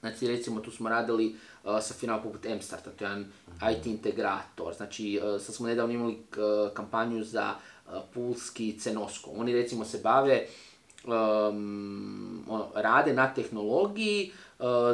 Znači, 0.00 0.28
recimo, 0.28 0.60
tu 0.60 0.70
smo 0.70 0.88
radili 0.88 1.36
uh, 1.64 1.70
sa 1.80 1.94
firmama 1.94 2.22
poput 2.22 2.46
M-Starta, 2.46 2.90
to 2.90 3.04
je 3.04 3.10
jedan 3.10 3.32
IT 3.72 3.86
integrator. 3.86 4.74
Znači, 4.74 5.20
uh, 5.22 5.40
sad 5.40 5.54
smo 5.54 5.66
nedavno 5.66 5.94
imali 5.94 6.12
uh, 6.12 6.72
kampanju 6.74 7.24
za 7.24 7.54
Pulski 8.14 8.78
Cenosko. 8.78 9.30
Oni, 9.36 9.52
recimo, 9.52 9.84
se 9.84 10.00
bave, 10.02 10.46
um, 11.04 12.44
ono, 12.48 12.68
rade 12.74 13.12
na 13.12 13.34
tehnologiji 13.34 14.32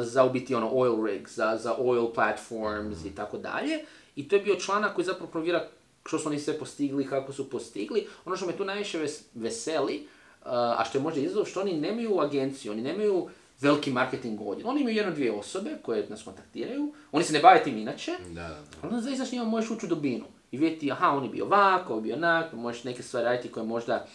za 0.01 0.23
u 0.23 0.29
biti 0.29 0.55
ono 0.55 0.69
oil 0.73 1.05
rigs, 1.05 1.35
za, 1.35 1.57
za 1.61 1.75
oil 1.77 2.07
platforms 2.13 3.05
i 3.05 3.15
tako 3.15 3.37
dalje. 3.37 3.79
I 4.17 4.27
to 4.27 4.35
je 4.35 4.41
bio 4.41 4.55
članak 4.55 4.95
koji 4.95 5.05
zapravo 5.05 5.31
promovira 5.31 5.67
što 6.05 6.19
su 6.19 6.27
oni 6.27 6.39
sve 6.39 6.59
postigli, 6.59 7.07
kako 7.07 7.33
su 7.33 7.49
postigli. 7.49 8.07
Ono 8.25 8.35
što 8.35 8.45
me 8.45 8.57
tu 8.57 8.65
najviše 8.65 8.99
ves- 8.99 9.23
veseli, 9.33 10.07
a 10.45 10.83
što 10.89 10.97
je 10.97 11.01
možda 11.01 11.21
izazov, 11.21 11.45
što 11.45 11.61
oni 11.61 11.73
nemaju 11.73 12.19
agenciju, 12.19 12.71
oni 12.71 12.81
nemaju 12.81 13.29
veliki 13.61 13.91
marketing 13.91 14.41
odjel. 14.41 14.69
Oni 14.69 14.81
imaju 14.81 14.95
jedno 14.95 15.11
dvije 15.13 15.31
osobe 15.31 15.77
koje 15.81 16.07
nas 16.09 16.23
kontaktiraju, 16.23 16.93
oni 17.11 17.23
se 17.23 17.33
ne 17.33 17.39
bave 17.39 17.63
tim 17.63 17.77
inače, 17.77 18.11
da, 18.27 18.41
da, 18.41 18.47
da. 18.47 18.77
ali 18.81 18.93
onda 18.93 19.01
zaista 19.01 19.25
s 19.25 19.31
njima 19.31 19.45
možeš 19.45 19.71
ući 19.71 19.85
u 19.85 19.89
dubinu. 19.89 20.25
i 20.51 20.57
vidjeti, 20.57 20.91
aha, 20.91 21.09
on 21.09 21.23
je 21.23 21.29
bio 21.29 21.45
ovako, 21.45 21.93
on 21.93 21.99
je 21.99 22.03
bio 22.03 22.15
onak, 22.15 22.53
možeš 22.53 22.83
neke 22.83 23.03
stvari 23.03 23.25
raditi 23.25 23.51
koje 23.51 23.65
možda 23.65 24.05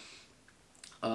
uh, 1.01 1.07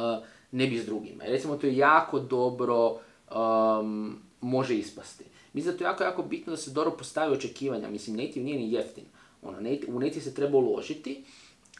ne 0.53 0.67
bi 0.67 0.79
s 0.79 0.87
drugima. 0.87 1.25
I 1.25 1.31
recimo 1.31 1.57
to 1.57 1.67
je 1.67 1.77
jako 1.77 2.19
dobro 2.21 2.99
um, 3.37 4.19
može 4.41 4.75
ispasti. 4.75 5.25
Mislim 5.59 5.73
da 5.73 5.75
je 5.75 5.79
to 5.79 5.85
jako, 5.85 6.05
jako 6.05 6.23
bitno 6.23 6.51
da 6.51 6.57
se 6.57 6.71
dobro 6.71 6.91
postavi 6.91 7.35
očekivanja. 7.35 7.91
Mislim, 7.91 8.17
native 8.17 8.45
nije 8.45 8.59
ni 8.59 8.73
jeftin. 8.73 9.05
Ono, 9.43 9.61
native, 9.61 9.93
u 9.93 10.01
native 10.01 10.21
se 10.21 10.35
treba 10.35 10.59
uložiti, 10.59 11.25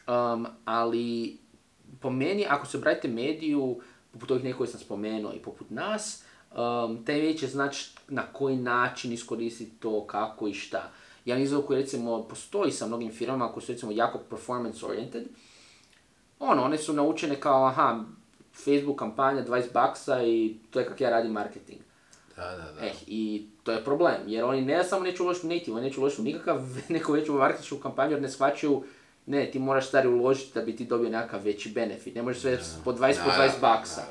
um, 0.07 0.47
ali 0.65 1.37
po 1.99 2.09
meni, 2.09 2.45
ako 2.49 2.67
se 2.67 2.77
obratite 2.77 3.07
mediju, 3.07 3.79
poput 4.11 4.31
ovih 4.31 4.43
nekoj 4.43 4.67
sam 4.67 4.79
spomenuo 4.79 5.33
i 5.33 5.39
poput 5.39 5.69
nas, 5.69 6.23
um, 6.51 7.05
taj 7.05 7.15
medij 7.15 7.37
će 7.37 7.47
znači 7.47 7.91
na 8.07 8.23
koji 8.33 8.57
način 8.57 9.13
iskoristiti 9.13 9.79
to, 9.79 10.07
kako 10.07 10.47
i 10.47 10.53
šta. 10.53 10.91
Jedan 11.25 11.43
izvor 11.43 11.65
koji 11.65 11.81
recimo 11.81 12.23
postoji 12.27 12.71
sa 12.71 12.87
mnogim 12.87 13.11
firmama 13.11 13.51
koji 13.51 13.63
su 13.63 13.71
recimo 13.71 13.91
jako 13.91 14.19
performance 14.29 14.85
oriented, 14.85 15.27
ono, 16.39 16.63
one 16.63 16.77
su 16.77 16.93
naučene 16.93 17.35
kao, 17.35 17.65
aha, 17.65 18.03
Facebook 18.65 18.99
kampanja 18.99 19.45
20 19.45 19.73
baksa 19.73 20.23
i 20.23 20.57
to 20.69 20.79
je 20.79 20.85
kako 20.85 21.03
ja 21.03 21.09
radim 21.09 21.31
marketing. 21.31 21.88
Da, 22.39 22.57
da, 22.57 22.71
da. 22.71 22.85
Eh, 22.85 22.93
I 23.07 23.45
to 23.63 23.71
je 23.71 23.83
problem, 23.83 24.17
jer 24.27 24.43
oni 24.43 24.61
ne 24.61 24.83
samo 24.83 25.03
neće 25.03 25.23
uložiti 25.23 25.47
u 25.47 25.49
native, 25.49 25.77
oni 25.77 25.85
neće 25.85 25.99
uložiti 25.99 26.21
u 26.21 26.25
nikakav 26.25 26.61
neku 26.89 27.11
veću 27.11 27.33
marketinšku 27.33 27.77
kampanju 27.77 28.11
jer 28.11 28.21
ne 28.21 28.29
shvaćaju 28.29 28.83
ne, 29.25 29.51
ti 29.51 29.59
moraš 29.59 29.87
stari 29.87 30.07
uložiti 30.07 30.51
da 30.53 30.61
bi 30.61 30.75
ti 30.75 30.85
dobio 30.85 31.09
nekakav 31.09 31.43
veći 31.43 31.69
benefit. 31.69 32.15
Ne 32.15 32.21
možeš 32.21 32.41
sve 32.41 32.59
po 32.83 32.91
20 32.93 33.15
po 33.25 33.31
20 33.31 33.49
baksa. 33.61 34.01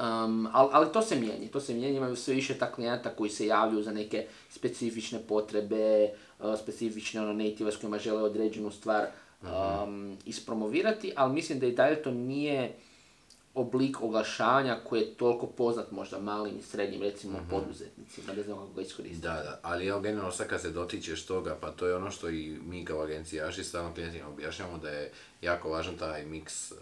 Um, 0.00 0.48
ali, 0.52 0.68
ali 0.72 0.92
to 0.92 1.02
se 1.02 1.16
mijenja, 1.16 1.48
to 1.52 1.60
se 1.60 1.74
mijenja, 1.74 1.96
imaju 1.96 2.16
sve 2.16 2.34
više 2.34 2.54
tak 2.54 2.74
klijenata 2.74 3.10
koji 3.10 3.30
se 3.30 3.46
javljaju 3.46 3.82
za 3.82 3.92
neke 3.92 4.26
specifične 4.50 5.18
potrebe, 5.28 6.10
uh, 6.40 6.58
specifične 6.58 7.20
ono, 7.20 7.32
native 7.32 7.72
s 7.72 7.76
kojima 7.76 7.98
žele 7.98 8.22
određenu 8.22 8.70
stvar 8.70 9.06
um, 9.42 10.16
ispromovirati, 10.26 11.12
ali 11.16 11.34
mislim 11.34 11.58
da 11.58 11.66
i 11.66 11.72
dalje 11.72 12.02
to 12.02 12.10
nije 12.10 12.72
oblik 13.54 14.02
oglašavanja 14.02 14.80
koji 14.84 15.00
je 15.00 15.14
toliko 15.14 15.46
poznat 15.46 15.90
možda 15.90 16.18
malim 16.18 16.58
i 16.58 16.62
srednjim 16.62 17.02
recimo 17.02 17.38
poduzetnicima, 17.50 18.32
ne 18.32 18.42
znam 18.42 18.58
kako 18.58 18.72
ga 18.72 18.82
iskoristiti. 18.82 19.22
Da, 19.22 19.34
da, 19.34 19.60
ali 19.62 19.86
evo 19.86 20.00
generalno 20.00 20.32
sad 20.32 20.46
kad 20.46 20.60
se 20.60 20.70
dotičeš 20.70 21.26
toga, 21.26 21.56
pa 21.60 21.70
to 21.70 21.86
je 21.86 21.96
ono 21.96 22.10
što 22.10 22.30
i 22.30 22.58
mi 22.66 22.84
kao 22.84 23.02
agencijaši 23.02 23.64
stalno 23.64 23.94
klijentima 23.94 24.28
objašnjamo 24.28 24.78
da 24.78 24.88
je 24.88 25.12
jako 25.42 25.70
važan 25.70 25.96
taj 25.96 26.26
miks 26.26 26.72
e, 26.72 26.74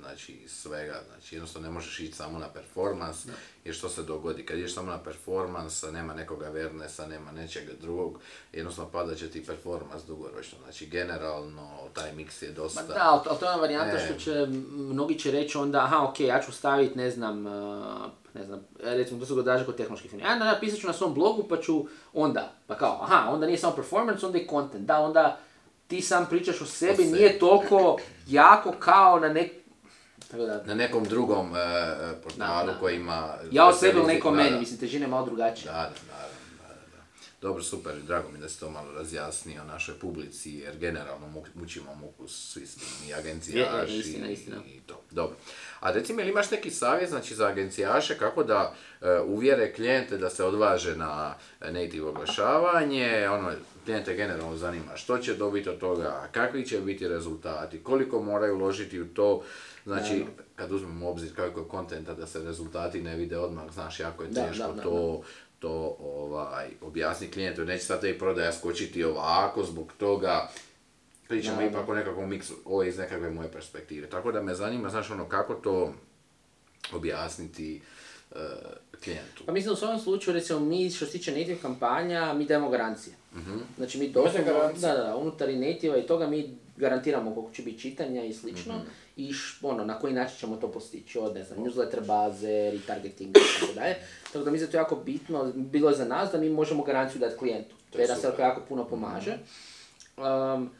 znači 0.00 0.48
svega, 0.48 1.00
znači 1.08 1.34
jednostavno 1.34 1.68
ne 1.68 1.74
možeš 1.74 2.00
ići 2.00 2.12
samo 2.12 2.38
na 2.38 2.48
performans, 2.48 3.26
jer 3.64 3.74
što 3.74 3.88
se 3.88 4.02
dogodi, 4.02 4.46
kad 4.46 4.58
ideš 4.58 4.74
samo 4.74 4.90
na 4.90 5.02
performans, 5.02 5.82
nema 5.82 6.14
nekog 6.14 6.42
avernesa, 6.42 7.06
nema 7.06 7.32
nečega 7.32 7.72
drugog, 7.80 8.20
jednostavno 8.52 8.90
pada 8.90 9.14
će 9.14 9.30
ti 9.30 9.46
performans 9.46 10.04
dugoročno, 10.06 10.58
znači 10.64 10.86
generalno 10.86 11.70
taj 11.92 12.12
miks 12.12 12.42
je 12.42 12.52
dosta... 12.52 12.82
Ma 12.82 12.94
da, 12.94 13.22
ali 13.24 13.38
to, 13.38 13.44
je 13.44 13.50
ona 13.50 13.60
varijanta 13.60 13.96
E. 13.96 14.06
što 14.06 14.14
će, 14.14 14.46
mnogi 14.72 15.18
će 15.18 15.30
reći 15.30 15.58
onda, 15.58 15.78
aha, 15.78 16.08
ok, 16.08 16.20
ja 16.20 16.42
ću 16.42 16.52
staviti, 16.52 16.98
ne 16.98 17.10
znam, 17.10 17.46
uh, 17.46 18.10
ne 18.34 18.44
znam, 18.44 18.58
e, 18.84 18.96
recimo 18.96 19.20
to 19.20 19.26
se 19.26 19.34
događa 19.34 19.64
kod 19.64 19.76
tehnoloških 19.76 20.10
firmi. 20.10 20.26
Ja 20.26 20.38
napisat 20.38 20.80
ću 20.80 20.86
na 20.86 20.92
svom 20.92 21.14
blogu 21.14 21.48
pa 21.48 21.60
ću 21.60 21.86
onda, 22.12 22.52
pa 22.66 22.76
kao, 22.76 22.98
aha, 23.02 23.30
onda 23.30 23.46
nije 23.46 23.58
samo 23.58 23.76
performance, 23.76 24.26
onda 24.26 24.38
i 24.38 24.46
content. 24.50 24.86
Da, 24.86 24.98
onda 24.98 25.38
ti 25.86 26.00
sam 26.00 26.26
pričaš 26.30 26.60
o 26.60 26.66
sebi, 26.66 26.96
sebi. 26.96 27.08
nije 27.08 27.38
toliko 27.38 27.98
jako 28.26 28.72
kao 28.78 29.20
na 29.20 29.28
nek... 29.28 29.52
Tako 30.30 30.42
da, 30.42 30.62
Na 30.64 30.74
nekom 30.74 31.04
drugom 31.04 31.56
e, 31.56 31.58
e, 31.58 32.22
portalu 32.22 32.66
Da, 32.66 32.72
da. 32.72 32.78
koji 32.78 32.96
ima... 32.96 33.34
ja 33.50 33.66
o 33.66 33.72
sebi 33.72 33.98
ili 33.98 34.20
da, 34.24 34.30
meni, 34.30 34.58
mislim, 34.58 34.78
težina 34.80 35.04
je 35.04 35.10
malo 35.10 35.26
drugačija. 35.26 35.72
Da, 35.72 35.78
da, 35.78 36.12
naravno, 36.12 36.36
da, 36.58 36.68
da, 36.68 36.96
da. 36.96 37.02
Dobro, 37.40 37.62
super, 37.62 37.92
drago 37.96 38.28
mi 38.30 38.38
da 38.38 38.48
si 38.48 38.60
to 38.60 38.70
malo 38.70 38.92
razjasnio 38.92 39.64
našoj 39.64 39.94
publici, 39.94 40.52
jer 40.52 40.76
generalno 40.76 41.26
mu- 41.28 41.44
mučimo 41.54 41.94
muku 41.94 42.28
svi 42.28 42.66
s 42.66 42.74
tim, 42.74 43.08
i 43.08 43.14
agencijaši 43.14 43.92
Je, 43.92 43.98
istina, 43.98 44.28
istina. 44.28 44.56
i 44.66 44.80
to. 44.80 45.00
Dobro. 45.10 45.36
A 45.80 45.92
reci 45.92 46.12
mi, 46.12 46.22
jel 46.22 46.28
imaš 46.28 46.50
neki 46.50 46.70
savjet, 46.70 47.10
znači, 47.10 47.34
za 47.34 47.46
agencijaše, 47.46 48.18
kako 48.18 48.44
da 48.44 48.74
e, 49.00 49.20
uvjere 49.20 49.72
klijente 49.72 50.18
da 50.18 50.30
se 50.30 50.44
odvaže 50.44 50.96
na 50.96 51.34
native 51.62 52.06
oglašavanje, 52.06 53.28
ono, 53.28 53.50
klijente 53.84 54.14
generalno 54.14 54.56
zanima 54.56 54.96
što 54.96 55.18
će 55.18 55.34
dobiti 55.34 55.68
od 55.68 55.78
toga, 55.78 56.28
kakvi 56.32 56.66
će 56.66 56.80
biti 56.80 57.08
rezultati, 57.08 57.82
koliko 57.82 58.22
moraju 58.22 58.54
uložiti 58.54 59.00
u 59.00 59.06
to, 59.06 59.42
znači, 59.86 60.24
kad 60.56 60.72
uzmemo 60.72 61.06
u 61.06 61.10
obzir 61.10 61.36
kako 61.36 61.60
je 61.60 61.68
kontenta 61.68 62.14
da 62.14 62.26
se 62.26 62.42
rezultati 62.42 63.02
ne 63.02 63.16
vide 63.16 63.38
odmah, 63.38 63.64
znaš, 63.72 64.00
jako 64.00 64.22
je 64.22 64.28
Da, 64.28 64.46
teško 64.46 64.66
da, 64.66 64.72
da, 64.72 64.82
to 64.82 65.22
to 65.58 65.96
ovaj, 66.00 66.68
objasni 66.80 67.30
klijentu, 67.30 67.64
neće 67.64 67.84
sad 67.84 68.00
te 68.00 68.18
prodaja 68.18 68.52
skočiti 68.52 69.04
ovako 69.04 69.64
zbog 69.64 69.92
toga, 69.98 70.48
pričamo 71.28 71.56
Da, 71.56 71.62
da. 71.62 71.68
ipak 71.70 71.88
o 71.88 71.94
nekakvom 71.94 72.30
miksu, 72.30 72.54
ovo 72.64 72.82
je 72.82 72.88
iz 72.88 72.98
nekakve 72.98 73.30
moje 73.30 73.52
perspektive. 73.52 74.06
Tako 74.08 74.32
da 74.32 74.42
me 74.42 74.54
zanima, 74.54 74.88
znaš 74.90 75.10
ono, 75.10 75.28
kako 75.28 75.54
to 75.54 75.92
objasniti 76.92 77.80
e, 78.32 78.36
klijentu. 79.04 79.44
Pa 79.46 79.52
mislim 79.52 79.68
da 79.68 79.72
u 79.72 79.76
svom 79.76 79.98
slučaju, 79.98 80.34
recimo, 80.34 80.60
mi 80.60 80.90
što 80.90 81.06
se 81.06 81.12
tiče 81.12 81.32
native 81.32 81.56
kampanja, 81.62 82.34
mi 82.34 82.44
dajemo 82.46 82.70
garancije. 82.70 83.16
Znači 83.76 83.98
mi 83.98 84.08
doslovno, 84.08 84.44
garancije? 84.52 84.80
da, 84.80 84.96
da, 84.98 85.04
da, 85.04 85.16
unutar 85.16 85.48
i 85.48 85.56
native 85.56 86.00
i 86.00 86.06
toga 86.06 86.26
mi 86.26 86.56
garantiramo 86.76 87.34
koliko 87.34 87.52
će 87.52 87.62
biti 87.62 87.80
čitanja 87.80 88.24
i 88.24 88.34
slično 88.34 88.74
Mhm. 88.74 88.86
I 89.16 89.32
š, 89.32 89.58
ono, 89.62 89.84
na 89.84 89.98
koji 89.98 90.14
način 90.14 90.38
ćemo 90.38 90.56
to 90.56 90.68
postići, 90.68 91.18
od 91.18 91.34
ne 91.34 91.44
znam, 91.44 91.58
newsletter 91.58 92.06
baze, 92.06 92.70
retargeting 92.70 93.30
i 93.30 93.40
tako 93.60 93.72
dalje. 93.74 93.96
Tako 94.32 94.44
da 94.44 94.50
da 94.50 94.56
je 94.56 94.70
to 94.70 94.76
jako 94.76 94.96
bitno, 94.96 95.52
bilo 95.54 95.90
je 95.90 95.96
za 95.96 96.04
nas 96.04 96.32
da 96.32 96.38
mi 96.38 96.50
možemo 96.50 96.84
garanciju 96.84 97.20
dati 97.20 97.36
klijentu. 97.36 97.74
To 97.90 97.98
je. 97.98 98.04
Mhm. 98.04 98.40
jako 98.40 98.60
puno 98.68 98.84
pomaže. 98.84 99.38
Um, 100.16 100.70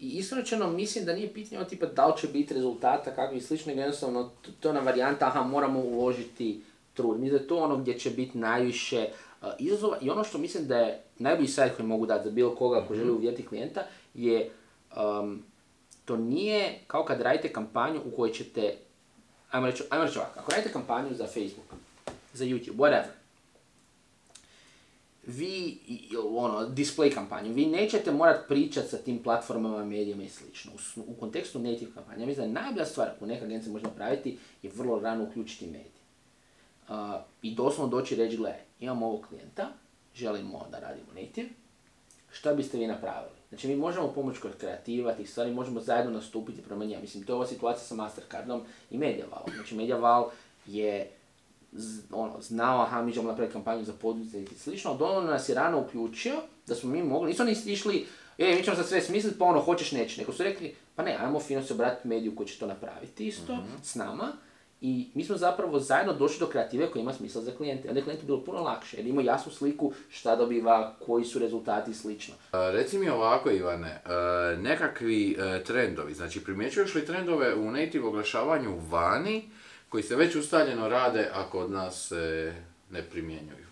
I 0.00 0.08
iskreno 0.08 0.70
mislim 0.70 1.04
da 1.04 1.14
nije 1.14 1.34
pitanje 1.34 1.58
ono 1.58 1.68
tipa 1.68 1.86
da 1.86 2.06
li 2.06 2.20
će 2.20 2.28
biti 2.28 2.54
rezultata, 2.54 3.14
kakvi 3.14 3.38
i 3.38 3.40
slično, 3.40 3.72
jednostavno 3.72 4.30
to, 4.60 4.68
je 4.68 4.70
ona 4.70 4.80
varijanta, 4.80 5.26
aha, 5.26 5.42
moramo 5.42 5.80
uložiti 5.80 6.62
trud. 6.94 7.20
Mislim 7.20 7.38
da 7.38 7.42
je 7.42 7.48
to 7.48 7.56
ono 7.56 7.76
gdje 7.76 7.98
će 7.98 8.10
biti 8.10 8.38
najviše 8.38 9.08
uh, 9.42 9.48
izazova 9.58 9.98
i 10.00 10.10
ono 10.10 10.24
što 10.24 10.38
mislim 10.38 10.66
da 10.66 10.76
je 10.76 11.02
najbolji 11.18 11.48
savjet 11.48 11.76
koji 11.76 11.86
mogu 11.86 12.06
dati 12.06 12.24
za 12.24 12.30
bilo 12.30 12.54
koga 12.54 12.78
ako 12.78 12.94
želi 12.94 13.10
uvjeriti 13.10 13.46
klijenta 13.46 13.86
je 14.14 14.50
um, 14.96 15.42
to 16.04 16.16
nije 16.16 16.78
kao 16.86 17.04
kad 17.04 17.20
radite 17.20 17.52
kampanju 17.52 18.00
u 18.04 18.16
kojoj 18.16 18.32
ćete, 18.32 18.76
ajmo 19.50 19.66
reći, 19.66 19.82
ajmo 19.90 20.04
reći 20.04 20.18
ovako, 20.18 20.40
ako 20.40 20.50
radite 20.50 20.72
kampanju 20.72 21.14
za 21.14 21.26
Facebook, 21.26 21.74
za 22.32 22.44
YouTube, 22.44 22.76
whatever, 22.76 23.10
vi, 25.26 25.80
ono, 26.36 26.68
display 26.68 27.14
kampanju, 27.14 27.52
vi 27.52 27.66
nećete 27.66 28.12
morat 28.12 28.48
pričati 28.48 28.88
sa 28.88 28.96
tim 28.96 29.22
platformama, 29.22 29.84
medijima 29.84 30.22
i 30.22 30.28
slično. 30.28 30.72
U, 30.96 31.00
u 31.00 31.14
kontekstu 31.20 31.58
native 31.58 31.92
kampanja, 31.94 32.26
mislim 32.26 32.52
da 32.54 32.60
najbolja 32.60 32.86
stvar 32.86 33.10
koju 33.18 33.28
neka 33.28 33.44
agencija 33.44 33.72
može 33.72 33.84
napraviti 33.84 34.38
je 34.62 34.70
vrlo 34.74 35.00
rano 35.00 35.24
uključiti 35.24 35.66
medije. 35.66 35.90
Uh, 36.88 36.94
I 37.42 37.54
doslovno 37.54 37.98
doći 37.98 38.14
i 38.14 38.16
reći, 38.16 38.36
gledaj, 38.36 38.60
imamo 38.80 39.06
ovog 39.06 39.26
klijenta, 39.28 39.68
želimo 40.14 40.66
da 40.70 40.78
radimo 40.78 41.06
native, 41.14 41.48
šta 42.30 42.54
biste 42.54 42.78
vi 42.78 42.86
napravili? 42.86 43.34
Znači 43.48 43.68
mi 43.68 43.76
možemo 43.76 44.08
pomoći 44.08 44.40
kod 44.40 44.56
kreativa, 44.56 45.12
tih 45.12 45.30
stvari, 45.30 45.50
možemo 45.50 45.80
zajedno 45.80 46.12
nastupiti 46.12 46.62
prema 46.62 46.84
njima. 46.84 47.00
Mislim, 47.00 47.24
to 47.24 47.32
je 47.32 47.36
ova 47.36 47.46
situacija 47.46 47.84
sa 47.84 47.94
Mastercardom 47.94 48.62
i 48.90 48.98
Mediavalom. 48.98 49.50
Znači 49.54 49.74
Mediaval 49.74 50.30
je 50.66 51.10
ono, 52.12 52.40
znao, 52.40 52.82
aha, 52.82 53.02
mi 53.02 53.12
ćemo 53.12 53.28
napraviti 53.28 53.52
kampanju 53.52 53.84
za 53.84 53.92
poduzetnike 53.92 54.54
i 54.54 54.58
slično, 54.58 54.90
ali 54.90 54.98
dovoljno 54.98 55.30
nas 55.30 55.48
je 55.48 55.54
rano 55.54 55.80
uključio 55.80 56.34
da 56.66 56.74
smo 56.74 56.90
mi 56.90 57.02
mogli, 57.02 57.28
nisu 57.28 57.42
oni 57.42 57.56
išli, 57.66 58.06
e, 58.38 58.54
mi 58.54 58.64
ćemo 58.64 58.76
sad 58.76 58.86
sve 58.86 59.00
smisliti, 59.00 59.38
pa 59.38 59.44
ono, 59.44 59.60
hoćeš, 59.60 59.92
neće, 59.92 60.20
nego 60.20 60.32
su 60.32 60.42
rekli, 60.42 60.74
pa 60.94 61.02
ne, 61.02 61.16
ajmo 61.20 61.40
fino 61.40 61.62
se 61.62 61.74
obratiti 61.74 62.08
mediju 62.08 62.36
koji 62.36 62.48
će 62.48 62.58
to 62.58 62.66
napraviti 62.66 63.26
isto, 63.26 63.58
s 63.82 63.94
nama, 63.94 64.32
i 64.86 65.06
mi 65.14 65.24
smo 65.24 65.36
zapravo 65.36 65.80
zajedno 65.80 66.12
došli 66.12 66.38
do 66.40 66.46
kreative 66.46 66.90
koja 66.90 67.02
ima 67.02 67.12
smisla 67.12 67.42
za 67.42 67.52
klijente. 67.56 67.88
Onda 67.88 68.00
je 68.00 68.04
klijentu 68.04 68.26
bilo 68.26 68.44
puno 68.44 68.60
lakše, 68.60 68.96
jer 68.96 69.06
ima 69.06 69.22
jasnu 69.22 69.52
sliku 69.52 69.92
šta 70.08 70.36
dobiva, 70.36 70.94
koji 71.06 71.24
su 71.24 71.38
rezultati 71.38 71.90
i 71.90 71.94
slično. 71.94 72.34
E, 72.34 72.72
Reci 72.72 72.98
mi 72.98 73.08
ovako, 73.08 73.50
Ivane, 73.50 73.88
e, 73.88 74.56
nekakvi 74.56 75.36
e, 75.38 75.64
trendovi, 75.64 76.14
znači 76.14 76.44
primjećuješ 76.44 76.94
li 76.94 77.06
trendove 77.06 77.54
u 77.54 77.70
native 77.70 78.06
oglašavanju 78.06 78.78
vani, 78.90 79.50
koji 79.88 80.02
se 80.02 80.16
već 80.16 80.36
ustaljeno 80.36 80.88
rade, 80.88 81.30
a 81.34 81.50
kod 81.50 81.70
nas 81.70 82.08
se 82.08 82.54
ne 82.90 83.02
primjenjuju? 83.02 83.66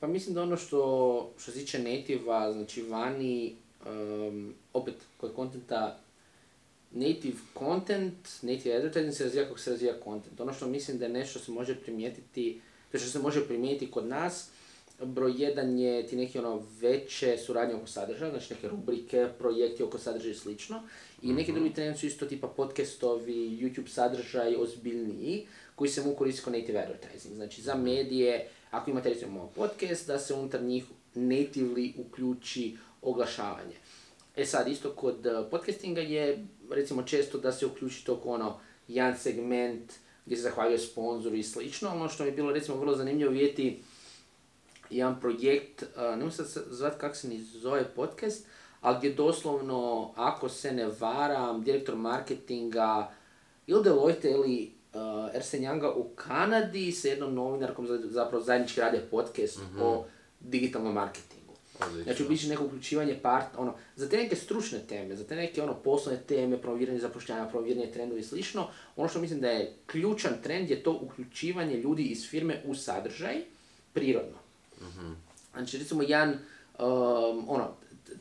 Pa 0.00 0.06
mislim 0.06 0.34
da 0.34 0.42
ono 0.42 0.56
što, 0.56 1.32
što 1.38 1.50
se 1.52 1.58
tiče 1.58 1.78
native 1.78 2.52
znači 2.52 2.82
vani, 2.82 3.56
um, 3.86 4.54
opet 4.72 4.94
kod 5.16 5.34
kontenta, 5.34 5.98
native 6.90 7.36
content, 7.58 8.28
native 8.42 8.76
advertising 8.76 9.14
se 9.14 9.24
razvija 9.24 9.44
kako 9.44 9.58
se 9.58 9.70
razvija 9.70 9.94
content. 10.04 10.40
Ono 10.40 10.52
što 10.52 10.66
mislim 10.66 10.98
da 10.98 11.04
je 11.04 11.12
nešto 11.12 11.38
se 11.38 11.52
može 11.52 11.74
primijetiti, 11.80 12.60
to 12.92 12.98
što 12.98 13.08
se 13.10 13.18
može 13.18 13.46
primijetiti 13.46 13.90
kod 13.90 14.06
nas, 14.06 14.48
broj 15.04 15.34
jedan 15.36 15.78
je 15.78 16.06
ti 16.06 16.16
neki 16.16 16.38
ono 16.38 16.66
veće 16.80 17.38
suradnje 17.38 17.74
oko 17.74 17.86
sadržaja, 17.86 18.30
znači 18.30 18.54
neke 18.54 18.68
rubrike, 18.68 19.28
projekti 19.38 19.82
oko 19.82 19.98
sadržaja 19.98 20.32
i 20.32 20.34
slično. 20.34 20.82
I 21.22 21.32
neki 21.32 21.52
drugi 21.52 21.74
trendi 21.74 21.98
su 21.98 22.06
isto 22.06 22.26
tipa 22.26 22.48
podcastovi, 22.48 23.34
YouTube 23.34 23.88
sadržaj, 23.88 24.56
ozbiljniji, 24.56 25.46
koji 25.74 25.90
se 25.90 26.02
mogu 26.02 26.16
koristiti 26.16 26.44
kao 26.44 26.52
native 26.52 26.78
advertising. 26.78 27.34
Znači 27.34 27.62
za 27.62 27.74
medije, 27.74 28.48
ako 28.70 28.90
imate 28.90 29.08
recimo 29.08 29.52
podcast, 29.54 30.06
da 30.06 30.18
se 30.18 30.34
unutar 30.34 30.62
njih 30.62 30.84
natively 31.14 31.92
uključi 31.96 32.76
oglašavanje. 33.02 33.76
E 34.36 34.44
sad, 34.46 34.68
isto 34.68 34.90
kod 34.92 35.26
uh, 35.26 35.50
podcastinga 35.50 36.00
je, 36.00 36.46
recimo, 36.70 37.02
često 37.02 37.38
da 37.38 37.52
se 37.52 37.66
uključi 37.66 38.04
to 38.04 38.20
ono, 38.24 38.58
jedan 38.88 39.18
segment 39.18 39.92
gdje 40.26 40.36
se 40.36 40.42
zahvaljuje 40.42 40.78
sponzoru 40.78 41.36
i 41.36 41.42
slično. 41.42 41.90
Ono 41.90 42.08
što 42.08 42.22
mi 42.22 42.28
je 42.28 42.36
bilo, 42.36 42.52
recimo, 42.52 42.76
vrlo 42.76 42.96
zanimljivo 42.96 43.30
vidjeti 43.30 43.82
jedan 44.90 45.20
projekt, 45.20 45.82
uh, 45.82 46.18
ne 46.24 46.30
se 46.30 46.62
zvat 46.70 46.98
kako 46.98 47.14
se 47.14 47.28
ni 47.28 47.40
zove 47.40 47.84
podcast, 47.84 48.46
ali 48.80 48.98
gdje 48.98 49.12
doslovno, 49.12 50.12
ako 50.16 50.48
se 50.48 50.72
ne 50.72 50.88
varam, 51.00 51.64
direktor 51.64 51.96
marketinga 51.96 53.10
ili 53.66 53.84
Deloitte 53.84 54.30
ili 54.30 54.72
uh, 54.94 55.34
Ersen 55.34 55.62
Younga 55.62 55.92
u 55.96 56.04
Kanadi 56.14 56.92
sa 56.92 57.08
jednom 57.08 57.34
novinarkom 57.34 57.86
zapravo 58.04 58.44
zajednički 58.44 58.80
rade 58.80 59.00
podcast 59.10 59.58
mm 59.58 59.82
o 59.82 60.04
digitalnom 60.40 60.94
marketingu. 60.94 61.37
Odlično. 61.86 62.04
Znači, 62.04 62.24
u 62.24 62.28
biti 62.28 62.48
neko 62.48 62.64
uključivanje 62.64 63.18
part, 63.22 63.46
ono, 63.56 63.74
za 63.96 64.08
te 64.08 64.16
neke 64.16 64.36
stručne 64.36 64.78
teme, 64.88 65.16
za 65.16 65.24
te 65.24 65.36
neke 65.36 65.62
ono, 65.62 65.74
poslovne 65.74 66.20
teme, 66.20 66.62
promoviranje 66.62 66.98
zapošljavanja, 66.98 67.50
promoviranje 67.50 67.92
trendova 67.92 68.20
i 68.20 68.24
slično, 68.24 68.68
ono 68.96 69.08
što 69.08 69.20
mislim 69.20 69.40
da 69.40 69.48
je 69.48 69.74
ključan 69.86 70.32
trend 70.42 70.70
je 70.70 70.82
to 70.82 70.98
uključivanje 71.02 71.76
ljudi 71.76 72.02
iz 72.02 72.28
firme 72.28 72.62
u 72.64 72.74
sadržaj 72.74 73.36
prirodno. 73.92 74.38
mm 74.80 75.28
Znači, 75.52 75.78
recimo, 75.78 76.02
jedan, 76.02 76.30
um, 76.78 77.44
ono, 77.48 77.70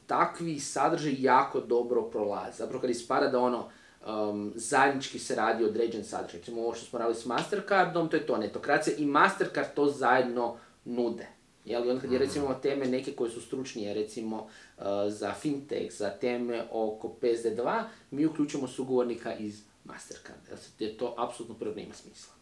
takvi 0.08 0.60
sadržaj 0.60 1.16
jako 1.20 1.60
dobro 1.60 2.02
prolaze. 2.02 2.58
Zapravo 2.58 2.82
kad 2.82 2.90
ispada 2.90 3.28
da 3.28 3.40
ono, 3.40 3.70
um, 4.08 4.52
zajednički 4.56 5.20
se 5.20 5.36
radi 5.36 5.64
određen 5.64 6.04
sadržaj. 6.04 6.40
Recimo 6.40 6.62
ovo 6.62 6.74
što 6.74 6.86
smo 6.86 7.00
radili 7.00 7.16
s 7.16 7.26
Mastercardom, 7.26 8.10
to 8.10 8.18
je 8.18 8.26
to, 8.26 8.38
netokracija 8.38 8.96
i 8.98 9.06
Mastercard 9.06 9.68
to 9.76 9.86
zajedno 9.86 10.58
nude. 10.86 11.37
Jel? 11.68 11.90
onda 11.90 12.02
kad 12.02 12.12
je 12.12 12.20
mhm. 12.20 12.28
recimo 12.28 12.54
teme 12.54 12.86
neke 12.86 13.12
koje 13.12 13.32
su 13.32 13.42
stručnije, 13.42 13.94
recimo 13.94 14.38
uh, 14.78 14.84
za 15.08 15.34
fintech, 15.34 15.94
za 15.94 16.10
teme 16.10 16.68
oko 16.72 17.16
PSD2, 17.22 17.84
mi 18.12 18.26
uključujemo 18.26 18.68
sugovornika 18.68 19.36
iz 19.36 19.62
Mastercarda. 19.84 20.58
Jer 20.80 20.98
to 20.98 21.16
apsolutno 21.18 21.56
prvo 21.56 21.76
nema 21.76 21.94
smisla. 21.94 22.34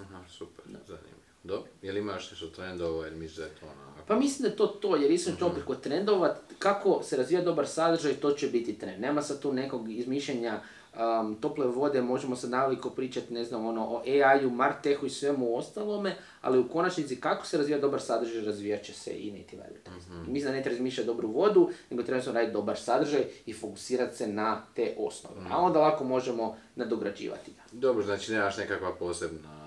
Aha, 0.00 0.24
super, 0.28 0.64
da. 0.64 0.78
zanimljivo. 0.86 1.22
Dobro, 1.44 1.70
je 1.82 1.92
li 1.92 2.00
imaš 2.00 2.30
nešto 2.30 2.46
trendova 2.46 3.06
ili 3.06 3.16
misliš 3.16 3.36
da 3.36 3.44
je 3.44 3.50
to 3.60 3.66
ono... 3.66 4.06
Pa 4.06 4.16
mislim 4.18 4.42
da 4.42 4.48
je 4.48 4.56
to 4.56 4.66
to, 4.66 4.96
jer 4.96 5.10
iskreno 5.10 5.38
uh-huh. 5.38 5.54
preko 5.54 5.74
trendova, 5.74 6.36
kako 6.58 7.02
se 7.02 7.16
razvija 7.16 7.42
dobar 7.42 7.66
sadržaj, 7.66 8.14
to 8.14 8.30
će 8.32 8.48
biti 8.48 8.78
trend. 8.78 9.00
Nema 9.00 9.22
sad 9.22 9.42
tu 9.42 9.52
nekog 9.52 9.92
izmišljenja 9.92 10.60
um, 10.94 11.34
tople 11.34 11.66
vode, 11.66 12.02
možemo 12.02 12.36
se 12.36 12.48
naveliko 12.48 12.90
pričati, 12.90 13.34
ne 13.34 13.44
znam, 13.44 13.66
ono, 13.66 13.86
o 13.86 14.02
AI-u, 14.06 14.50
Martehu 14.50 15.06
i 15.06 15.10
svemu 15.10 15.56
ostalome, 15.56 16.16
ali 16.40 16.58
u 16.58 16.68
konačnici 16.68 17.20
kako 17.20 17.46
se 17.46 17.58
razvija 17.58 17.78
dobar 17.78 18.00
sadržaj, 18.00 18.44
razvijat 18.44 18.82
će 18.82 18.92
se 18.92 19.10
i 19.10 19.30
native 19.30 19.62
advertising. 19.62 20.12
Mm-hmm. 20.12 20.32
Mislim 20.32 20.52
da 20.52 20.56
ne 20.56 20.62
treba 20.62 20.76
razmišljati 20.76 21.06
dobru 21.06 21.28
vodu, 21.28 21.70
nego 21.90 22.02
treba 22.02 22.22
se 22.22 22.32
raditi 22.32 22.52
dobar 22.52 22.78
sadržaj 22.78 23.24
i 23.46 23.52
fokusirati 23.52 24.16
se 24.16 24.26
na 24.26 24.66
te 24.74 24.94
osnove. 24.98 25.40
A 25.50 25.58
onda 25.58 25.80
lako 25.80 26.04
možemo 26.04 26.56
nadograđivati 26.76 27.50
ga. 27.50 27.62
Dobro, 27.72 28.04
znači 28.04 28.32
nemaš 28.32 28.56
nekakva 28.56 28.94
posebna 28.94 29.62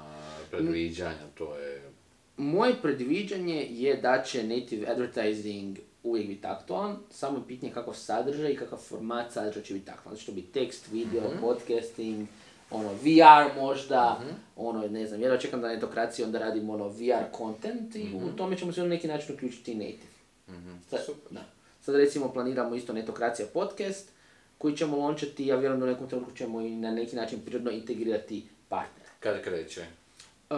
predviđanja, 0.51 1.28
to 1.38 1.55
je... 1.55 1.82
Moje 2.38 2.76
predviđanje 2.82 3.67
je 3.69 3.97
da 3.97 4.23
će 4.23 4.43
native 4.43 4.88
advertising 4.88 5.78
uvijek 6.06 6.28
biti 6.28 6.47
aktualan, 6.47 6.97
samo 7.12 7.38
je 7.38 7.47
pitanje 7.47 7.74
kakav 7.74 7.93
sadržaj 7.93 8.51
i 8.51 8.58
kakav 8.58 8.80
format 8.80 9.32
sadržaja 9.32 9.66
će 9.66 9.74
biti 9.74 9.91
aktualan. 9.91 10.16
Znači 10.16 10.26
to 10.26 10.32
bi 10.32 10.41
tekst, 10.41 10.88
video, 10.91 11.22
mm-hmm. 11.22 11.41
podcasting, 11.41 12.28
ono, 12.72 12.89
VR 12.93 13.62
možda, 13.62 14.20
mm-hmm. 14.20 14.36
ono, 14.56 14.88
ne 14.88 15.08
znam, 15.08 15.22
jedva 15.22 15.38
čekam 15.38 15.62
da 15.62 15.68
netokraciji 15.68 16.26
onda 16.26 16.39
radimo 16.39 16.74
ono 16.74 16.88
VR 16.88 17.38
content 17.38 17.95
i 17.95 18.03
mm-hmm. 18.03 18.24
u 18.24 18.28
mhm. 18.28 18.38
tome 18.38 18.58
ćemo 18.58 18.74
se 18.74 18.82
na 18.82 18.88
neki 18.88 19.08
način 19.08 19.36
uključiti 19.36 19.72
i 19.72 19.76
native. 19.76 20.16
Mm-hmm. 20.47 20.82
Sad, 20.89 20.99
da. 21.30 21.41
Sad 21.82 21.95
recimo 21.95 22.34
planiramo 22.34 22.76
isto 22.76 22.93
netokracija 22.93 23.47
podcast 23.53 24.10
koji 24.58 24.78
ćemo 24.78 24.97
lončati, 24.97 25.47
ja 25.47 25.56
vjerujem 25.56 25.80
da 25.80 25.86
u 25.86 25.89
nekom 25.89 26.10
trenutku 26.10 26.36
ćemo 26.36 26.62
i 26.62 26.70
na 26.70 26.91
neki 26.91 27.16
način 27.16 27.39
prirodno 27.45 27.72
integrirati 27.72 28.47
partnere. 28.70 29.10
Kad 29.20 29.41
kreće? 29.43 29.86
Uh, 30.49 30.58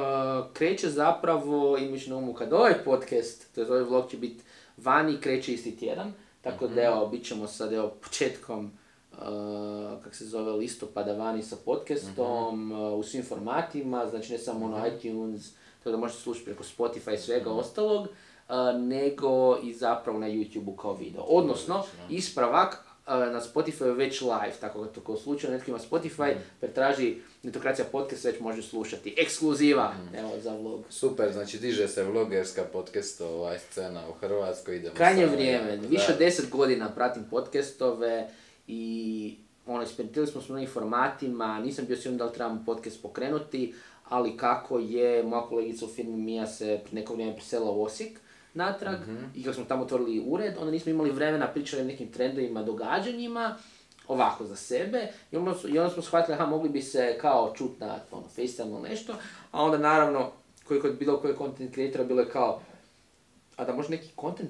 kreće 0.54 0.90
zapravo, 0.90 1.78
imajući 1.78 2.10
na 2.10 2.18
umu 2.18 2.34
kad 2.34 2.54
ovaj 2.54 2.74
podcast, 2.86 3.56
to 3.56 3.62
je 3.62 3.68
ovaj 3.68 3.84
vlog 3.84 4.12
će 4.12 4.18
biti 4.18 4.44
vani, 4.78 5.22
kreće 5.22 5.54
isti 5.54 5.78
tjedan, 5.78 6.14
tako 6.42 6.68
da 6.68 6.82
evo, 6.82 7.08
bit 7.08 7.26
ćemo 7.26 7.48
sad 7.48 7.74
evo 7.74 7.90
početkom 7.90 8.72
uh, 9.12 10.04
kak 10.04 10.16
se 10.16 10.26
zove, 10.26 10.52
listopada 10.52 11.14
vani 11.14 11.44
sa 11.44 11.56
podcastom, 11.66 12.66
mm-hmm. 12.66 12.82
uh, 12.82 13.00
u 13.00 13.04
svim 13.04 13.24
formatima, 13.24 14.08
znači 14.10 14.32
ne 14.32 14.38
samo 14.38 14.60
mm-hmm. 14.60 14.74
ono 14.74 14.88
mhm. 14.88 14.96
iTunes, 14.96 15.52
tako 15.80 15.92
da 15.92 15.98
možete 15.98 16.22
slušati 16.22 16.46
preko 16.46 16.64
Spotify 16.64 17.14
i 17.14 17.18
svega 17.18 17.50
mm-hmm. 17.50 17.60
ostalog, 17.60 18.02
uh, 18.02 18.56
nego 18.80 19.58
i 19.64 19.74
zapravo 19.74 20.20
na 20.20 20.28
YouTube-u 20.28 20.76
kao 20.76 20.94
video. 20.94 21.22
Odnosno, 21.22 21.84
ispravak, 22.10 22.88
na 23.08 23.42
Spotify 23.42 23.96
već 23.96 24.22
live, 24.22 24.54
tako 24.62 24.84
da 24.84 24.92
to 24.92 25.02
kao 25.02 25.18
slučaju 25.18 25.54
netko 25.54 25.72
ima 25.72 25.80
Spotify, 25.80 26.36
mm. 26.36 26.40
pretraži 26.60 27.18
Netokracija 27.48 27.86
podcast 27.92 28.26
već 28.26 28.40
može 28.40 28.62
slušati. 28.62 29.16
Ekskluziva, 29.18 29.94
mm. 29.94 30.16
evo, 30.16 30.32
za 30.40 30.56
vlog. 30.56 30.86
Super, 30.90 31.34
znači 31.34 31.60
diže 31.60 31.88
se 31.88 32.04
vlogerska 32.04 32.64
podcast 32.64 33.22
ovaj 33.22 33.60
scena 33.60 34.10
u 34.10 34.14
Hrvatskoj, 34.14 34.76
idemo 34.76 34.96
Krajnje 34.96 35.26
vrijeme, 35.26 35.78
više 35.78 36.12
od 36.12 36.20
deset 36.20 36.50
godina 36.50 36.90
pratim 36.90 37.24
podcastove 37.30 38.30
i 38.68 39.36
ono, 39.68 39.84
eksperimentirali 39.84 40.32
smo 40.32 40.42
s 40.42 40.50
mnogim 40.50 40.70
formatima, 40.70 41.60
nisam 41.60 41.86
bio 41.86 41.96
siguran 41.96 42.18
da 42.18 42.26
li 42.26 42.34
trebamo 42.34 42.64
podcast 42.66 43.02
pokrenuti, 43.02 43.74
ali 44.10 44.38
kako 44.38 44.80
je 44.80 45.24
moja 45.24 45.42
kolegica 45.42 45.86
u 45.86 45.90
firmi 45.90 46.18
Mija 46.18 46.48
se 46.48 46.80
neko 46.92 47.14
vrijeme 47.14 47.36
preselila 47.36 47.72
u 47.72 47.84
Osijek, 47.84 48.20
natrag 48.54 49.00
mm-hmm. 49.02 49.32
i 49.36 49.44
kako 49.44 49.56
smo 49.56 49.66
tamo 49.66 49.84
otvorili 49.84 50.24
ured, 50.26 50.54
onda 50.60 50.72
nismo 50.72 50.92
imali 50.92 51.12
vremena 51.12 51.48
pričali 51.48 51.82
o 51.82 51.86
nekim 51.86 52.12
trendovima, 52.12 52.64
događanjima, 52.64 53.58
ovako 54.08 54.46
za 54.46 54.56
sebe 54.56 55.08
i 55.32 55.38
onda, 55.38 55.54
i 55.68 55.80
onda 55.80 55.94
smo 55.94 56.04
shvatili, 56.04 56.36
aha, 56.36 56.46
mogli 56.46 56.70
bi 56.70 56.82
se 56.82 57.18
kao 57.22 57.54
čut 57.58 57.80
na 57.80 58.00
ono, 58.12 58.28
FaceTime 58.28 58.72
ili 58.72 58.90
nešto, 58.90 59.16
a 59.52 59.64
onda 59.64 59.78
naravno, 59.78 60.32
koji 60.68 60.82
kod 60.82 60.98
bilo 60.98 61.22
koji 61.22 61.38
content 61.38 61.74
creatora 61.74 62.04
bilo 62.04 62.22
je 62.22 62.30
kao, 62.30 62.62
a 63.56 63.66
da 63.66 63.74
možda 63.74 63.96
neki 63.96 64.10
content 64.22 64.50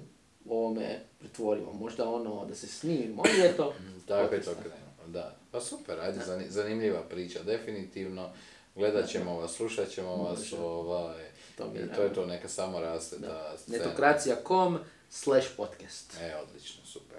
ovome 0.50 1.00
pretvorimo, 1.20 1.74
možda 1.74 2.10
ono, 2.10 2.46
da 2.46 2.56
se 2.56 2.68
snimimo, 2.68 3.24
i 3.26 3.46
eto. 3.46 3.74
Tako 4.08 4.36
je 4.36 4.42
to 4.42 4.52
krenuo, 4.52 5.08
da. 5.08 5.36
Pa 5.52 5.62
super, 5.62 6.00
ajde, 6.00 6.20
zanimljiva 6.50 7.02
priča, 7.02 7.44
definitivno. 7.44 8.30
Gledat 8.76 9.10
ćemo 9.10 9.40
vas, 9.40 9.52
slušat 9.52 9.90
ćemo 9.90 10.16
vas, 10.16 10.54
ovaj, 10.54 11.26
to, 11.58 11.68
mi 11.74 11.96
to 11.96 12.02
je 12.02 12.14
to, 12.14 12.26
neka 12.26 12.48
samo 12.48 12.80
raste 12.80 13.18
da. 13.18 13.56
Netokracija.com 13.68 14.78
slash 15.10 15.48
podcast. 15.58 16.18
E, 16.22 16.36
odlično, 16.36 16.86
super. 16.86 17.18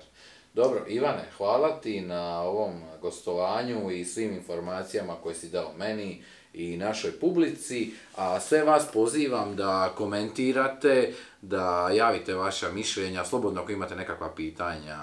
Dobro, 0.55 0.85
Ivane, 0.89 1.25
hvala 1.37 1.81
ti 1.81 2.01
na 2.01 2.43
ovom 2.43 2.83
gostovanju 3.03 3.91
i 3.91 4.05
svim 4.05 4.33
informacijama 4.33 5.15
koje 5.23 5.35
si 5.35 5.49
dao 5.49 5.73
meni 5.79 6.23
i 6.55 6.77
našoj 6.77 7.13
publici, 7.21 7.93
a 8.17 8.41
sve 8.41 8.65
vas 8.65 8.85
pozivam 8.93 9.57
da 9.57 9.93
komentirate, 9.97 11.15
da 11.43 11.91
javite 11.93 12.35
vaša 12.35 12.73
mišljenja, 12.73 13.25
slobodno 13.25 13.63
ako 13.63 13.73
imate 13.73 13.97
nekakva 13.97 14.35
pitanja, 14.35 14.99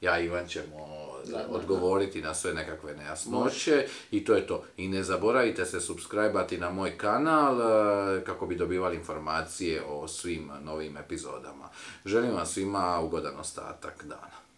ja 0.00 0.20
i 0.20 0.24
Ivan 0.24 0.48
ćemo 0.48 1.10
odgovoriti 1.48 2.22
na 2.22 2.34
sve 2.34 2.54
nekakve 2.54 2.94
nejasnoće 2.94 3.86
i 4.10 4.24
to 4.24 4.34
je 4.34 4.46
to. 4.46 4.64
I 4.76 4.88
ne 4.88 5.02
zaboravite 5.02 5.64
se 5.64 5.80
subscribe 5.80 6.46
na 6.58 6.70
moj 6.70 6.98
kanal 6.98 7.60
e, 7.60 8.24
kako 8.24 8.46
bi 8.46 8.56
dobivali 8.56 8.96
informacije 8.96 9.82
o 9.88 10.08
svim 10.08 10.50
novim 10.64 10.96
epizodama. 10.96 11.68
Želim 12.04 12.34
vam 12.34 12.46
svima 12.46 13.00
ugodan 13.00 13.38
ostatak 13.40 14.04
dana. 14.04 14.49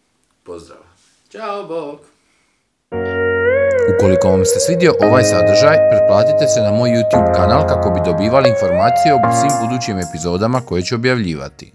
Pozdrav. 0.44 0.78
Ćao, 1.30 1.66
bok. 1.66 2.00
Ukoliko 3.96 4.28
vam 4.28 4.44
se 4.44 4.60
svidio 4.60 4.94
ovaj 5.00 5.24
sadržaj, 5.24 5.76
pretplatite 5.90 6.46
se 6.46 6.60
na 6.60 6.70
moj 6.70 6.90
YouTube 6.90 7.34
kanal 7.34 7.66
kako 7.68 7.90
bi 7.90 8.00
dobivali 8.04 8.48
informacije 8.48 9.14
o 9.14 9.18
svim 9.40 9.52
budućim 9.62 9.98
epizodama 9.98 10.60
koje 10.60 10.82
ću 10.82 10.94
objavljivati. 10.94 11.72